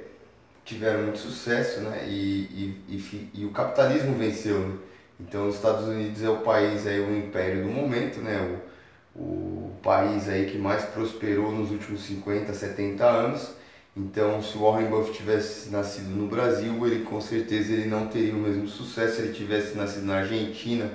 tiveram 0.64 1.02
muito 1.02 1.18
sucesso, 1.18 1.80
né? 1.80 2.04
E, 2.06 2.80
e, 2.88 2.96
e, 2.96 3.30
e, 3.34 3.44
o 3.44 3.50
capitalismo 3.50 4.14
venceu, 4.14 4.60
né? 4.60 4.76
Então 5.20 5.48
os 5.48 5.56
Estados 5.56 5.86
Unidos 5.86 6.22
é 6.22 6.28
o 6.28 6.38
país, 6.38 6.86
é 6.86 6.98
o 6.98 7.16
império 7.16 7.64
do 7.64 7.70
momento, 7.70 8.20
né? 8.20 8.40
O, 8.40 8.72
o 9.14 9.72
país 9.82 10.28
aí 10.28 10.46
que 10.46 10.56
mais 10.56 10.84
prosperou 10.84 11.52
nos 11.52 11.70
últimos 11.70 12.02
50, 12.02 12.52
70 12.52 13.04
anos. 13.04 13.50
Então, 13.94 14.42
se 14.42 14.56
o 14.56 14.62
Warren 14.62 14.88
Buffett 14.88 15.18
tivesse 15.18 15.68
nascido 15.68 16.08
no 16.08 16.26
Brasil, 16.26 16.86
ele 16.86 17.04
com 17.04 17.20
certeza 17.20 17.72
ele 17.72 17.86
não 17.88 18.06
teria 18.06 18.32
o 18.32 18.38
mesmo 18.38 18.66
sucesso 18.66 19.16
se 19.16 19.22
ele 19.22 19.34
tivesse 19.34 19.76
nascido 19.76 20.06
na 20.06 20.16
Argentina, 20.20 20.90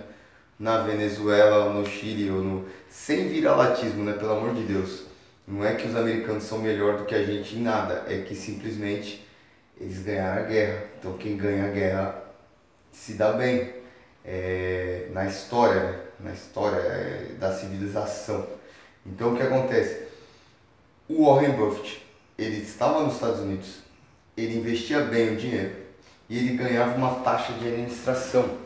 na 0.59 0.79
Venezuela, 0.79 1.65
ou 1.65 1.73
no 1.73 1.85
Chile, 1.85 2.29
ou 2.31 2.41
no. 2.41 2.65
sem 2.89 3.27
viralatismo, 3.29 4.03
né? 4.03 4.13
Pelo 4.13 4.33
amor 4.33 4.53
de 4.53 4.63
Deus. 4.63 5.03
Não 5.47 5.63
é 5.63 5.75
que 5.75 5.87
os 5.87 5.95
americanos 5.95 6.43
são 6.43 6.59
melhor 6.59 6.97
do 6.97 7.05
que 7.05 7.15
a 7.15 7.23
gente 7.23 7.55
em 7.55 7.61
nada, 7.61 8.03
é 8.07 8.21
que 8.21 8.35
simplesmente 8.35 9.25
eles 9.79 9.99
ganharam 10.03 10.43
a 10.43 10.45
guerra. 10.45 10.83
Então 10.99 11.17
quem 11.17 11.37
ganha 11.37 11.65
a 11.65 11.69
guerra 11.69 12.23
se 12.91 13.13
dá 13.13 13.31
bem 13.31 13.73
é, 14.25 15.07
na 15.13 15.25
história, 15.25 15.81
né? 15.81 15.99
na 16.19 16.33
história 16.33 16.77
é, 16.77 17.35
da 17.39 17.53
civilização. 17.53 18.45
Então 19.05 19.33
o 19.33 19.37
que 19.37 19.43
acontece? 19.43 20.07
O 21.07 21.25
Warren 21.25 21.51
Buffett, 21.51 22.05
ele 22.37 22.57
estava 22.57 23.03
nos 23.03 23.13
Estados 23.13 23.39
Unidos, 23.39 23.79
ele 24.35 24.57
investia 24.57 24.99
bem 25.01 25.33
o 25.33 25.37
dinheiro 25.37 25.73
e 26.27 26.37
ele 26.37 26.57
ganhava 26.57 26.95
uma 26.97 27.21
taxa 27.21 27.53
de 27.53 27.67
administração, 27.67 28.57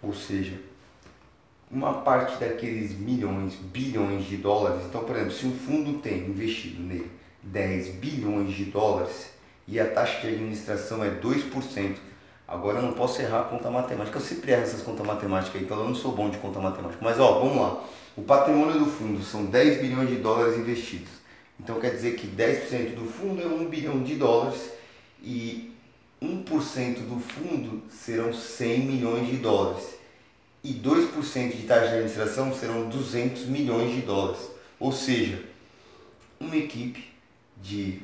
ou 0.00 0.14
seja, 0.14 0.56
uma 1.72 1.94
parte 1.94 2.38
daqueles 2.38 2.92
milhões, 2.98 3.54
bilhões 3.54 4.26
de 4.26 4.36
dólares. 4.36 4.84
Então, 4.84 5.04
por 5.04 5.16
exemplo, 5.16 5.32
se 5.32 5.46
um 5.46 5.52
fundo 5.52 5.98
tem 6.00 6.18
investido 6.18 6.82
nele 6.82 7.10
10 7.42 7.94
bilhões 7.94 8.52
de 8.54 8.66
dólares 8.66 9.30
e 9.66 9.80
a 9.80 9.90
taxa 9.90 10.20
de 10.20 10.34
administração 10.34 11.02
é 11.02 11.10
2%, 11.10 11.96
agora 12.46 12.78
eu 12.78 12.82
não 12.82 12.92
posso 12.92 13.22
errar 13.22 13.40
a 13.40 13.44
conta 13.44 13.70
matemática. 13.70 14.18
Eu 14.18 14.22
sempre 14.22 14.52
erro 14.52 14.62
essas 14.62 14.82
contas 14.82 15.06
matemáticas, 15.06 15.62
então 15.62 15.78
eu 15.78 15.84
não 15.84 15.94
sou 15.94 16.12
bom 16.12 16.28
de 16.28 16.36
conta 16.36 16.60
matemática. 16.60 17.02
Mas 17.02 17.18
ó, 17.18 17.40
vamos 17.40 17.56
lá. 17.56 17.82
O 18.14 18.22
patrimônio 18.22 18.78
do 18.78 18.86
fundo 18.86 19.22
são 19.24 19.46
10 19.46 19.80
bilhões 19.80 20.10
de 20.10 20.16
dólares 20.16 20.58
investidos. 20.58 21.22
Então 21.58 21.80
quer 21.80 21.92
dizer 21.92 22.16
que 22.16 22.26
10% 22.26 22.94
do 22.94 23.06
fundo 23.06 23.40
é 23.40 23.46
1 23.46 23.64
bilhão 23.70 24.02
de 24.02 24.16
dólares 24.16 24.70
e 25.22 25.72
1% 26.20 27.08
do 27.08 27.18
fundo 27.18 27.82
serão 27.88 28.30
100 28.30 28.80
milhões 28.80 29.26
de 29.26 29.36
dólares 29.38 29.91
e 30.64 30.72
2% 30.74 31.56
de 31.56 31.62
taxa 31.64 31.88
de 31.88 31.94
administração 31.94 32.54
serão 32.54 32.88
200 32.88 33.46
milhões 33.46 33.94
de 33.94 34.02
dólares. 34.02 34.48
Ou 34.78 34.92
seja, 34.92 35.42
uma 36.38 36.56
equipe 36.56 37.12
de 37.60 38.02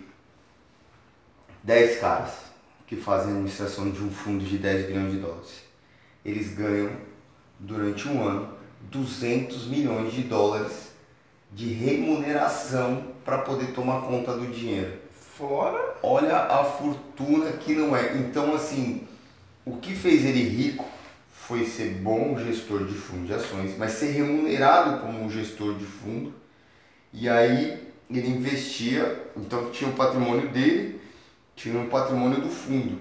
10 1.62 2.00
caras 2.00 2.32
que 2.86 2.96
fazem 2.96 3.28
a 3.28 3.32
administração 3.32 3.90
de 3.90 4.02
um 4.02 4.10
fundo 4.10 4.44
de 4.44 4.58
10 4.58 4.86
bilhões 4.86 5.12
de 5.12 5.18
dólares, 5.18 5.62
eles 6.24 6.54
ganham 6.54 6.90
durante 7.58 8.08
um 8.08 8.26
ano 8.26 8.54
200 8.82 9.66
milhões 9.66 10.12
de 10.12 10.22
dólares 10.22 10.88
de 11.52 11.72
remuneração 11.72 13.12
para 13.24 13.38
poder 13.38 13.72
tomar 13.72 14.02
conta 14.02 14.34
do 14.34 14.46
dinheiro. 14.46 14.98
Fora? 15.36 15.96
Olha 16.02 16.36
a 16.36 16.64
fortuna 16.64 17.52
que 17.52 17.74
não 17.74 17.96
é. 17.96 18.16
Então, 18.16 18.54
assim, 18.54 19.06
o 19.64 19.76
que 19.76 19.94
fez 19.94 20.24
ele 20.24 20.42
rico 20.42 20.84
foi 21.48 21.64
ser 21.64 21.94
bom 21.94 22.38
gestor 22.38 22.84
de 22.84 22.92
fundo 22.92 23.26
de 23.26 23.32
ações, 23.32 23.74
mas 23.78 23.92
ser 23.92 24.10
remunerado 24.10 25.00
como 25.00 25.24
um 25.24 25.30
gestor 25.30 25.74
de 25.76 25.86
fundo. 25.86 26.34
E 27.10 27.26
aí 27.26 27.88
ele 28.10 28.28
investia, 28.28 29.30
então 29.34 29.70
tinha 29.70 29.88
o 29.88 29.94
patrimônio 29.94 30.50
dele, 30.50 31.00
tinha 31.56 31.80
o 31.80 31.88
patrimônio 31.88 32.42
do 32.42 32.50
fundo. 32.50 33.00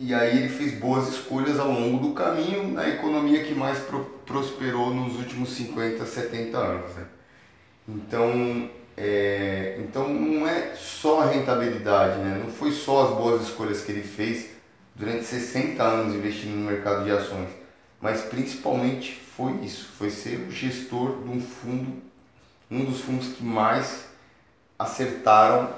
E 0.00 0.12
aí 0.12 0.36
ele 0.36 0.48
fez 0.48 0.80
boas 0.80 1.08
escolhas 1.08 1.60
ao 1.60 1.70
longo 1.70 2.08
do 2.08 2.12
caminho 2.12 2.72
na 2.72 2.88
economia 2.88 3.44
que 3.44 3.54
mais 3.54 3.78
pro, 3.78 4.04
prosperou 4.26 4.92
nos 4.92 5.16
últimos 5.16 5.50
50, 5.50 6.04
70 6.04 6.58
anos. 6.58 6.90
Né? 6.96 7.06
Então, 7.88 8.70
é, 8.96 9.76
então 9.78 10.08
não 10.08 10.46
é 10.46 10.74
só 10.74 11.20
a 11.20 11.26
rentabilidade, 11.26 12.18
né? 12.18 12.40
não 12.44 12.50
foi 12.50 12.72
só 12.72 13.06
as 13.06 13.16
boas 13.16 13.42
escolhas 13.42 13.82
que 13.82 13.92
ele 13.92 14.02
fez, 14.02 14.57
durante 14.98 15.24
60 15.24 15.82
anos 15.82 16.14
investindo 16.14 16.56
no 16.56 16.70
mercado 16.70 17.04
de 17.04 17.10
ações, 17.10 17.48
mas 18.00 18.22
principalmente 18.22 19.14
foi 19.36 19.52
isso, 19.62 19.88
foi 19.96 20.10
ser 20.10 20.46
o 20.48 20.50
gestor 20.50 21.22
de 21.22 21.30
um 21.30 21.40
fundo, 21.40 22.02
um 22.70 22.84
dos 22.84 23.00
fundos 23.00 23.28
que 23.28 23.44
mais 23.44 24.06
acertaram 24.78 25.70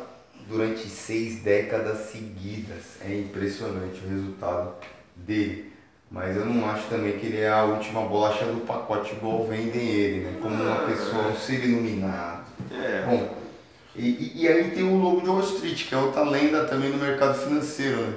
durante 0.49 0.89
seis 0.89 1.43
décadas 1.43 2.11
seguidas. 2.11 2.97
É 3.05 3.19
impressionante 3.19 4.01
o 4.05 4.09
resultado 4.09 4.75
dele. 5.15 5.71
Mas 6.11 6.37
eu 6.37 6.45
não 6.45 6.69
acho 6.69 6.89
também 6.89 7.19
que 7.19 7.27
ele 7.27 7.39
é 7.39 7.49
a 7.49 7.63
última 7.63 8.03
bolacha 8.03 8.45
do 8.45 8.67
pacote 8.67 9.13
igual 9.13 9.47
vendem 9.47 9.89
ele, 9.89 10.25
né? 10.25 10.39
Como 10.43 10.55
uma 10.55 10.87
pessoa, 10.87 11.29
um 11.29 11.37
ser 11.37 11.65
iluminado. 11.65 12.47
É. 12.73 13.07
Bom, 13.07 13.37
E, 13.95 14.43
e, 14.43 14.49
aí 14.49 14.71
tem 14.71 14.83
o 14.83 14.97
Lobo 14.97 15.21
de 15.21 15.29
Wall 15.29 15.41
Street, 15.41 15.89
que 15.89 15.95
é 15.95 15.99
outra 15.99 16.23
lenda 16.23 16.65
também 16.65 16.91
no 16.91 16.97
mercado 16.97 17.39
financeiro, 17.39 18.01
né? 18.03 18.15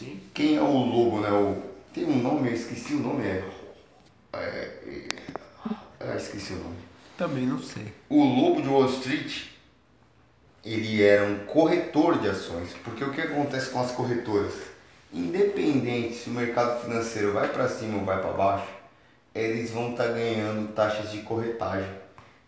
Sim. 0.00 0.18
Quem 0.32 0.56
é 0.56 0.62
o 0.62 0.72
Lobo, 0.72 1.20
né? 1.20 1.30
O, 1.30 1.62
tem 1.92 2.06
um 2.06 2.22
nome, 2.22 2.48
eu 2.48 2.54
esqueci 2.54 2.94
o 2.94 3.00
nome, 3.00 3.22
é... 3.26 3.44
é, 4.32 4.38
é 4.38 5.08
ah, 6.00 6.16
esqueci 6.16 6.54
o 6.54 6.56
nome. 6.56 6.78
Também 7.18 7.44
não 7.44 7.58
sei. 7.62 7.92
O 8.08 8.24
Lobo 8.24 8.62
de 8.62 8.68
Wall 8.68 8.86
Street, 8.86 9.48
ele 10.64 11.02
era 11.02 11.26
um 11.26 11.40
corretor 11.40 12.18
de 12.18 12.30
ações. 12.30 12.70
Porque 12.82 13.04
o 13.04 13.12
que 13.12 13.20
acontece 13.20 13.68
com 13.68 13.78
as 13.78 13.92
corretoras? 13.92 14.54
Independente 15.12 16.14
se 16.14 16.30
o 16.30 16.32
mercado 16.32 16.80
financeiro 16.82 17.34
vai 17.34 17.50
para 17.50 17.68
cima 17.68 17.98
ou 17.98 18.04
vai 18.06 18.22
para 18.22 18.32
baixo, 18.32 18.68
eles 19.34 19.70
vão 19.70 19.90
estar 19.90 20.04
tá 20.04 20.12
ganhando 20.12 20.72
taxas 20.72 21.12
de 21.12 21.18
corretagem. 21.18 21.90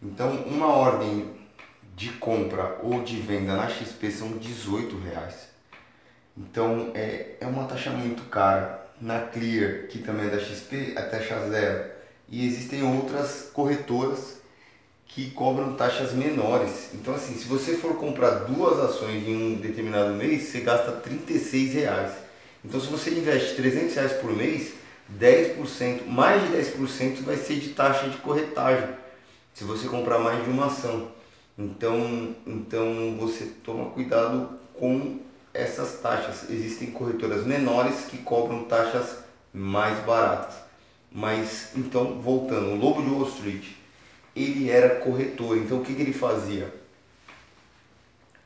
Então, 0.02 0.42
uma 0.46 0.68
ordem 0.68 1.30
de 1.94 2.08
compra 2.12 2.78
ou 2.82 3.02
de 3.02 3.16
venda 3.20 3.54
na 3.54 3.68
XP 3.68 4.10
são 4.10 4.38
18 4.38 4.96
reais. 5.00 5.51
Então, 6.36 6.90
é, 6.94 7.36
é 7.40 7.46
uma 7.46 7.64
taxa 7.64 7.90
muito 7.90 8.28
cara. 8.28 8.80
Na 9.00 9.20
Clear, 9.20 9.88
que 9.88 9.98
também 9.98 10.26
é 10.26 10.30
da 10.30 10.38
XP, 10.38 10.94
a 10.96 11.02
taxa 11.02 11.48
zero. 11.48 11.90
E 12.28 12.46
existem 12.46 12.84
outras 12.84 13.50
corretoras 13.52 14.40
que 15.06 15.30
cobram 15.32 15.74
taxas 15.74 16.12
menores. 16.12 16.90
Então, 16.94 17.14
assim, 17.14 17.34
se 17.34 17.46
você 17.46 17.76
for 17.76 17.96
comprar 17.96 18.44
duas 18.44 18.78
ações 18.78 19.26
em 19.26 19.36
um 19.36 19.54
determinado 19.56 20.14
mês, 20.14 20.44
você 20.44 20.60
gasta 20.60 20.92
36 20.92 21.74
reais. 21.74 22.12
Então, 22.64 22.80
se 22.80 22.86
você 22.86 23.10
investe 23.10 23.56
300 23.56 23.94
reais 23.94 24.12
por 24.12 24.34
mês, 24.34 24.72
10%, 25.18 26.06
mais 26.06 26.42
de 26.42 26.56
10% 26.56 27.22
vai 27.22 27.36
ser 27.36 27.56
de 27.56 27.70
taxa 27.70 28.08
de 28.08 28.16
corretagem, 28.18 28.88
se 29.52 29.64
você 29.64 29.88
comprar 29.88 30.18
mais 30.18 30.42
de 30.44 30.50
uma 30.50 30.66
ação. 30.66 31.10
Então, 31.58 32.34
então 32.46 33.16
você 33.18 33.44
toma 33.62 33.90
cuidado 33.90 34.58
com 34.74 35.18
essas 35.54 36.00
taxas. 36.00 36.50
Existem 36.50 36.90
corretoras 36.90 37.46
menores 37.46 38.04
que 38.04 38.18
cobram 38.18 38.64
taxas 38.64 39.18
mais 39.52 39.98
baratas. 40.04 40.54
Mas, 41.10 41.72
então, 41.76 42.20
voltando, 42.20 42.70
o 42.70 42.76
Lobo 42.76 43.02
de 43.02 43.10
Wall 43.10 43.28
Street, 43.28 43.64
ele 44.34 44.70
era 44.70 44.96
corretor. 44.96 45.58
Então, 45.58 45.78
o 45.80 45.84
que, 45.84 45.94
que 45.94 46.02
ele 46.02 46.12
fazia? 46.12 46.72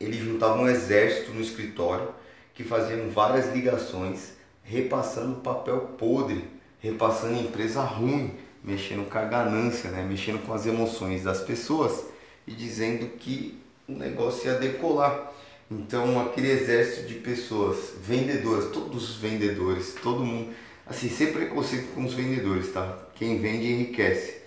Ele 0.00 0.18
juntava 0.18 0.60
um 0.60 0.68
exército 0.68 1.32
no 1.32 1.40
escritório 1.40 2.08
que 2.54 2.64
faziam 2.64 3.08
várias 3.10 3.54
ligações, 3.54 4.32
repassando 4.62 5.40
papel 5.40 5.80
podre, 5.98 6.44
repassando 6.80 7.38
empresa 7.38 7.82
ruim, 7.82 8.34
mexendo 8.64 9.08
com 9.08 9.18
a 9.18 9.24
ganância, 9.24 9.90
né? 9.90 10.02
mexendo 10.02 10.44
com 10.44 10.52
as 10.52 10.66
emoções 10.66 11.22
das 11.22 11.40
pessoas 11.40 12.06
e 12.46 12.52
dizendo 12.52 13.06
que 13.16 13.62
o 13.88 13.92
negócio 13.92 14.50
ia 14.50 14.58
decolar. 14.58 15.32
Então, 15.70 16.20
aquele 16.20 16.50
exército 16.50 17.08
de 17.08 17.14
pessoas, 17.14 17.94
vendedoras, 18.00 18.70
todos 18.70 19.10
os 19.10 19.16
vendedores, 19.16 19.94
todo 20.00 20.24
mundo, 20.24 20.52
assim, 20.86 21.08
sem 21.08 21.32
preconceito 21.32 21.92
com 21.92 22.04
os 22.04 22.14
vendedores, 22.14 22.72
tá? 22.72 22.96
Quem 23.16 23.40
vende 23.40 23.72
enriquece. 23.72 24.46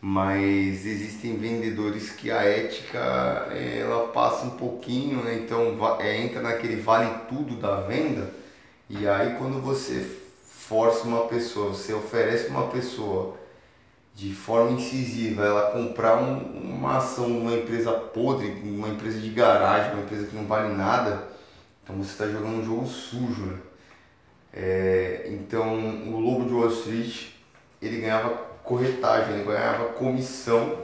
Mas 0.00 0.84
existem 0.84 1.36
vendedores 1.36 2.10
que 2.10 2.30
a 2.30 2.42
ética 2.42 2.98
ela 3.78 4.08
passa 4.08 4.46
um 4.46 4.50
pouquinho, 4.50 5.22
né? 5.22 5.34
então 5.34 5.76
é, 6.00 6.20
entra 6.20 6.42
naquele 6.42 6.74
vale 6.74 7.08
tudo 7.28 7.54
da 7.54 7.82
venda. 7.82 8.34
E 8.90 9.06
aí 9.06 9.36
quando 9.38 9.62
você 9.62 10.04
força 10.44 11.04
uma 11.04 11.26
pessoa, 11.28 11.68
você 11.68 11.92
oferece 11.92 12.48
uma 12.48 12.66
pessoa 12.66 13.36
de 14.14 14.34
forma 14.34 14.72
incisiva 14.72 15.44
ela 15.44 15.70
comprar 15.70 16.22
um, 16.22 16.38
uma 16.74 16.98
ação 16.98 17.28
numa 17.28 17.54
empresa 17.54 17.92
podre, 17.92 18.48
uma 18.64 18.88
empresa 18.88 19.18
de 19.18 19.30
garagem, 19.30 19.94
uma 19.94 20.02
empresa 20.02 20.26
que 20.26 20.36
não 20.36 20.46
vale 20.46 20.74
nada, 20.74 21.28
então 21.82 21.96
você 21.96 22.12
está 22.12 22.26
jogando 22.26 22.60
um 22.60 22.64
jogo 22.64 22.86
sujo. 22.86 23.46
Né? 23.46 23.58
É, 24.52 25.26
então 25.28 25.78
o 26.08 26.20
Lobo 26.20 26.44
de 26.44 26.52
Wall 26.52 26.68
Street 26.68 27.30
ele 27.80 28.00
ganhava 28.00 28.30
corretagem, 28.62 29.34
ele 29.34 29.44
ganhava 29.44 29.86
comissão 29.94 30.78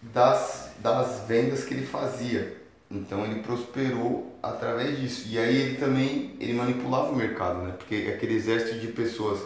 das, 0.00 0.72
das 0.78 1.24
vendas 1.26 1.64
que 1.64 1.74
ele 1.74 1.86
fazia. 1.86 2.56
Então 2.90 3.24
ele 3.24 3.40
prosperou 3.42 4.38
através 4.42 4.98
disso. 4.98 5.28
E 5.28 5.38
aí 5.38 5.56
ele 5.56 5.76
também 5.76 6.36
ele 6.38 6.54
manipulava 6.54 7.10
o 7.10 7.16
mercado, 7.16 7.62
né? 7.62 7.74
Porque 7.76 8.12
aquele 8.14 8.34
exército 8.34 8.78
de 8.78 8.88
pessoas 8.88 9.40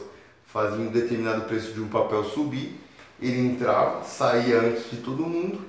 fazia 0.53 0.85
um 0.85 0.91
determinado 0.91 1.43
preço 1.43 1.73
de 1.73 1.81
um 1.81 1.89
papel 1.89 2.23
subir, 2.25 2.79
ele 3.21 3.41
entrava, 3.41 4.05
saía 4.05 4.61
antes 4.61 4.91
de 4.91 4.99
todo 4.99 5.25
mundo, 5.25 5.61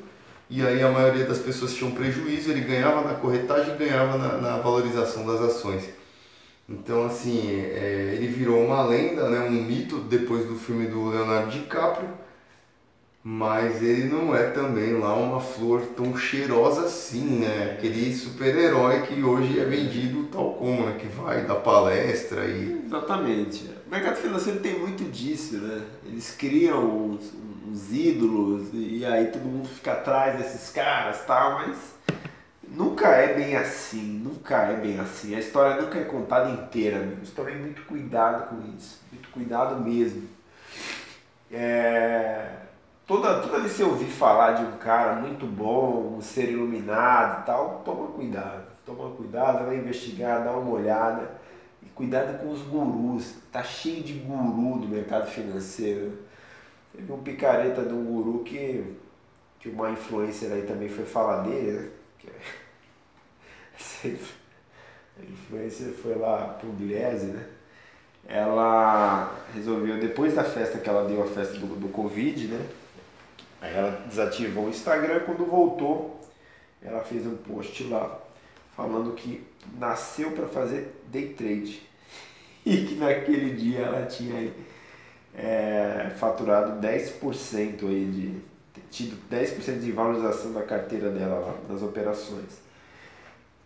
e 0.49 0.61
aí 0.65 0.83
a 0.83 0.91
maioria 0.91 1.25
das 1.25 1.39
pessoas 1.39 1.73
tinham 1.73 1.91
prejuízo, 1.91 2.51
ele 2.51 2.61
ganhava 2.61 3.01
na 3.01 3.13
corretagem 3.13 3.75
e 3.75 3.77
ganhava 3.77 4.17
na, 4.17 4.37
na, 4.39 4.57
valorização 4.57 5.25
das 5.25 5.39
ações. 5.39 5.87
Então, 6.67 7.05
assim, 7.05 7.49
é, 7.49 8.15
ele 8.15 8.27
virou 8.27 8.61
uma 8.63 8.83
lenda, 8.83 9.29
né, 9.29 9.39
um 9.39 9.51
mito 9.51 9.99
depois 9.99 10.45
do 10.45 10.55
filme 10.55 10.87
do 10.87 11.09
Leonardo 11.09 11.51
DiCaprio, 11.51 12.09
mas 13.23 13.81
ele 13.81 14.03
não 14.03 14.35
é 14.35 14.49
também 14.49 14.99
lá 14.99 15.15
uma 15.15 15.39
flor 15.39 15.81
tão 15.95 16.17
cheirosa 16.17 16.81
assim, 16.81 17.39
né? 17.39 17.71
Aquele 17.71 18.13
super-herói 18.13 19.03
que 19.03 19.23
hoje 19.23 19.61
é 19.61 19.63
vendido 19.63 20.25
tal 20.25 20.55
como, 20.55 20.85
né? 20.85 20.97
Que 20.99 21.07
vai 21.07 21.45
dar 21.45 21.55
palestra 21.55 22.45
e... 22.45 22.83
Exatamente. 22.85 23.69
Mercado 23.93 24.15
financeiro 24.15 24.59
tem 24.59 24.79
muito 24.79 25.03
disso, 25.11 25.57
né? 25.57 25.85
Eles 26.03 26.35
criam 26.35 27.11
uns, 27.11 27.91
ídolos 27.91 28.69
e 28.73 29.05
aí 29.05 29.27
todo 29.27 29.43
mundo 29.43 29.69
fica 29.69 29.91
atrás 29.91 30.35
desses 30.35 30.71
caras 30.71 31.23
tal, 31.27 31.59
mas 31.59 31.77
nunca 32.67 33.07
é 33.09 33.35
bem 33.35 33.55
assim, 33.55 34.01
nunca 34.01 34.63
é 34.63 34.75
bem 34.75 34.99
assim. 34.99 35.35
A 35.35 35.39
história 35.39 35.79
nunca 35.79 35.99
é 35.99 36.05
contada 36.05 36.49
inteira, 36.49 36.97
amigos. 36.97 37.29
Tomem 37.29 37.55
muito 37.55 37.83
cuidado 37.83 38.49
com 38.49 38.75
isso, 38.75 38.99
muito 39.11 39.29
cuidado 39.29 39.79
mesmo. 39.79 40.27
É 41.51 42.49
toda, 43.05 43.41
toda 43.41 43.59
vez 43.59 43.73
que 43.73 43.77
você 43.77 43.83
ouvir 43.83 44.09
falar 44.09 44.53
de 44.53 44.63
um 44.63 44.77
cara 44.77 45.17
muito 45.17 45.45
bom, 45.45 46.15
um 46.17 46.21
ser 46.21 46.49
iluminado 46.49 47.41
e 47.41 47.45
tal, 47.45 47.83
toma 47.85 48.07
cuidado. 48.07 48.63
Toma 48.87 49.11
cuidado, 49.11 49.67
vai 49.67 49.77
investigar, 49.77 50.43
dá 50.43 50.51
uma 50.51 50.71
olhada. 50.71 51.42
E 51.85 51.89
cuidado 51.89 52.39
com 52.39 52.51
os 52.51 52.61
gurus. 52.61 53.35
Tá 53.51 53.63
cheio 53.63 54.03
de 54.03 54.13
guru 54.13 54.77
no 54.77 54.87
mercado 54.87 55.29
financeiro. 55.29 56.19
Teve 56.95 57.11
um 57.11 57.21
picareta 57.21 57.83
de 57.83 57.93
um 57.93 58.05
guru 58.05 58.43
que, 58.43 58.95
que 59.59 59.69
uma 59.69 59.91
influencer 59.91 60.51
aí 60.51 60.63
também 60.63 60.89
foi 60.89 61.05
falar 61.05 61.43
dele, 61.43 61.71
né? 61.71 61.89
É, 64.03 64.07
a 65.19 65.23
influencer 65.23 65.93
foi 65.93 66.15
lá 66.15 66.55
pro 66.59 66.71
Gliese, 66.71 67.27
né? 67.27 67.47
Ela 68.25 69.37
resolveu, 69.53 69.99
depois 69.99 70.33
da 70.33 70.43
festa 70.43 70.77
que 70.77 70.89
ela 70.89 71.07
deu, 71.07 71.21
a 71.23 71.27
festa 71.27 71.57
do, 71.57 71.75
do 71.75 71.89
Covid, 71.89 72.47
né? 72.47 72.65
Aí 73.61 73.73
ela 73.75 73.91
desativou 74.07 74.65
o 74.65 74.69
Instagram 74.69 75.21
quando 75.21 75.45
voltou, 75.45 76.19
ela 76.81 77.01
fez 77.03 77.25
um 77.25 77.35
post 77.37 77.83
lá 77.85 78.22
falando 78.75 79.13
que 79.13 79.43
nasceu 79.77 80.31
para 80.31 80.47
fazer 80.47 81.01
day 81.11 81.33
trade. 81.33 81.81
E 82.65 82.85
que 82.85 82.95
naquele 82.95 83.53
dia 83.57 83.79
ela 83.79 84.05
tinha 84.05 84.49
é, 85.35 86.13
faturado 86.17 86.79
10% 86.79 87.85
aí 87.89 88.05
de 88.05 88.41
tido 88.89 89.17
10% 89.29 89.79
de 89.79 89.91
valorização 89.91 90.53
da 90.53 90.61
carteira 90.61 91.09
dela 91.09 91.39
lá, 91.39 91.55
nas 91.67 91.81
operações. 91.81 92.61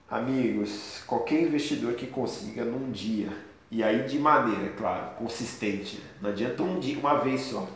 Amigos, 0.09 1.03
qualquer 1.05 1.41
investidor 1.43 1.93
que 1.95 2.07
consiga 2.07 2.63
num 2.63 2.91
dia, 2.91 3.29
e 3.69 3.83
aí 3.83 4.07
de 4.07 4.17
maneira, 4.17 4.73
claro, 4.77 5.15
consistente, 5.15 6.01
não 6.21 6.29
adianta 6.29 6.63
um 6.63 6.79
dia, 6.79 6.97
uma 6.97 7.19
vez 7.19 7.41
só, 7.41 7.67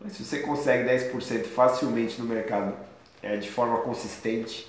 mas 0.00 0.14
se 0.14 0.24
você 0.24 0.40
consegue 0.40 0.88
10% 0.88 1.44
facilmente 1.44 2.20
no 2.20 2.26
mercado 2.26 2.74
é, 3.22 3.36
de 3.36 3.48
forma 3.48 3.78
consistente, 3.78 4.66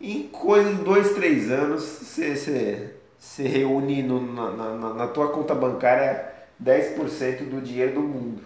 em 0.00 0.28
coisa 0.28 0.72
de 0.72 0.82
2, 0.82 1.14
3 1.14 1.50
anos 1.50 1.82
você, 1.82 3.42
reúne 3.42 4.02
no, 4.02 4.20
na, 4.32 4.50
na, 4.50 4.94
na 4.94 5.06
tua 5.08 5.28
conta 5.28 5.54
bancária 5.54 6.32
10% 6.62 7.48
do 7.48 7.60
dinheiro 7.60 7.94
do 7.94 8.00
mundo. 8.00 8.42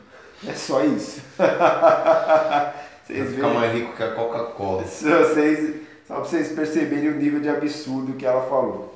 É 0.46 0.54
só 0.54 0.84
isso. 0.84 1.20
Vocês 3.04 3.34
ficar 3.34 3.48
mais 3.48 3.74
rico 3.74 3.94
que 3.94 4.02
a 4.02 4.12
Coca-Cola. 4.12 4.82
Vocês, 4.84 5.82
só 6.06 6.14
para 6.14 6.24
vocês 6.24 6.52
perceberem 6.52 7.08
o 7.08 7.16
nível 7.16 7.40
de 7.40 7.48
absurdo 7.48 8.14
que 8.14 8.24
ela 8.24 8.48
falou. 8.48 8.92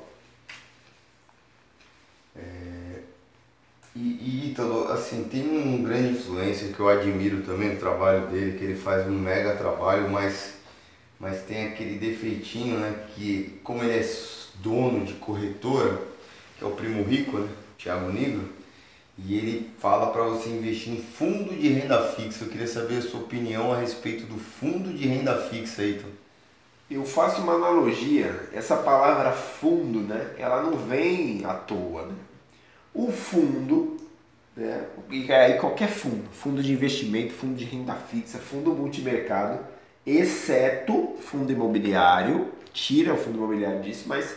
E, 3.97 3.99
e 3.99 4.51
Ítalo, 4.51 4.91
assim, 4.91 5.23
tem 5.23 5.43
um 5.43 5.83
grande 5.83 6.09
influência 6.09 6.71
que 6.71 6.79
eu 6.79 6.87
admiro 6.87 7.41
também 7.41 7.73
o 7.73 7.79
trabalho 7.79 8.27
dele, 8.27 8.57
que 8.57 8.63
ele 8.63 8.75
faz 8.75 9.07
um 9.07 9.17
mega 9.17 9.55
trabalho, 9.55 10.07
mas, 10.09 10.53
mas 11.19 11.41
tem 11.43 11.67
aquele 11.67 11.97
defeitinho, 11.97 12.77
né, 12.79 13.05
que 13.15 13.59
como 13.63 13.83
ele 13.83 13.99
é 13.99 14.05
dono 14.55 15.05
de 15.05 15.13
corretora, 15.13 15.99
que 16.57 16.63
é 16.63 16.67
o 16.67 16.71
primo 16.71 17.03
rico, 17.03 17.37
né, 17.37 17.49
Thiago 17.77 18.11
Negro, 18.11 18.49
e 19.17 19.35
ele 19.35 19.71
fala 19.79 20.11
para 20.11 20.23
você 20.23 20.49
investir 20.49 20.93
em 20.93 21.01
fundo 21.01 21.55
de 21.55 21.69
renda 21.69 22.11
fixa. 22.11 22.45
Eu 22.45 22.49
queria 22.49 22.67
saber 22.67 22.97
a 22.97 23.01
sua 23.01 23.21
opinião 23.21 23.73
a 23.73 23.77
respeito 23.79 24.27
do 24.27 24.37
fundo 24.37 24.93
de 24.93 25.07
renda 25.07 25.35
fixa, 25.49 25.83
Ítalo. 25.83 26.13
Eu 26.89 27.03
faço 27.03 27.41
uma 27.41 27.53
analogia, 27.53 28.47
essa 28.53 28.77
palavra 28.77 29.31
fundo, 29.31 30.01
né, 30.01 30.35
ela 30.37 30.61
não 30.61 30.77
vem 30.77 31.43
à 31.45 31.53
toa. 31.53 32.05
Né? 32.05 32.15
O 32.93 33.11
fundo, 33.11 33.97
né, 34.55 34.85
e 35.09 35.31
aí 35.31 35.57
qualquer 35.57 35.89
fundo, 35.89 36.29
fundo 36.31 36.61
de 36.61 36.71
investimento, 36.71 37.33
fundo 37.33 37.55
de 37.55 37.65
renda 37.65 37.95
fixa, 37.95 38.37
fundo 38.37 38.71
multimercado, 38.71 39.59
exceto 40.07 41.15
fundo 41.19 41.51
imobiliário, 41.51 42.47
tira 42.71 43.13
o 43.13 43.17
fundo 43.17 43.37
imobiliário 43.37 43.81
disso, 43.81 44.05
mas 44.07 44.35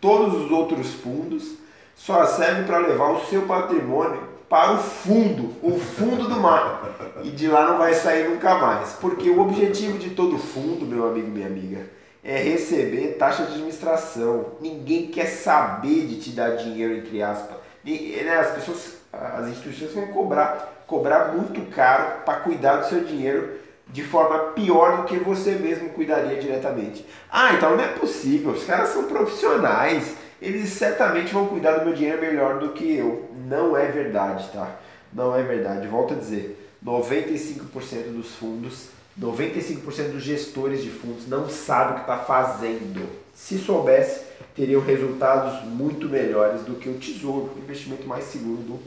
todos 0.00 0.34
os 0.34 0.50
outros 0.50 0.94
fundos 0.94 1.56
só 1.94 2.24
servem 2.24 2.64
para 2.64 2.78
levar 2.78 3.10
o 3.10 3.24
seu 3.26 3.42
patrimônio 3.42 4.32
para 4.48 4.72
o 4.72 4.78
fundo, 4.78 5.54
o 5.62 5.78
fundo 5.78 6.28
do 6.28 6.40
mar. 6.40 6.82
E 7.22 7.30
de 7.30 7.48
lá 7.48 7.66
não 7.66 7.78
vai 7.78 7.94
sair 7.94 8.28
nunca 8.28 8.54
mais. 8.56 8.92
Porque 8.94 9.30
o 9.30 9.40
objetivo 9.40 9.98
de 9.98 10.10
todo 10.10 10.38
fundo, 10.38 10.84
meu 10.84 11.08
amigo, 11.08 11.28
minha 11.28 11.46
amiga, 11.46 11.86
é 12.22 12.36
receber 12.36 13.16
taxa 13.18 13.44
de 13.44 13.52
administração. 13.52 14.52
Ninguém 14.60 15.06
quer 15.06 15.26
saber 15.26 16.06
de 16.06 16.20
te 16.20 16.30
dar 16.30 16.56
dinheiro, 16.56 16.94
entre 16.94 17.22
aspas. 17.22 17.56
Né, 17.82 18.36
as 18.38 18.50
pessoas, 18.50 18.96
as 19.10 19.48
instituições 19.48 19.94
vão 19.94 20.08
cobrar, 20.08 20.84
cobrar 20.86 21.32
muito 21.32 21.70
caro 21.70 22.20
para 22.24 22.40
cuidar 22.40 22.76
do 22.76 22.88
seu 22.88 23.04
dinheiro 23.04 23.61
de 23.92 24.02
forma 24.02 24.52
pior 24.52 24.98
do 24.98 25.04
que 25.04 25.16
você 25.18 25.52
mesmo 25.52 25.90
cuidaria 25.90 26.40
diretamente. 26.40 27.06
Ah, 27.30 27.52
então 27.54 27.76
não 27.76 27.84
é 27.84 27.88
possível, 27.88 28.52
os 28.52 28.64
caras 28.64 28.88
são 28.88 29.04
profissionais 29.04 30.16
eles 30.42 30.70
certamente 30.70 31.32
vão 31.32 31.46
cuidar 31.46 31.78
do 31.78 31.84
meu 31.84 31.94
dinheiro 31.94 32.20
melhor 32.20 32.58
do 32.58 32.70
que 32.70 32.96
eu. 32.96 33.30
Não 33.46 33.76
é 33.76 33.86
verdade, 33.86 34.50
tá? 34.52 34.76
Não 35.12 35.36
é 35.36 35.42
verdade. 35.42 35.86
Volto 35.86 36.14
a 36.14 36.16
dizer, 36.16 36.68
95% 36.84 38.12
dos 38.12 38.34
fundos, 38.34 38.88
95% 39.18 40.10
dos 40.10 40.22
gestores 40.24 40.82
de 40.82 40.90
fundos 40.90 41.28
não 41.28 41.48
sabem 41.48 41.92
o 41.92 41.94
que 41.94 42.00
está 42.00 42.18
fazendo. 42.18 43.08
Se 43.32 43.56
soubesse, 43.56 44.24
teriam 44.56 44.80
resultados 44.80 45.64
muito 45.64 46.08
melhores 46.08 46.62
do 46.62 46.74
que 46.74 46.88
o 46.88 46.94
Tesouro, 46.94 47.52
o 47.54 47.58
investimento 47.60 48.04
mais 48.08 48.24
seguro 48.24 48.62
do 48.62 48.80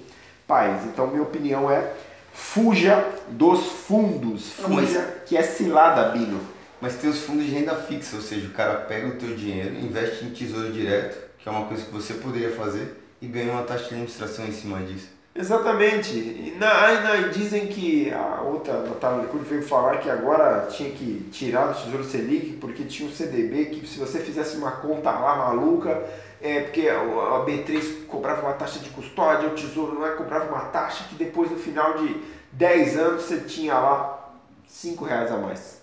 país. 0.46 0.84
Então, 0.84 1.08
minha 1.08 1.24
opinião 1.24 1.72
é 1.72 1.94
fuja 2.36 3.04
dos 3.30 3.66
fundos. 3.66 4.52
Fuja, 4.52 5.24
que 5.26 5.36
é 5.36 5.42
cilada, 5.42 6.10
Bino. 6.10 6.40
Mas 6.80 6.96
tem 6.96 7.10
os 7.10 7.22
fundos 7.22 7.46
de 7.46 7.52
renda 7.52 7.74
fixa, 7.76 8.18
ou 8.18 8.22
seja, 8.22 8.48
o 8.48 8.52
cara 8.52 8.76
pega 8.76 9.08
o 9.08 9.16
teu 9.16 9.36
dinheiro, 9.36 9.76
investe 9.76 10.26
em 10.26 10.30
tesouro 10.30 10.72
direto 10.72 11.26
que 11.46 11.50
é 11.50 11.52
uma 11.52 11.66
coisa 11.68 11.86
que 11.86 11.92
você 11.92 12.16
poderia 12.16 12.50
fazer 12.50 13.00
e 13.22 13.28
ganha 13.28 13.52
uma 13.52 13.62
taxa 13.62 13.84
de 13.84 13.90
administração 13.90 14.48
em 14.48 14.52
cima 14.52 14.80
disso. 14.80 15.10
Exatamente. 15.36 16.12
E 16.18 16.58
na, 16.60 17.02
na, 17.02 17.28
dizem 17.28 17.68
que 17.68 18.12
a 18.12 18.42
outra, 18.42 18.80
Natália 18.80 19.22
Licuri 19.22 19.44
veio 19.44 19.62
falar 19.62 19.98
que 19.98 20.10
agora 20.10 20.66
tinha 20.72 20.90
que 20.90 21.30
tirar 21.32 21.68
do 21.68 21.80
Tesouro 21.80 22.04
Selic 22.04 22.54
porque 22.54 22.84
tinha 22.86 23.08
um 23.08 23.12
CDB 23.12 23.66
que 23.66 23.88
se 23.88 24.00
você 24.00 24.20
fizesse 24.22 24.58
uma 24.58 24.72
conta 24.72 25.12
lá 25.12 25.36
maluca, 25.36 26.02
é, 26.46 26.62
porque 26.62 26.88
a 26.88 27.04
B3 27.46 28.06
cobrava 28.06 28.44
uma 28.44 28.54
taxa 28.54 28.80
de 28.80 28.92
custódia, 28.92 29.50
o 29.50 29.56
Tesouro 29.56 29.96
não 29.96 30.06
é, 30.06 30.12
cobrava 30.12 30.48
uma 30.48 30.66
taxa 30.66 31.06
que 31.10 31.16
depois 31.16 31.50
no 31.50 31.58
final 31.58 31.98
de 31.98 32.22
10 32.52 32.98
anos 32.98 33.24
você 33.24 33.42
tinha 33.42 33.74
lá 33.74 34.32
5 34.68 35.04
reais 35.04 35.32
a 35.32 35.38
mais. 35.38 35.82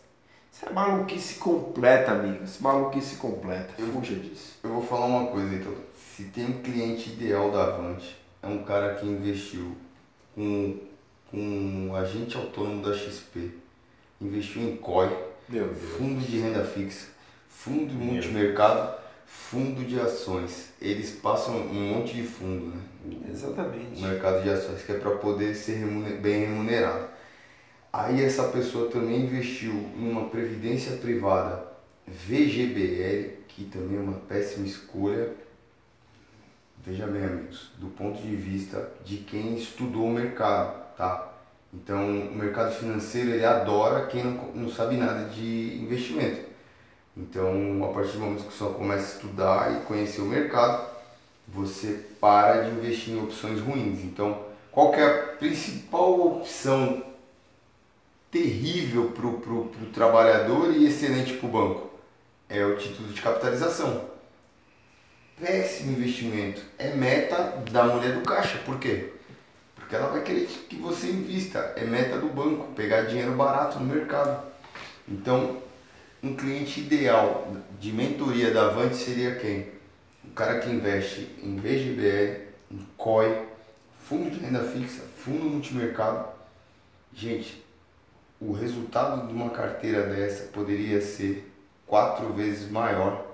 Isso 0.53 0.67
é 0.67 0.73
maluquice 0.73 1.35
completa, 1.35 2.13
amigos. 2.13 2.61
Maluquice 2.61 3.17
completa. 3.17 3.75
Eu 3.77 3.89
Fuja 3.89 4.15
disso. 4.15 4.59
Eu 4.63 4.71
vou 4.71 4.83
falar 4.83 5.07
uma 5.07 5.27
coisa, 5.27 5.53
então. 5.55 5.75
Se 6.15 6.25
tem 6.25 6.45
um 6.45 6.63
cliente 6.63 7.11
ideal 7.11 7.51
da 7.51 7.65
Avante, 7.65 8.17
é 8.43 8.47
um 8.47 8.63
cara 8.63 8.95
que 8.95 9.07
investiu 9.07 9.77
com, 10.35 10.79
com 11.31 11.39
um 11.39 11.97
agente 11.97 12.37
autônomo 12.37 12.83
da 12.83 12.95
XP, 12.95 13.51
investiu 14.21 14.63
em 14.63 14.77
COI, 14.77 15.09
fundo 15.97 16.21
de 16.21 16.39
renda 16.39 16.65
fixa, 16.65 17.09
fundo 17.49 17.95
Meu 17.95 18.13
multimercado, 18.13 19.02
fundo 19.33 19.85
de 19.85 19.99
ações. 19.99 20.73
Eles 20.81 21.11
passam 21.11 21.57
um 21.57 21.95
monte 21.95 22.15
de 22.15 22.23
fundo, 22.23 22.67
né? 22.67 22.83
Exatamente. 23.31 23.99
O 23.99 24.07
mercado 24.07 24.43
de 24.43 24.51
ações, 24.51 24.83
que 24.83 24.93
é 24.93 24.99
para 24.99 25.13
poder 25.13 25.55
ser 25.55 25.77
remuner 25.77 26.21
bem 26.21 26.41
remunerado. 26.41 27.09
Aí 27.91 28.23
essa 28.23 28.45
pessoa 28.45 28.91
também 28.91 29.23
investiu 29.23 29.73
em 29.73 30.11
uma 30.11 30.29
previdência 30.29 30.97
privada 30.97 31.65
VGBL, 32.07 33.43
que 33.49 33.65
também 33.65 33.99
é 33.99 34.01
uma 34.01 34.19
péssima 34.21 34.67
escolha. 34.67 35.31
Veja 36.85 37.07
bem, 37.07 37.25
amigos, 37.25 37.71
do 37.79 37.89
ponto 37.89 38.21
de 38.21 38.35
vista 38.35 38.91
de 39.05 39.19
quem 39.19 39.57
estudou 39.57 40.07
o 40.07 40.13
mercado, 40.13 40.97
tá? 40.97 41.33
Então, 41.73 42.29
o 42.29 42.35
mercado 42.35 42.75
financeiro 42.75 43.31
ele 43.31 43.45
adora 43.45 44.07
quem 44.07 44.25
não, 44.25 44.53
não 44.55 44.69
sabe 44.69 44.97
nada 44.97 45.29
de 45.29 45.79
investimento. 45.83 46.52
Então, 47.17 47.85
a 47.85 47.93
partir 47.93 48.13
do 48.13 48.21
momento 48.21 48.45
que 48.45 48.57
você 48.57 48.75
começa 48.75 49.05
a 49.05 49.17
estudar 49.17 49.73
e 49.73 49.85
conhecer 49.85 50.23
o 50.23 50.27
mercado, 50.27 50.91
você 51.47 52.07
para 52.21 52.63
de 52.63 52.71
investir 52.71 53.15
em 53.15 53.23
opções 53.23 53.61
ruins. 53.61 54.01
Então, 54.03 54.47
qual 54.71 54.95
é 54.95 55.05
a 55.05 55.23
principal 55.37 56.39
opção 56.39 57.05
terrível 58.31 59.11
para 59.11 59.27
o 59.27 59.91
trabalhador 59.93 60.73
e 60.73 60.87
excelente 60.87 61.35
para 61.35 61.47
o 61.47 61.53
banco? 61.53 61.91
É 62.49 62.65
o 62.65 62.79
título 62.79 63.09
de 63.09 63.21
capitalização. 63.21 64.11
Péssimo 65.39 65.93
investimento. 65.93 66.63
É 66.79 66.95
meta 66.95 67.63
da 67.71 67.85
mulher 67.85 68.15
do 68.15 68.23
caixa. 68.23 68.59
Por 68.65 68.79
quê? 68.79 69.13
Porque 69.75 69.95
ela 69.95 70.09
vai 70.09 70.23
querer 70.23 70.47
que 70.47 70.77
você 70.77 71.09
invista. 71.09 71.75
É 71.77 71.85
meta 71.85 72.17
do 72.17 72.29
banco, 72.29 72.73
pegar 72.75 73.03
dinheiro 73.03 73.33
barato 73.33 73.79
no 73.79 73.95
mercado. 73.95 74.43
Então, 75.07 75.61
um 76.23 76.37
cliente 76.37 76.81
ideal 76.81 77.53
de 77.81 77.93
mentoria 77.93 78.53
da 78.53 78.67
Avante 78.67 78.95
seria 78.95 79.35
quem? 79.35 79.67
O 80.25 80.31
cara 80.31 80.61
que 80.61 80.71
investe 80.71 81.29
em 81.43 81.57
VGBL, 81.57 82.49
em 82.71 82.87
COI, 82.97 83.45
fundo 84.05 84.31
de 84.31 84.39
renda 84.39 84.63
fixa, 84.63 85.03
fundo 85.19 85.45
multimercado. 85.47 86.29
Gente, 87.13 87.65
o 88.41 88.53
resultado 88.53 89.27
de 89.27 89.35
uma 89.35 89.51
carteira 89.51 90.05
dessa 90.07 90.45
poderia 90.45 91.01
ser 91.01 91.53
quatro 91.87 92.33
vezes 92.33 92.71
maior 92.71 93.27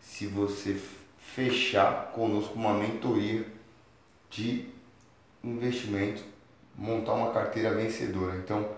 se 0.00 0.26
você 0.26 0.76
fechar 1.18 2.10
conosco 2.12 2.54
uma 2.54 2.74
mentoria 2.74 3.46
de 4.28 4.68
investimento, 5.44 6.22
montar 6.76 7.14
uma 7.14 7.32
carteira 7.32 7.72
vencedora. 7.72 8.36
Então, 8.36 8.68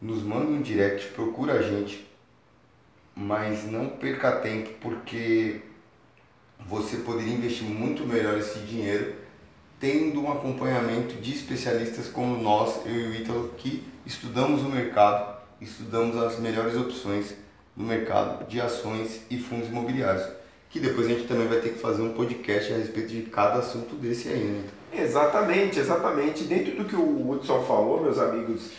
nos 0.00 0.22
manda 0.22 0.46
um 0.46 0.60
direct, 0.60 1.12
procura 1.12 1.54
a 1.54 1.62
gente, 1.62 2.06
mas 3.14 3.70
não 3.70 3.88
perca 3.88 4.32
tempo 4.32 4.70
porque 4.80 5.60
você 6.66 6.98
poderia 6.98 7.34
investir 7.34 7.66
muito 7.66 8.06
melhor 8.06 8.38
esse 8.38 8.58
dinheiro 8.60 9.14
tendo 9.78 10.22
um 10.22 10.32
acompanhamento 10.32 11.16
de 11.16 11.32
especialistas 11.34 12.08
como 12.08 12.40
nós, 12.42 12.80
eu 12.86 12.94
e 12.94 13.06
o 13.08 13.14
Ítalo, 13.16 13.54
que 13.58 13.84
estudamos 14.06 14.62
o 14.62 14.68
mercado, 14.70 15.36
estudamos 15.60 16.16
as 16.16 16.38
melhores 16.38 16.74
opções 16.74 17.34
no 17.76 17.84
mercado 17.84 18.48
de 18.48 18.60
ações 18.60 19.20
e 19.28 19.36
fundos 19.36 19.68
imobiliários. 19.68 20.26
Que 20.70 20.80
depois 20.80 21.06
a 21.06 21.10
gente 21.10 21.28
também 21.28 21.46
vai 21.46 21.60
ter 21.60 21.74
que 21.74 21.78
fazer 21.78 22.00
um 22.00 22.14
podcast 22.14 22.72
a 22.72 22.76
respeito 22.78 23.08
de 23.10 23.22
cada 23.22 23.58
assunto 23.58 23.94
desse 23.96 24.28
aí, 24.28 24.44
né? 24.44 24.64
Exatamente, 24.96 25.80
exatamente. 25.80 26.44
Dentro 26.44 26.76
do 26.76 26.84
que 26.84 26.94
o 26.94 27.30
Hudson 27.30 27.64
falou, 27.64 28.00
meus 28.00 28.18
amigos 28.18 28.70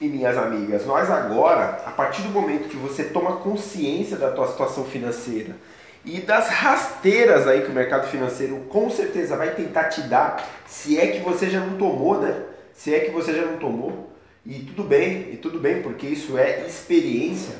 e 0.00 0.06
minhas 0.06 0.36
amigas, 0.36 0.84
nós 0.84 1.10
agora, 1.10 1.82
a 1.86 1.90
partir 1.90 2.22
do 2.22 2.28
momento 2.28 2.68
que 2.68 2.76
você 2.76 3.04
toma 3.04 3.36
consciência 3.36 4.16
da 4.16 4.30
tua 4.30 4.48
situação 4.48 4.84
financeira 4.84 5.56
e 6.04 6.20
das 6.20 6.48
rasteiras 6.48 7.46
aí 7.46 7.62
que 7.62 7.70
o 7.70 7.74
mercado 7.74 8.08
financeiro 8.08 8.56
com 8.68 8.90
certeza 8.90 9.36
vai 9.36 9.54
tentar 9.54 9.84
te 9.84 10.02
dar, 10.02 10.44
se 10.66 10.98
é 10.98 11.06
que 11.06 11.20
você 11.20 11.48
já 11.48 11.60
não 11.60 11.78
tomou, 11.78 12.20
né? 12.20 12.42
Se 12.74 12.94
é 12.94 13.00
que 13.00 13.10
você 13.10 13.32
já 13.32 13.42
não 13.42 13.58
tomou, 13.58 14.10
e 14.44 14.60
tudo 14.60 14.82
bem, 14.82 15.28
e 15.32 15.36
tudo 15.36 15.58
bem, 15.58 15.82
porque 15.82 16.06
isso 16.06 16.36
é 16.36 16.66
experiência. 16.66 17.54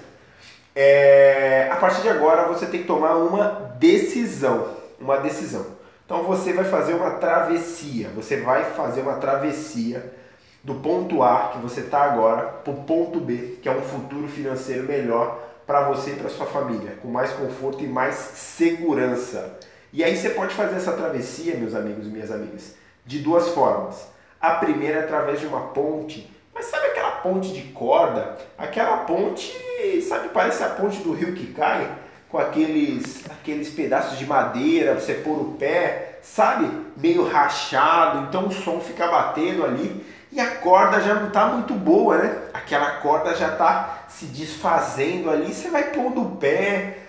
É, 0.74 1.68
a 1.70 1.76
partir 1.76 2.02
de 2.02 2.08
agora 2.08 2.48
você 2.48 2.66
tem 2.66 2.80
que 2.80 2.86
tomar 2.86 3.14
uma 3.16 3.74
decisão, 3.78 4.68
uma 4.98 5.18
decisão. 5.18 5.81
Então 6.12 6.24
você 6.24 6.52
vai 6.52 6.66
fazer 6.66 6.92
uma 6.92 7.12
travessia, 7.12 8.10
você 8.14 8.42
vai 8.42 8.64
fazer 8.64 9.00
uma 9.00 9.14
travessia 9.14 10.12
do 10.62 10.74
ponto 10.74 11.22
A 11.22 11.52
que 11.54 11.58
você 11.60 11.80
está 11.80 12.02
agora 12.02 12.48
para 12.48 12.70
o 12.70 12.84
ponto 12.84 13.18
B, 13.18 13.58
que 13.62 13.66
é 13.66 13.72
um 13.72 13.80
futuro 13.80 14.28
financeiro 14.28 14.84
melhor 14.84 15.42
para 15.66 15.88
você 15.88 16.10
e 16.10 16.16
para 16.16 16.28
sua 16.28 16.44
família, 16.44 16.98
com 17.00 17.08
mais 17.08 17.32
conforto 17.32 17.82
e 17.82 17.86
mais 17.86 18.14
segurança. 18.14 19.58
E 19.90 20.04
aí 20.04 20.14
você 20.14 20.28
pode 20.28 20.52
fazer 20.52 20.76
essa 20.76 20.92
travessia, 20.92 21.56
meus 21.56 21.74
amigos 21.74 22.06
e 22.06 22.10
minhas 22.10 22.30
amigas, 22.30 22.74
de 23.06 23.20
duas 23.20 23.48
formas. 23.48 24.06
A 24.38 24.50
primeira 24.56 24.98
é 24.98 25.04
através 25.04 25.40
de 25.40 25.46
uma 25.46 25.68
ponte 25.68 26.30
mas 26.54 26.66
sabe 26.66 26.88
aquela 26.88 27.12
ponte 27.12 27.52
de 27.52 27.62
corda? 27.72 28.36
Aquela 28.58 28.98
ponte, 28.98 29.52
sabe, 30.06 30.28
parece 30.28 30.62
a 30.62 30.68
ponte 30.68 30.98
do 31.02 31.12
rio 31.12 31.34
que 31.34 31.52
cai, 31.54 31.90
com 32.32 32.38
aqueles, 32.38 33.26
aqueles 33.30 33.68
pedaços 33.68 34.18
de 34.18 34.24
madeira, 34.24 34.94
você 34.94 35.12
pôr 35.12 35.38
o 35.38 35.52
pé, 35.58 36.18
sabe? 36.22 36.68
Meio 36.96 37.28
rachado, 37.28 38.26
então 38.26 38.48
o 38.48 38.52
som 38.52 38.80
fica 38.80 39.06
batendo 39.06 39.64
ali 39.64 40.04
e 40.32 40.40
a 40.40 40.56
corda 40.56 40.98
já 41.02 41.14
não 41.14 41.28
está 41.28 41.44
muito 41.46 41.74
boa, 41.74 42.16
né? 42.16 42.38
Aquela 42.54 42.92
corda 43.02 43.34
já 43.34 43.48
está 43.48 44.04
se 44.08 44.24
desfazendo 44.24 45.30
ali, 45.30 45.52
você 45.52 45.68
vai 45.68 45.90
pondo 45.90 46.22
o 46.22 46.36
pé 46.36 47.02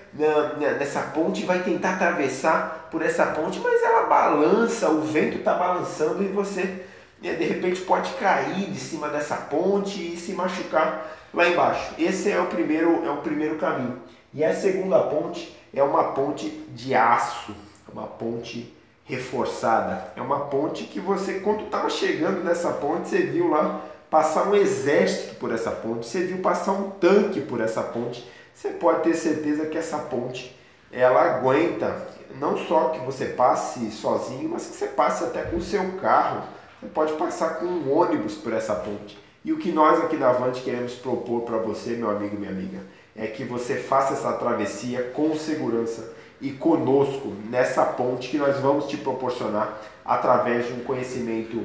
nessa 0.77 1.01
ponte 1.01 1.43
vai 1.43 1.63
tentar 1.63 1.93
atravessar 1.93 2.87
por 2.91 3.01
essa 3.01 3.25
ponte, 3.27 3.59
mas 3.59 3.81
ela 3.81 4.03
balança, 4.03 4.89
o 4.89 5.01
vento 5.01 5.39
está 5.39 5.55
balançando 5.55 6.21
e 6.23 6.27
você 6.27 6.85
né, 7.21 7.33
de 7.33 7.45
repente 7.45 7.81
pode 7.81 8.11
cair 8.13 8.69
de 8.69 8.79
cima 8.79 9.07
dessa 9.07 9.35
ponte 9.35 10.13
e 10.13 10.17
se 10.17 10.33
machucar 10.33 11.07
lá 11.33 11.47
embaixo. 11.47 11.95
Esse 11.97 12.29
é 12.29 12.39
o 12.39 12.45
primeiro, 12.45 13.03
é 13.05 13.09
o 13.09 13.17
primeiro 13.17 13.55
caminho. 13.55 13.99
E 14.33 14.43
a 14.43 14.53
segunda 14.55 14.99
ponte 14.99 15.55
é 15.73 15.83
uma 15.83 16.11
ponte 16.13 16.49
de 16.69 16.95
aço, 16.95 17.55
uma 17.91 18.07
ponte 18.07 18.73
reforçada. 19.05 20.11
É 20.15 20.21
uma 20.21 20.41
ponte 20.41 20.85
que 20.85 20.99
você, 20.99 21.39
quando 21.39 21.65
estava 21.65 21.89
chegando 21.89 22.43
nessa 22.43 22.71
ponte, 22.73 23.09
você 23.09 23.19
viu 23.19 23.49
lá 23.49 23.81
passar 24.09 24.47
um 24.47 24.55
exército 24.55 25.35
por 25.35 25.51
essa 25.51 25.71
ponte, 25.71 26.05
você 26.05 26.23
viu 26.25 26.37
passar 26.39 26.71
um 26.71 26.91
tanque 26.91 27.41
por 27.41 27.59
essa 27.59 27.81
ponte. 27.81 28.27
Você 28.53 28.69
pode 28.69 29.01
ter 29.01 29.15
certeza 29.15 29.65
que 29.65 29.77
essa 29.77 29.97
ponte 29.97 30.55
ela 30.91 31.21
aguenta 31.21 32.07
não 32.39 32.57
só 32.57 32.89
que 32.89 32.99
você 32.99 33.25
passe 33.25 33.91
sozinho, 33.91 34.49
mas 34.49 34.67
que 34.67 34.75
você 34.75 34.87
passe 34.87 35.23
até 35.23 35.43
com 35.43 35.57
o 35.57 35.61
seu 35.61 35.93
carro. 35.93 36.43
Você 36.79 36.87
pode 36.89 37.13
passar 37.13 37.59
com 37.59 37.65
um 37.65 37.91
ônibus 37.91 38.35
por 38.35 38.53
essa 38.53 38.75
ponte. 38.75 39.17
E 39.45 39.51
o 39.51 39.57
que 39.57 39.71
nós 39.71 40.03
aqui 40.03 40.15
da 40.15 40.29
Avante 40.29 40.61
queremos 40.61 40.93
propor 40.93 41.41
para 41.41 41.57
você, 41.57 41.91
meu 41.91 42.09
amigo 42.09 42.35
e 42.35 42.39
minha 42.39 42.51
amiga, 42.51 42.79
é 43.15 43.27
que 43.27 43.43
você 43.43 43.75
faça 43.75 44.13
essa 44.13 44.33
travessia 44.33 45.11
com 45.13 45.35
segurança 45.35 46.13
e 46.41 46.51
conosco 46.51 47.33
nessa 47.49 47.85
ponte 47.85 48.29
que 48.29 48.37
nós 48.37 48.57
vamos 48.57 48.87
te 48.87 48.97
proporcionar 48.97 49.79
através 50.03 50.67
de 50.67 50.73
um 50.73 50.83
conhecimento 50.83 51.63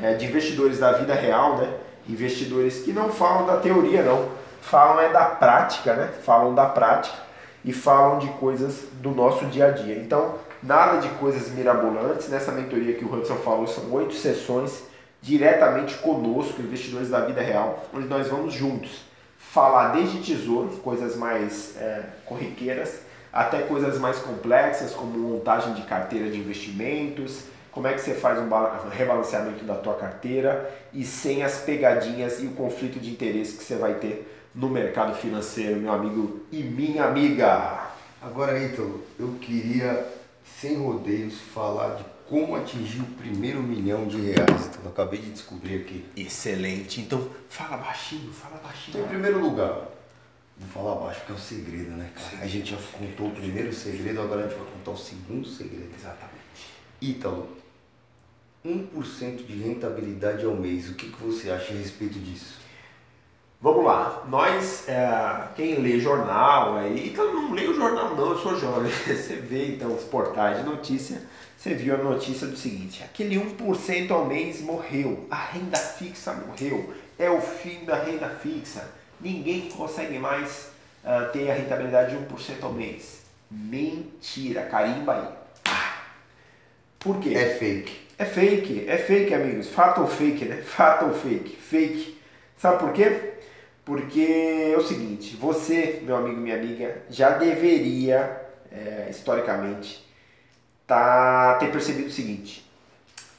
é, 0.00 0.14
de 0.14 0.26
investidores 0.26 0.78
da 0.78 0.92
vida 0.92 1.14
real, 1.14 1.56
né? 1.56 1.72
Investidores 2.08 2.82
que 2.82 2.92
não 2.92 3.10
falam 3.10 3.46
da 3.46 3.56
teoria, 3.56 4.02
não, 4.02 4.28
falam 4.60 5.00
é 5.00 5.08
da 5.10 5.24
prática, 5.24 5.94
né? 5.94 6.10
Falam 6.22 6.54
da 6.54 6.66
prática 6.66 7.16
e 7.64 7.72
falam 7.72 8.18
de 8.18 8.28
coisas 8.34 8.84
do 8.92 9.10
nosso 9.10 9.46
dia 9.46 9.66
a 9.66 9.70
dia. 9.70 9.96
Então, 9.96 10.36
nada 10.62 10.98
de 10.98 11.08
coisas 11.14 11.50
mirabolantes. 11.50 12.28
Nessa 12.28 12.52
mentoria 12.52 12.94
que 12.94 13.04
o 13.04 13.12
Hudson 13.12 13.36
falou, 13.36 13.66
são 13.66 13.90
oito 13.92 14.14
sessões 14.14 14.84
diretamente 15.20 15.94
conosco, 15.98 16.62
investidores 16.62 17.10
da 17.10 17.20
vida 17.20 17.42
real, 17.42 17.84
onde 17.92 18.06
nós 18.06 18.28
vamos 18.28 18.54
juntos 18.54 19.09
falar 19.52 19.88
desde 19.88 20.20
tesouro, 20.20 20.68
coisas 20.78 21.16
mais 21.16 21.76
é, 21.76 22.04
corriqueiras, 22.24 23.00
até 23.32 23.62
coisas 23.62 23.98
mais 23.98 24.18
complexas, 24.18 24.92
como 24.92 25.18
montagem 25.18 25.74
de 25.74 25.82
carteira 25.82 26.30
de 26.30 26.38
investimentos, 26.38 27.44
como 27.72 27.86
é 27.86 27.92
que 27.92 28.00
você 28.00 28.14
faz 28.14 28.38
um 28.38 28.48
rebalanceamento 28.90 29.64
da 29.64 29.74
tua 29.74 29.94
carteira 29.94 30.70
e 30.92 31.04
sem 31.04 31.42
as 31.42 31.58
pegadinhas 31.58 32.40
e 32.40 32.46
o 32.46 32.52
conflito 32.52 32.98
de 32.98 33.10
interesse 33.10 33.56
que 33.56 33.64
você 33.64 33.76
vai 33.76 33.94
ter 33.94 34.28
no 34.54 34.68
mercado 34.68 35.14
financeiro, 35.14 35.80
meu 35.80 35.92
amigo 35.92 36.40
e 36.50 36.62
minha 36.62 37.04
amiga. 37.04 37.86
Agora, 38.20 38.58
Ítalo, 38.58 39.02
eu 39.18 39.34
queria, 39.40 40.06
sem 40.60 40.76
rodeios, 40.78 41.40
falar 41.54 41.94
de 41.94 42.04
como 42.30 42.54
atingir 42.54 43.00
o 43.00 43.06
primeiro 43.06 43.60
milhão 43.60 44.06
de 44.06 44.18
reais. 44.18 44.68
Então, 44.68 44.84
eu 44.84 44.90
acabei 44.90 45.20
de 45.20 45.32
descobrir 45.32 45.80
aqui. 45.80 46.06
Excelente. 46.16 47.00
Então, 47.00 47.28
fala 47.48 47.76
baixinho, 47.76 48.32
fala 48.32 48.56
baixinho. 48.62 48.96
Então, 48.96 49.04
em 49.04 49.08
primeiro 49.08 49.40
lugar, 49.40 49.88
Vou 50.60 50.68
falar 50.84 51.06
baixo 51.06 51.20
porque 51.20 51.32
é 51.32 51.34
um 51.34 51.38
segredo, 51.38 51.90
né, 51.92 52.10
cara? 52.14 52.44
A 52.44 52.46
gente 52.46 52.72
já 52.72 52.76
contou 52.92 53.28
o 53.28 53.30
primeiro 53.30 53.72
segredo, 53.72 54.20
agora 54.20 54.44
a 54.44 54.48
gente 54.48 54.58
vai 54.58 54.68
contar 54.70 54.90
o 54.90 54.96
segundo 54.96 55.48
segredo. 55.48 55.88
Exatamente. 55.98 56.36
Ítalo, 57.00 57.48
1% 58.64 59.46
de 59.46 59.54
rentabilidade 59.54 60.44
ao 60.44 60.54
mês, 60.54 60.90
o 60.90 60.94
que, 60.94 61.10
que 61.10 61.22
você 61.22 61.50
acha 61.50 61.72
a 61.72 61.76
respeito 61.76 62.18
disso? 62.18 62.60
Vamos 63.62 63.84
lá, 63.84 64.24
nós, 64.28 64.88
é, 64.88 65.48
quem 65.54 65.80
lê 65.80 65.98
jornal 65.98 66.78
aí, 66.78 67.10
então 67.10 67.32
não 67.32 67.52
leio 67.52 67.74
jornal 67.74 68.14
não, 68.16 68.30
eu 68.30 68.38
sou 68.38 68.58
jovem, 68.58 68.90
você 69.06 69.36
vê 69.36 69.74
então 69.74 69.94
os 69.94 70.04
portais 70.04 70.58
de 70.58 70.64
notícia, 70.64 71.22
você 71.60 71.74
viu 71.74 71.94
a 71.94 71.98
notícia 71.98 72.46
do 72.46 72.56
seguinte, 72.56 73.02
aquele 73.04 73.36
1% 73.36 74.10
ao 74.10 74.24
mês 74.24 74.62
morreu, 74.62 75.26
a 75.30 75.36
renda 75.36 75.76
fixa 75.76 76.32
morreu, 76.32 76.94
é 77.18 77.28
o 77.28 77.38
fim 77.38 77.84
da 77.84 78.02
renda 78.02 78.30
fixa 78.30 78.88
ninguém 79.20 79.68
consegue 79.68 80.18
mais 80.18 80.70
uh, 81.04 81.30
ter 81.34 81.50
a 81.50 81.54
rentabilidade 81.54 82.16
de 82.16 82.24
1% 82.34 82.62
ao 82.62 82.72
mês. 82.72 83.20
Mentira, 83.50 84.62
carimba 84.62 85.36
aí. 85.66 85.74
Por 86.98 87.20
quê? 87.20 87.34
É 87.34 87.50
fake. 87.50 88.08
É 88.16 88.24
fake, 88.24 88.88
é 88.88 88.96
fake, 88.96 89.34
amigos. 89.34 89.68
Fato 89.68 90.00
ou 90.00 90.06
fake, 90.06 90.46
né? 90.46 90.62
Fato 90.62 91.04
ou 91.04 91.12
fake? 91.12 91.56
Fake. 91.56 92.18
Sabe 92.56 92.78
por 92.78 92.94
quê? 92.94 93.34
Porque 93.84 94.72
é 94.72 94.78
o 94.78 94.82
seguinte, 94.82 95.36
você, 95.36 96.00
meu 96.04 96.16
amigo, 96.16 96.40
minha 96.40 96.56
amiga, 96.56 97.02
já 97.10 97.30
deveria, 97.30 98.48
é, 98.72 99.08
historicamente, 99.10 100.08
tá, 100.90 101.54
ter 101.60 101.70
percebido 101.70 102.08
o 102.08 102.12
seguinte. 102.12 102.68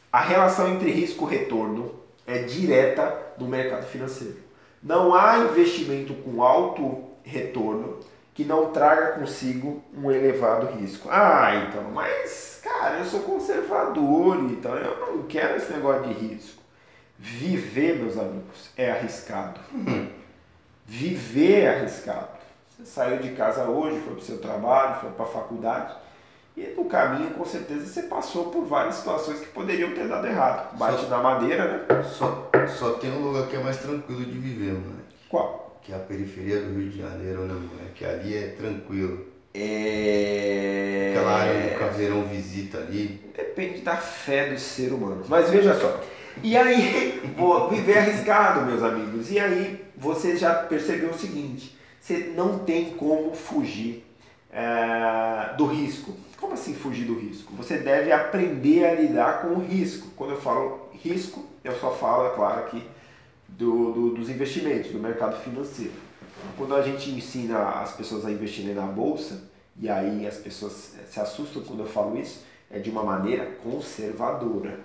A 0.10 0.22
relação 0.22 0.70
entre 0.70 0.90
risco 0.90 1.28
e 1.28 1.36
retorno 1.36 1.92
é 2.26 2.40
direta 2.40 3.34
no 3.38 3.46
mercado 3.46 3.86
financeiro. 3.88 4.38
Não 4.82 5.14
há 5.14 5.38
investimento 5.40 6.14
com 6.14 6.42
alto 6.42 7.04
retorno 7.24 8.00
que 8.34 8.46
não 8.46 8.72
traga 8.72 9.20
consigo 9.20 9.84
um 9.94 10.10
elevado 10.10 10.68
risco. 10.78 11.10
Ah, 11.12 11.68
então, 11.68 11.84
mas 11.92 12.62
cara, 12.64 13.00
eu 13.00 13.06
sou 13.06 13.20
conservador, 13.20 14.38
então 14.50 14.74
eu 14.76 15.18
não 15.18 15.24
quero 15.24 15.58
esse 15.58 15.74
negócio 15.74 16.08
de 16.08 16.14
risco. 16.14 16.62
Viver, 17.20 17.98
meus 17.98 18.18
amigos, 18.18 18.70
é 18.78 18.92
arriscado. 18.92 19.60
Viver 20.88 21.64
é 21.64 21.76
arriscado. 21.76 22.30
Você 22.70 22.86
saiu 22.86 23.20
de 23.20 23.32
casa 23.32 23.66
hoje, 23.66 24.00
foi 24.00 24.14
para 24.14 24.22
o 24.22 24.26
seu 24.26 24.38
trabalho, 24.40 25.02
foi 25.02 25.10
para 25.12 25.26
a 25.26 25.30
faculdade. 25.30 25.94
E 26.56 26.74
no 26.76 26.86
caminho, 26.86 27.32
com 27.32 27.46
certeza, 27.46 27.86
você 27.86 28.04
passou 28.04 28.46
por 28.46 28.66
várias 28.66 28.96
situações 28.96 29.40
que 29.40 29.48
poderiam 29.48 29.92
ter 29.92 30.08
dado 30.08 30.28
errado. 30.28 30.78
Bate 30.78 31.04
só, 31.04 31.08
na 31.08 31.18
madeira, 31.18 31.66
né? 31.66 32.04
Só, 32.04 32.50
só 32.68 32.92
tem 32.94 33.12
um 33.12 33.20
lugar 33.20 33.48
que 33.48 33.56
é 33.56 33.60
mais 33.60 33.78
tranquilo 33.78 34.26
de 34.26 34.38
viver, 34.38 34.74
mano. 34.74 35.02
Qual? 35.30 35.80
Que 35.82 35.94
é 35.94 35.96
a 35.96 36.00
periferia 36.00 36.62
do 36.62 36.78
Rio 36.78 36.90
de 36.90 37.00
Janeiro, 37.00 37.42
né, 37.42 37.54
mano? 37.54 37.90
Que 37.96 38.04
ali 38.04 38.36
é 38.36 38.48
tranquilo. 38.50 39.28
É... 39.54 41.14
Aquela 41.16 41.38
área 41.38 41.70
do 41.70 41.80
caveirão 41.80 42.24
visita 42.24 42.80
ali. 42.80 43.32
Depende 43.36 43.82
da 43.82 43.96
fé 43.96 44.50
do 44.50 44.60
ser 44.60 44.92
humano. 44.94 45.24
Mas 45.28 45.50
veja 45.50 45.74
só. 45.74 46.02
E 46.44 46.56
aí, 46.58 47.22
vou 47.38 47.70
viver 47.70 47.98
arriscado, 47.98 48.66
meus 48.66 48.84
amigos. 48.84 49.32
E 49.32 49.40
aí, 49.40 49.84
você 49.96 50.36
já 50.36 50.54
percebeu 50.54 51.10
o 51.10 51.18
seguinte: 51.18 51.78
você 52.00 52.34
não 52.36 52.60
tem 52.60 52.92
como 52.92 53.34
fugir 53.34 54.06
é, 54.52 55.54
do 55.58 55.66
risco. 55.66 56.16
Como 56.42 56.54
assim 56.54 56.74
fugir 56.74 57.06
do 57.06 57.14
risco? 57.18 57.54
Você 57.56 57.78
deve 57.78 58.12
aprender 58.12 58.84
a 58.84 58.96
lidar 58.96 59.44
com 59.44 59.50
o 59.50 59.60
risco. 59.60 60.10
Quando 60.16 60.32
eu 60.32 60.42
falo 60.42 60.90
risco, 60.92 61.46
eu 61.64 61.78
só 61.80 61.92
falo, 61.94 62.26
é 62.26 62.36
claro, 62.36 62.62
aqui 62.62 62.84
do, 63.48 63.92
do, 63.92 64.10
dos 64.16 64.28
investimentos, 64.28 64.92
do 64.92 65.00
mercado 65.00 65.40
financeiro. 65.44 65.94
Quando 66.58 66.76
a 66.76 66.82
gente 66.82 67.12
ensina 67.12 67.82
as 67.82 67.94
pessoas 67.94 68.26
a 68.26 68.32
investirem 68.32 68.74
na 68.74 68.88
bolsa, 68.88 69.44
e 69.80 69.88
aí 69.88 70.26
as 70.26 70.38
pessoas 70.38 70.96
se 71.08 71.20
assustam 71.20 71.62
quando 71.64 71.82
eu 71.82 71.88
falo 71.88 72.18
isso, 72.18 72.44
é 72.72 72.80
de 72.80 72.90
uma 72.90 73.04
maneira 73.04 73.46
conservadora. 73.64 74.80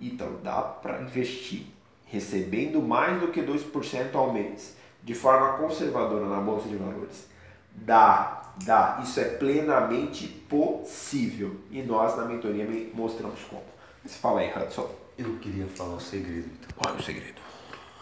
Então, 0.00 0.38
dá 0.42 0.62
para 0.62 1.02
investir 1.02 1.66
recebendo 2.06 2.80
mais 2.80 3.20
do 3.20 3.28
que 3.28 3.42
2% 3.42 4.14
ao 4.14 4.32
mês, 4.32 4.74
de 5.04 5.14
forma 5.14 5.58
conservadora 5.58 6.26
na 6.26 6.40
bolsa 6.40 6.66
de 6.66 6.76
valores. 6.76 7.26
Dá 7.74 8.47
Dá, 8.64 9.00
isso 9.02 9.20
é 9.20 9.24
plenamente 9.24 10.26
possível. 10.26 11.60
E 11.70 11.82
nós 11.82 12.16
na 12.16 12.24
mentoria 12.24 12.66
mostramos 12.92 13.40
como. 13.44 13.64
Mas 14.02 14.16
fala 14.16 14.40
aí, 14.40 14.50
Hudson. 14.50 14.90
Eu 15.16 15.36
queria 15.38 15.66
falar 15.66 15.96
o 15.96 16.00
segredo. 16.00 16.48
Então. 16.58 16.70
Qual 16.76 16.94
é 16.94 16.98
o 16.98 17.02
segredo? 17.02 17.40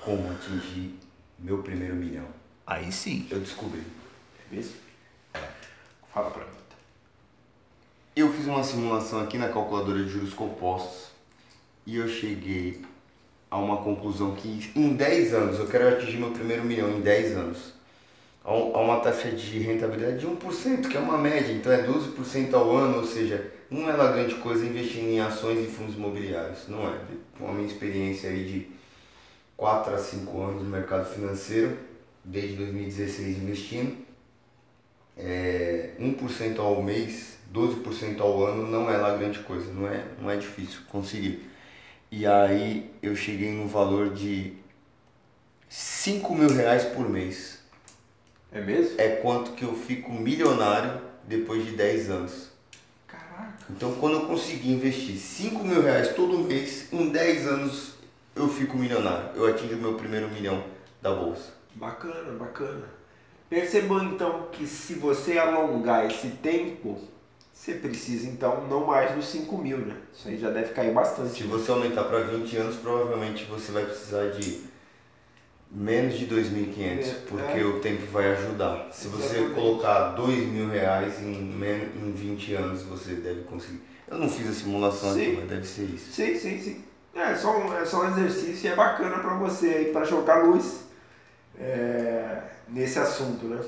Como 0.02 0.30
atingir 0.30 0.98
meu 1.38 1.62
primeiro 1.62 1.94
milhão. 1.94 2.26
Aí 2.66 2.90
sim. 2.90 3.26
Eu 3.30 3.40
descobri. 3.40 3.82
É 4.50 4.54
mesmo? 4.54 4.76
É. 5.34 5.40
Fala 6.12 6.30
pra 6.30 6.44
mim. 6.44 6.50
Então. 6.66 6.78
Eu 8.14 8.32
fiz 8.32 8.46
uma 8.46 8.62
simulação 8.62 9.20
aqui 9.20 9.38
na 9.38 9.48
calculadora 9.48 10.02
de 10.02 10.10
juros 10.10 10.34
compostos 10.34 11.10
e 11.86 11.96
eu 11.96 12.08
cheguei 12.08 12.84
a 13.50 13.58
uma 13.58 13.78
conclusão 13.78 14.34
que 14.34 14.70
em 14.74 14.94
10 14.94 15.34
anos, 15.34 15.58
eu 15.58 15.68
quero 15.68 15.88
atingir 15.88 16.18
meu 16.18 16.32
primeiro 16.32 16.64
milhão 16.64 16.90
em 16.90 17.00
10 17.00 17.36
anos 17.36 17.72
a 18.46 18.80
uma 18.80 19.00
taxa 19.00 19.32
de 19.32 19.58
rentabilidade 19.58 20.18
de 20.18 20.26
1%, 20.26 20.88
que 20.88 20.96
é 20.96 21.00
uma 21.00 21.18
média, 21.18 21.52
então 21.52 21.72
é 21.72 21.84
12% 21.84 22.54
ao 22.54 22.76
ano, 22.76 22.98
ou 22.98 23.04
seja, 23.04 23.52
não 23.68 23.90
é 23.90 23.92
lá 23.92 24.12
grande 24.12 24.36
coisa 24.36 24.64
investir 24.64 25.02
em 25.02 25.20
ações 25.20 25.58
e 25.58 25.68
fundos 25.68 25.96
imobiliários, 25.96 26.68
não 26.68 26.86
é. 26.86 26.96
Com 27.36 27.48
a 27.48 27.52
minha 27.52 27.66
experiência 27.66 28.30
aí 28.30 28.44
de 28.44 28.68
4 29.56 29.94
a 29.94 29.98
5 29.98 30.40
anos 30.40 30.62
no 30.62 30.70
mercado 30.70 31.12
financeiro, 31.12 31.76
desde 32.24 32.54
2016 32.56 33.38
investindo, 33.38 33.96
é, 35.16 35.90
1% 35.98 36.58
ao 36.60 36.80
mês, 36.80 37.38
12% 37.52 38.20
ao 38.20 38.44
ano 38.44 38.70
não 38.70 38.88
é 38.88 38.96
lá 38.96 39.16
grande 39.16 39.40
coisa, 39.40 39.72
não 39.72 39.88
é, 39.88 40.04
não 40.20 40.30
é 40.30 40.36
difícil 40.36 40.80
conseguir. 40.88 41.50
E 42.12 42.24
aí 42.24 42.92
eu 43.02 43.16
cheguei 43.16 43.50
no 43.50 43.66
valor 43.66 44.10
de 44.10 44.52
5 45.68 46.32
mil 46.32 46.50
reais 46.54 46.84
por 46.84 47.08
mês. 47.08 47.55
É 48.52 48.60
mesmo? 48.60 49.00
É 49.00 49.16
quanto 49.16 49.52
que 49.52 49.64
eu 49.64 49.74
fico 49.74 50.12
milionário 50.12 51.00
depois 51.24 51.64
de 51.64 51.72
10 51.72 52.10
anos. 52.10 52.50
Caraca. 53.06 53.54
Então 53.70 53.94
quando 53.96 54.14
eu 54.14 54.26
conseguir 54.26 54.72
investir 54.72 55.16
5 55.16 55.64
mil 55.64 55.82
reais 55.82 56.14
todo 56.14 56.38
mês, 56.38 56.92
em 56.92 57.10
10 57.10 57.46
anos 57.46 57.96
eu 58.34 58.48
fico 58.48 58.76
milionário. 58.76 59.30
Eu 59.34 59.46
atingo 59.46 59.74
o 59.74 59.78
meu 59.78 59.94
primeiro 59.94 60.28
milhão 60.28 60.62
da 61.02 61.14
bolsa. 61.14 61.54
Bacana, 61.74 62.32
bacana. 62.32 62.84
Percebam 63.48 64.04
então 64.04 64.48
que 64.50 64.66
se 64.66 64.94
você 64.94 65.38
alongar 65.38 66.06
esse 66.06 66.28
tempo, 66.28 67.00
você 67.52 67.74
precisa 67.74 68.28
então 68.28 68.66
não 68.68 68.86
mais 68.86 69.14
dos 69.14 69.26
5 69.28 69.56
mil, 69.58 69.78
né? 69.78 69.96
Isso 70.12 70.28
aí 70.28 70.38
já 70.38 70.50
deve 70.50 70.72
cair 70.72 70.92
bastante. 70.92 71.30
Se 71.30 71.44
você 71.44 71.70
aumentar 71.70 72.04
para 72.04 72.20
20 72.20 72.56
anos, 72.56 72.76
provavelmente 72.76 73.44
você 73.44 73.72
vai 73.72 73.84
precisar 73.84 74.30
de 74.30 74.62
menos 75.70 76.18
de 76.18 76.26
2.500, 76.26 76.78
É, 76.78 77.14
porque 77.28 77.58
é. 77.58 77.64
o 77.64 77.80
tempo 77.80 78.06
vai 78.12 78.32
ajudar. 78.32 78.88
Se 78.92 79.08
você 79.08 79.36
Exatamente. 79.38 79.54
colocar 79.54 80.08
2 80.10 80.46
mil 80.48 80.68
reais 80.68 81.20
em, 81.20 81.32
em 81.32 82.12
20 82.12 82.54
anos, 82.54 82.82
você 82.82 83.14
deve 83.14 83.42
conseguir. 83.42 83.80
Eu 84.08 84.18
não 84.18 84.28
fiz 84.28 84.48
a 84.48 84.52
simulação 84.52 85.10
aqui, 85.10 85.24
Sim. 85.24 85.36
mas 85.40 85.48
deve 85.48 85.66
ser 85.66 85.82
isso. 85.84 86.12
Sim, 86.12 86.34
sim, 86.38 86.58
sim. 86.60 86.84
É 87.14 87.34
só 87.34 87.56
um, 87.58 87.74
é 87.76 87.84
só 87.84 88.02
um 88.04 88.10
exercício 88.10 88.68
e 88.68 88.72
é 88.72 88.76
bacana 88.76 89.18
para 89.18 89.34
você 89.34 89.90
para 89.92 90.04
jogar 90.04 90.44
luz 90.44 90.84
é, 91.58 92.38
nesse 92.68 92.98
assunto, 92.98 93.46
né? 93.46 93.60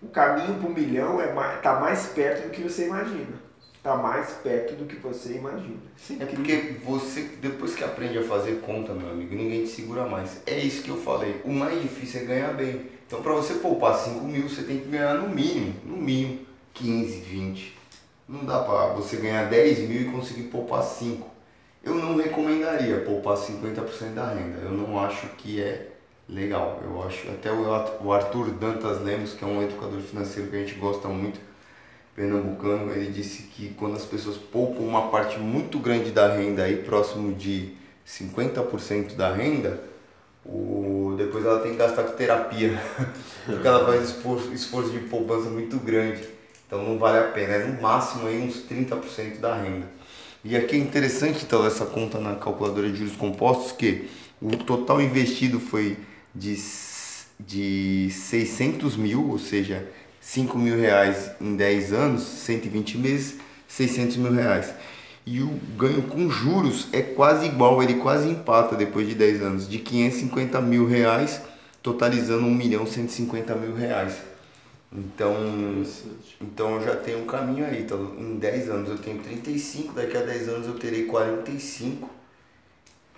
O 0.00 0.08
caminho 0.08 0.54
para 0.58 0.68
o 0.68 0.72
milhão 0.72 1.20
é 1.20 1.32
mais, 1.32 1.60
tá 1.60 1.80
mais 1.80 2.06
perto 2.06 2.44
do 2.46 2.50
que 2.50 2.62
você 2.62 2.86
imagina. 2.86 3.43
Tá 3.84 3.96
mais 3.96 4.30
perto 4.42 4.76
do 4.76 4.86
que 4.86 4.96
você 4.96 5.34
imagina. 5.34 5.76
Isso 5.94 6.16
É 6.18 6.24
porque 6.24 6.76
você, 6.82 7.20
depois 7.38 7.74
que 7.74 7.84
aprende 7.84 8.16
a 8.16 8.22
fazer 8.22 8.62
conta, 8.62 8.94
meu 8.94 9.10
amigo, 9.10 9.34
ninguém 9.34 9.64
te 9.64 9.68
segura 9.68 10.06
mais. 10.06 10.40
É 10.46 10.58
isso 10.58 10.82
que 10.82 10.88
eu 10.88 10.96
falei. 10.96 11.42
O 11.44 11.52
mais 11.52 11.82
difícil 11.82 12.22
é 12.22 12.24
ganhar 12.24 12.54
bem. 12.54 12.86
Então, 13.06 13.20
para 13.20 13.34
você 13.34 13.56
poupar 13.56 13.94
5 13.94 14.24
mil, 14.24 14.48
você 14.48 14.62
tem 14.62 14.78
que 14.78 14.88
ganhar 14.88 15.12
no 15.16 15.28
mínimo, 15.28 15.74
no 15.84 15.98
mínimo, 15.98 16.46
15, 16.72 17.20
20. 17.20 17.76
Não 18.26 18.46
dá 18.46 18.60
para 18.60 18.94
você 18.94 19.18
ganhar 19.18 19.50
10 19.50 19.80
mil 19.80 20.00
e 20.00 20.04
conseguir 20.06 20.44
poupar 20.44 20.82
5. 20.82 21.28
Eu 21.84 21.94
não 21.94 22.16
recomendaria 22.16 23.00
poupar 23.00 23.36
50% 23.36 24.14
da 24.14 24.30
renda. 24.30 24.60
Eu 24.62 24.72
não 24.72 24.98
acho 24.98 25.26
que 25.36 25.60
é 25.60 25.90
legal. 26.26 26.80
Eu 26.82 27.02
acho, 27.02 27.28
até 27.28 27.52
o 27.52 28.10
Arthur 28.10 28.50
Dantas 28.52 29.02
Lemos, 29.02 29.34
que 29.34 29.44
é 29.44 29.46
um 29.46 29.62
educador 29.62 30.00
financeiro 30.00 30.48
que 30.48 30.56
a 30.56 30.60
gente 30.60 30.74
gosta 30.76 31.06
muito, 31.06 31.38
pernambucano, 32.14 32.92
ele 32.92 33.10
disse 33.10 33.44
que 33.44 33.70
quando 33.70 33.96
as 33.96 34.04
pessoas 34.04 34.36
poupam 34.36 34.82
uma 34.82 35.08
parte 35.10 35.38
muito 35.38 35.78
grande 35.78 36.10
da 36.10 36.32
renda, 36.34 36.62
aí 36.62 36.76
próximo 36.76 37.34
de 37.34 37.72
50% 38.06 39.16
da 39.16 39.32
renda, 39.32 39.82
o, 40.44 41.14
depois 41.16 41.44
ela 41.44 41.60
tem 41.60 41.72
que 41.72 41.78
gastar 41.78 42.04
com 42.04 42.16
terapia, 42.16 42.80
porque 43.46 43.66
ela 43.66 43.84
faz 43.84 44.10
esforço, 44.10 44.52
esforço 44.52 44.90
de 44.90 45.00
poupança 45.00 45.48
muito 45.48 45.78
grande. 45.78 46.22
Então 46.66 46.82
não 46.82 46.98
vale 46.98 47.18
a 47.18 47.30
pena, 47.30 47.54
é 47.54 47.66
no 47.66 47.80
máximo 47.80 48.26
aí 48.26 48.40
uns 48.40 48.62
30% 48.64 49.40
da 49.40 49.54
renda. 49.54 49.86
E 50.44 50.56
aqui 50.56 50.76
é 50.76 50.78
interessante 50.78 51.44
então 51.44 51.66
essa 51.66 51.86
conta 51.86 52.18
na 52.18 52.36
calculadora 52.36 52.90
de 52.90 52.98
juros 52.98 53.16
compostos 53.16 53.72
que 53.72 54.08
o 54.40 54.50
total 54.56 55.00
investido 55.00 55.58
foi 55.58 55.96
de, 56.34 56.54
de 57.40 58.10
600 58.10 58.96
mil, 58.96 59.30
ou 59.30 59.38
seja, 59.38 59.88
5 60.24 60.58
mil 60.58 60.78
reais 60.78 61.32
em 61.38 61.54
10 61.54 61.92
anos, 61.92 62.22
120 62.22 62.96
meses, 62.96 63.36
600 63.68 64.16
mil 64.16 64.32
reais. 64.32 64.72
E 65.26 65.42
o 65.42 65.48
ganho 65.76 66.02
com 66.04 66.30
juros 66.30 66.88
é 66.92 67.02
quase 67.02 67.46
igual, 67.46 67.82
ele 67.82 67.94
quase 67.94 68.28
empata 68.28 68.74
depois 68.74 69.06
de 69.06 69.14
10 69.14 69.42
anos, 69.42 69.68
de 69.68 69.78
550 69.78 70.60
mil 70.62 70.86
reais, 70.86 71.42
totalizando 71.82 72.46
1 72.46 72.54
milhão 72.54 72.86
150 72.86 73.54
mil 73.54 73.74
reais. 73.74 74.16
Então, 74.90 75.36
então 76.40 76.76
eu 76.76 76.84
já 76.84 76.96
tenho 76.96 77.22
um 77.22 77.26
caminho 77.26 77.66
aí, 77.66 77.82
então 77.82 78.14
em 78.18 78.38
10 78.38 78.70
anos 78.70 78.88
eu 78.88 78.98
tenho 78.98 79.18
35, 79.18 79.92
daqui 79.92 80.16
a 80.16 80.22
10 80.22 80.48
anos 80.48 80.66
eu 80.66 80.74
terei 80.74 81.04
45. 81.04 82.08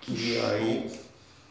E 0.09 0.38
aí, 0.40 0.90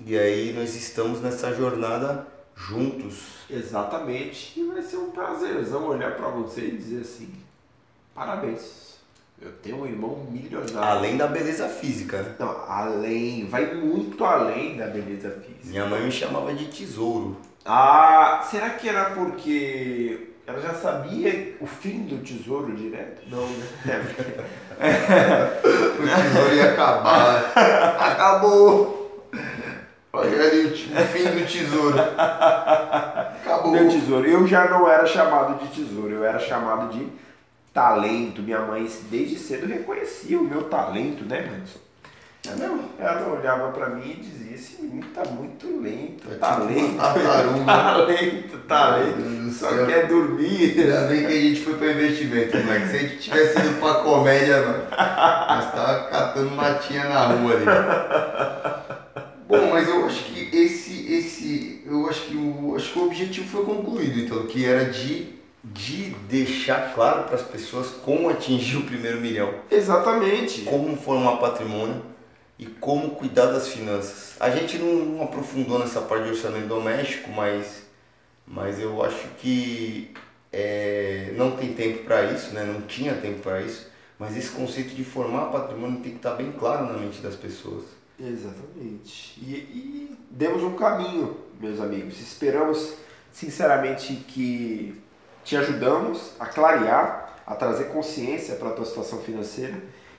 e 0.05 0.17
aí 0.17 0.53
nós 0.53 0.75
estamos 0.75 1.21
nessa 1.21 1.53
jornada 1.53 2.34
juntos. 2.55 3.45
Exatamente. 3.49 4.59
E 4.59 4.63
vai 4.63 4.81
ser 4.81 4.97
um 4.97 5.11
prazerzão 5.11 5.87
olhar 5.87 6.15
para 6.15 6.29
você 6.29 6.61
e 6.61 6.77
dizer 6.77 7.01
assim: 7.01 7.29
parabéns. 8.13 8.95
Eu 9.41 9.51
tenho 9.61 9.81
um 9.81 9.85
irmão 9.85 10.25
milionário. 10.31 10.79
Além 10.79 11.17
da 11.17 11.27
beleza 11.27 11.67
física, 11.67 12.21
né? 12.21 12.35
Não, 12.39 12.49
além, 12.69 13.45
vai 13.47 13.75
muito 13.75 14.23
além 14.23 14.77
da 14.77 14.87
beleza 14.87 15.29
física. 15.31 15.65
Minha 15.65 15.85
mãe 15.87 16.05
me 16.05 16.11
chamava 16.11 16.53
de 16.53 16.65
tesouro. 16.67 17.35
Ah, 17.65 18.47
será 18.49 18.69
que 18.71 18.87
era 18.87 19.09
porque 19.09 20.29
ela 20.47 20.61
já 20.61 20.73
sabia 20.73 21.57
o 21.59 21.65
fim 21.65 22.03
do 22.03 22.23
tesouro 22.23 22.73
direto? 22.75 23.23
Não, 23.29 23.45
né? 23.45 24.01
O 25.95 26.23
tesouro 26.23 26.55
ia 26.55 26.71
acabar. 26.71 27.51
Acabou! 27.99 28.94
Ali 30.19 30.65
o 30.67 31.05
fim 31.07 31.23
do 31.23 31.45
tesouro. 31.47 31.99
Acabou. 31.99 33.71
Meu 33.71 33.89
tesouro. 33.89 34.27
Eu 34.27 34.47
já 34.47 34.69
não 34.69 34.89
era 34.89 35.05
chamado 35.05 35.59
de 35.63 35.67
tesouro, 35.69 36.11
eu 36.11 36.23
era 36.23 36.39
chamado 36.39 36.93
de 36.97 37.07
talento. 37.73 38.41
Minha 38.41 38.59
mãe 38.61 38.89
desde 39.09 39.37
cedo 39.37 39.67
reconhecia 39.67 40.39
o 40.39 40.43
meu 40.43 40.63
talento, 40.63 41.25
né, 41.25 41.39
Anderson? 41.39 41.79
É 42.47 42.55
mesmo? 42.55 42.83
Ela 42.99 43.27
olhava 43.27 43.71
pra 43.71 43.89
mim 43.89 44.11
e 44.11 44.21
dizia, 44.21 44.53
esse 44.55 44.79
menino 44.79 45.07
tá 45.15 45.23
muito 45.25 45.81
lento, 45.81 46.25
É 46.27 46.33
tipo 46.33 46.39
talento, 46.39 46.95
tartaruga. 46.97 47.65
talento, 47.65 48.57
talento, 48.67 49.15
do 49.17 49.51
só 49.51 49.69
céu. 49.69 49.87
quer 49.87 50.05
dormir. 50.07 50.79
Ainda 50.79 51.07
bem 51.07 51.21
que 51.25 51.33
a 51.33 51.41
gente 51.41 51.61
foi 51.61 51.73
pra 51.73 51.91
investimento, 51.91 52.55
moleque. 52.57 52.87
Se 52.87 52.95
a 52.95 52.99
gente 52.99 53.17
tivesse 53.17 53.59
ido 53.59 53.79
pra 53.79 53.95
comédia, 53.95 54.61
mano, 54.61 54.83
nós 54.91 55.71
tava 55.73 56.03
catando 56.11 56.51
matinha 56.51 57.05
na 57.05 57.25
rua 57.25 57.53
ali. 57.53 57.65
Bom, 59.47 59.69
mas 59.69 59.87
eu 59.87 60.05
acho 60.05 60.23
que 60.25 60.55
esse, 60.55 61.13
esse, 61.13 61.83
eu 61.85 62.09
acho 62.09 62.21
que 62.21 62.35
o, 62.35 62.75
acho 62.75 62.93
que 62.93 62.99
o 62.99 63.05
objetivo 63.05 63.47
foi 63.47 63.63
concluído, 63.63 64.19
então, 64.19 64.47
que 64.47 64.65
era 64.65 64.85
de, 64.85 65.33
de 65.63 66.09
deixar 66.27 66.95
claro 66.95 67.25
para 67.25 67.35
as 67.35 67.43
pessoas 67.43 67.89
como 67.89 68.27
atingir 68.29 68.77
o 68.77 68.83
primeiro 68.83 69.21
milhão, 69.21 69.53
Exatamente. 69.69 70.61
como 70.61 70.97
formar 70.97 71.37
patrimônio 71.37 72.01
e 72.57 72.65
como 72.65 73.11
cuidar 73.11 73.47
das 73.47 73.67
finanças. 73.67 74.35
A 74.39 74.49
gente 74.49 74.79
não, 74.79 74.93
não 75.05 75.23
aprofundou 75.23 75.77
nessa 75.77 76.01
parte 76.01 76.23
de 76.23 76.31
orçamento 76.31 76.67
doméstico, 76.67 77.29
mas, 77.29 77.83
mas 78.47 78.79
eu 78.79 79.03
acho 79.03 79.27
que 79.39 80.11
é, 80.51 81.33
não 81.35 81.51
tem 81.51 81.73
tempo 81.73 82.03
para 82.03 82.31
isso, 82.31 82.51
né? 82.51 82.63
não 82.63 82.81
tinha 82.81 83.13
tempo 83.13 83.41
para 83.41 83.61
isso, 83.61 83.91
mas 84.17 84.35
esse 84.35 84.49
conceito 84.49 84.95
de 84.95 85.03
formar 85.03 85.51
patrimônio 85.51 85.99
tem 85.99 86.13
que 86.13 86.17
estar 86.17 86.33
bem 86.33 86.51
claro 86.51 86.85
na 86.85 86.93
mente 86.93 87.21
das 87.21 87.35
pessoas. 87.35 87.94
Exatamente. 88.19 89.39
E, 89.41 89.53
e 89.53 90.17
demos 90.29 90.63
um 90.63 90.75
caminho, 90.75 91.37
meus 91.59 91.79
amigos. 91.79 92.19
Esperamos 92.19 92.95
sinceramente 93.31 94.15
que 94.15 95.01
te 95.43 95.57
ajudamos 95.57 96.31
a 96.39 96.45
clarear, 96.45 97.41
a 97.45 97.55
trazer 97.55 97.85
consciência 97.85 98.55
para 98.55 98.69
a 98.69 98.71
tua 98.71 98.85
situação 98.85 99.19
financeira. 99.19 99.75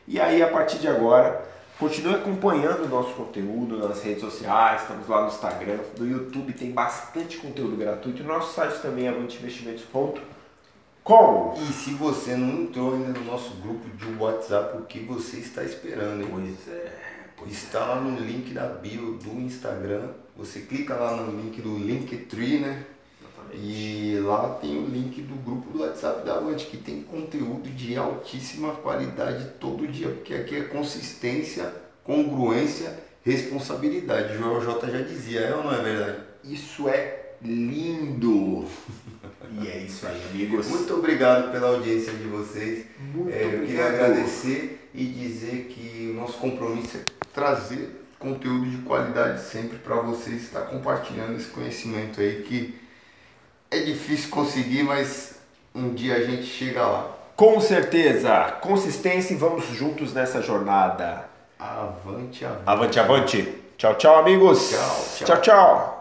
E 0.07 0.21
aí, 0.21 0.43
a 0.43 0.49
partir 0.49 0.79
de 0.79 0.87
agora, 0.87 1.43
continue 1.79 2.15
acompanhando 2.15 2.85
o 2.85 2.89
nosso 2.89 3.15
conteúdo 3.15 3.79
nas 3.79 4.03
redes 4.03 4.21
sociais, 4.21 4.83
estamos 4.83 5.09
lá 5.09 5.23
no 5.23 5.29
Instagram, 5.29 5.79
no 5.99 6.09
YouTube 6.09 6.53
tem 6.53 6.71
bastante 6.71 7.39
conteúdo 7.39 7.77
gratuito. 7.77 8.23
O 8.23 8.27
nosso 8.27 8.55
site 8.55 8.81
também 8.81 9.07
é 9.07 9.09
avantinvestimentos.com. 9.09 11.55
E 11.57 11.73
se 11.73 11.95
você 11.95 12.37
não 12.37 12.63
entrou 12.63 12.95
ainda 12.95 13.19
no 13.19 13.25
nosso 13.25 13.55
grupo 13.57 13.89
de 13.97 14.07
WhatsApp, 14.21 14.79
o 14.79 14.83
que 14.83 15.01
você 15.01 15.39
está 15.39 15.65
esperando? 15.65 16.23
Hein? 16.23 16.29
Pois 16.31 16.69
é. 16.69 17.06
Está 17.47 17.81
lá 17.87 18.01
no 18.01 18.19
link 18.19 18.53
da 18.53 18.67
bio 18.67 19.19
do 19.23 19.41
Instagram. 19.41 20.09
Você 20.37 20.61
clica 20.61 20.95
lá 20.95 21.17
no 21.17 21.41
link 21.41 21.61
do 21.63 21.77
Linktree, 21.79 22.59
né? 22.59 22.85
Exatamente. 23.21 23.67
E 23.67 24.19
lá 24.21 24.59
tem 24.61 24.77
o 24.77 24.87
link 24.87 25.23
do 25.23 25.35
grupo 25.37 25.71
do 25.71 25.81
WhatsApp 25.83 26.25
da 26.27 26.37
Avante, 26.37 26.67
que 26.67 26.77
tem 26.77 27.03
conteúdo 27.03 27.69
de 27.71 27.97
altíssima 27.97 28.73
qualidade 28.75 29.53
todo 29.61 29.87
dia, 29.87 30.09
porque 30.09 30.35
aqui 30.35 30.57
é 30.57 30.63
consistência, 30.65 31.73
congruência, 32.03 32.93
responsabilidade. 33.25 34.35
O 34.35 34.39
Joel 34.39 34.61
J 34.63 34.91
já 34.91 35.03
dizia, 35.03 35.41
é 35.41 35.55
ou 35.55 35.65
não 35.65 35.73
é 35.73 35.83
verdade? 35.83 36.19
Isso 36.45 36.89
é 36.89 37.33
lindo. 37.43 38.65
E 39.61 39.69
é 39.69 39.79
isso 39.79 40.07
aí, 40.07 40.21
amigos. 40.31 40.67
Muito 40.69 40.95
obrigado 40.95 41.53
pela 41.53 41.69
audiência 41.69 42.13
de 42.13 42.25
vocês. 42.25 42.87
Muito 43.15 43.33
É, 43.33 43.45
eu 43.45 43.51
queria 43.51 43.63
obrigado. 43.63 43.95
agradecer 43.95 44.89
e 44.95 45.05
dizer 45.05 45.67
que 45.71 46.11
o 46.11 46.15
nosso 46.15 46.39
compromisso 46.39 46.97
é 46.97 47.01
trazer 47.37 48.03
conteúdo 48.19 48.65
de 48.65 48.79
qualidade 48.79 49.43
sempre 49.43 49.77
para 49.77 49.97
vocês, 49.97 50.45
estar 50.45 50.63
compartilhando 50.63 51.37
esse 51.37 51.49
conhecimento 51.49 52.19
aí 52.19 52.43
que 52.43 52.81
é 53.71 53.81
difícil 53.81 54.31
conseguir, 54.31 54.83
mas 54.83 55.39
um 55.75 55.93
dia 55.93 56.17
a 56.17 56.25
gente 56.25 56.47
chega 56.47 56.87
lá. 56.87 57.11
Com 57.37 57.61
certeza, 57.61 58.57
consistência 58.63 59.35
e 59.35 59.37
vamos 59.37 59.67
juntos 59.67 60.15
nessa 60.15 60.41
jornada. 60.41 61.29
Avante, 61.59 62.43
avante. 62.47 62.63
Avante, 62.67 63.01
avante. 63.01 63.63
Tchau, 63.77 63.95
tchau, 63.97 64.19
amigos. 64.19 64.71
Tchau, 64.71 65.27
tchau. 65.27 65.27
tchau. 65.27 65.41
tchau. 65.43 65.96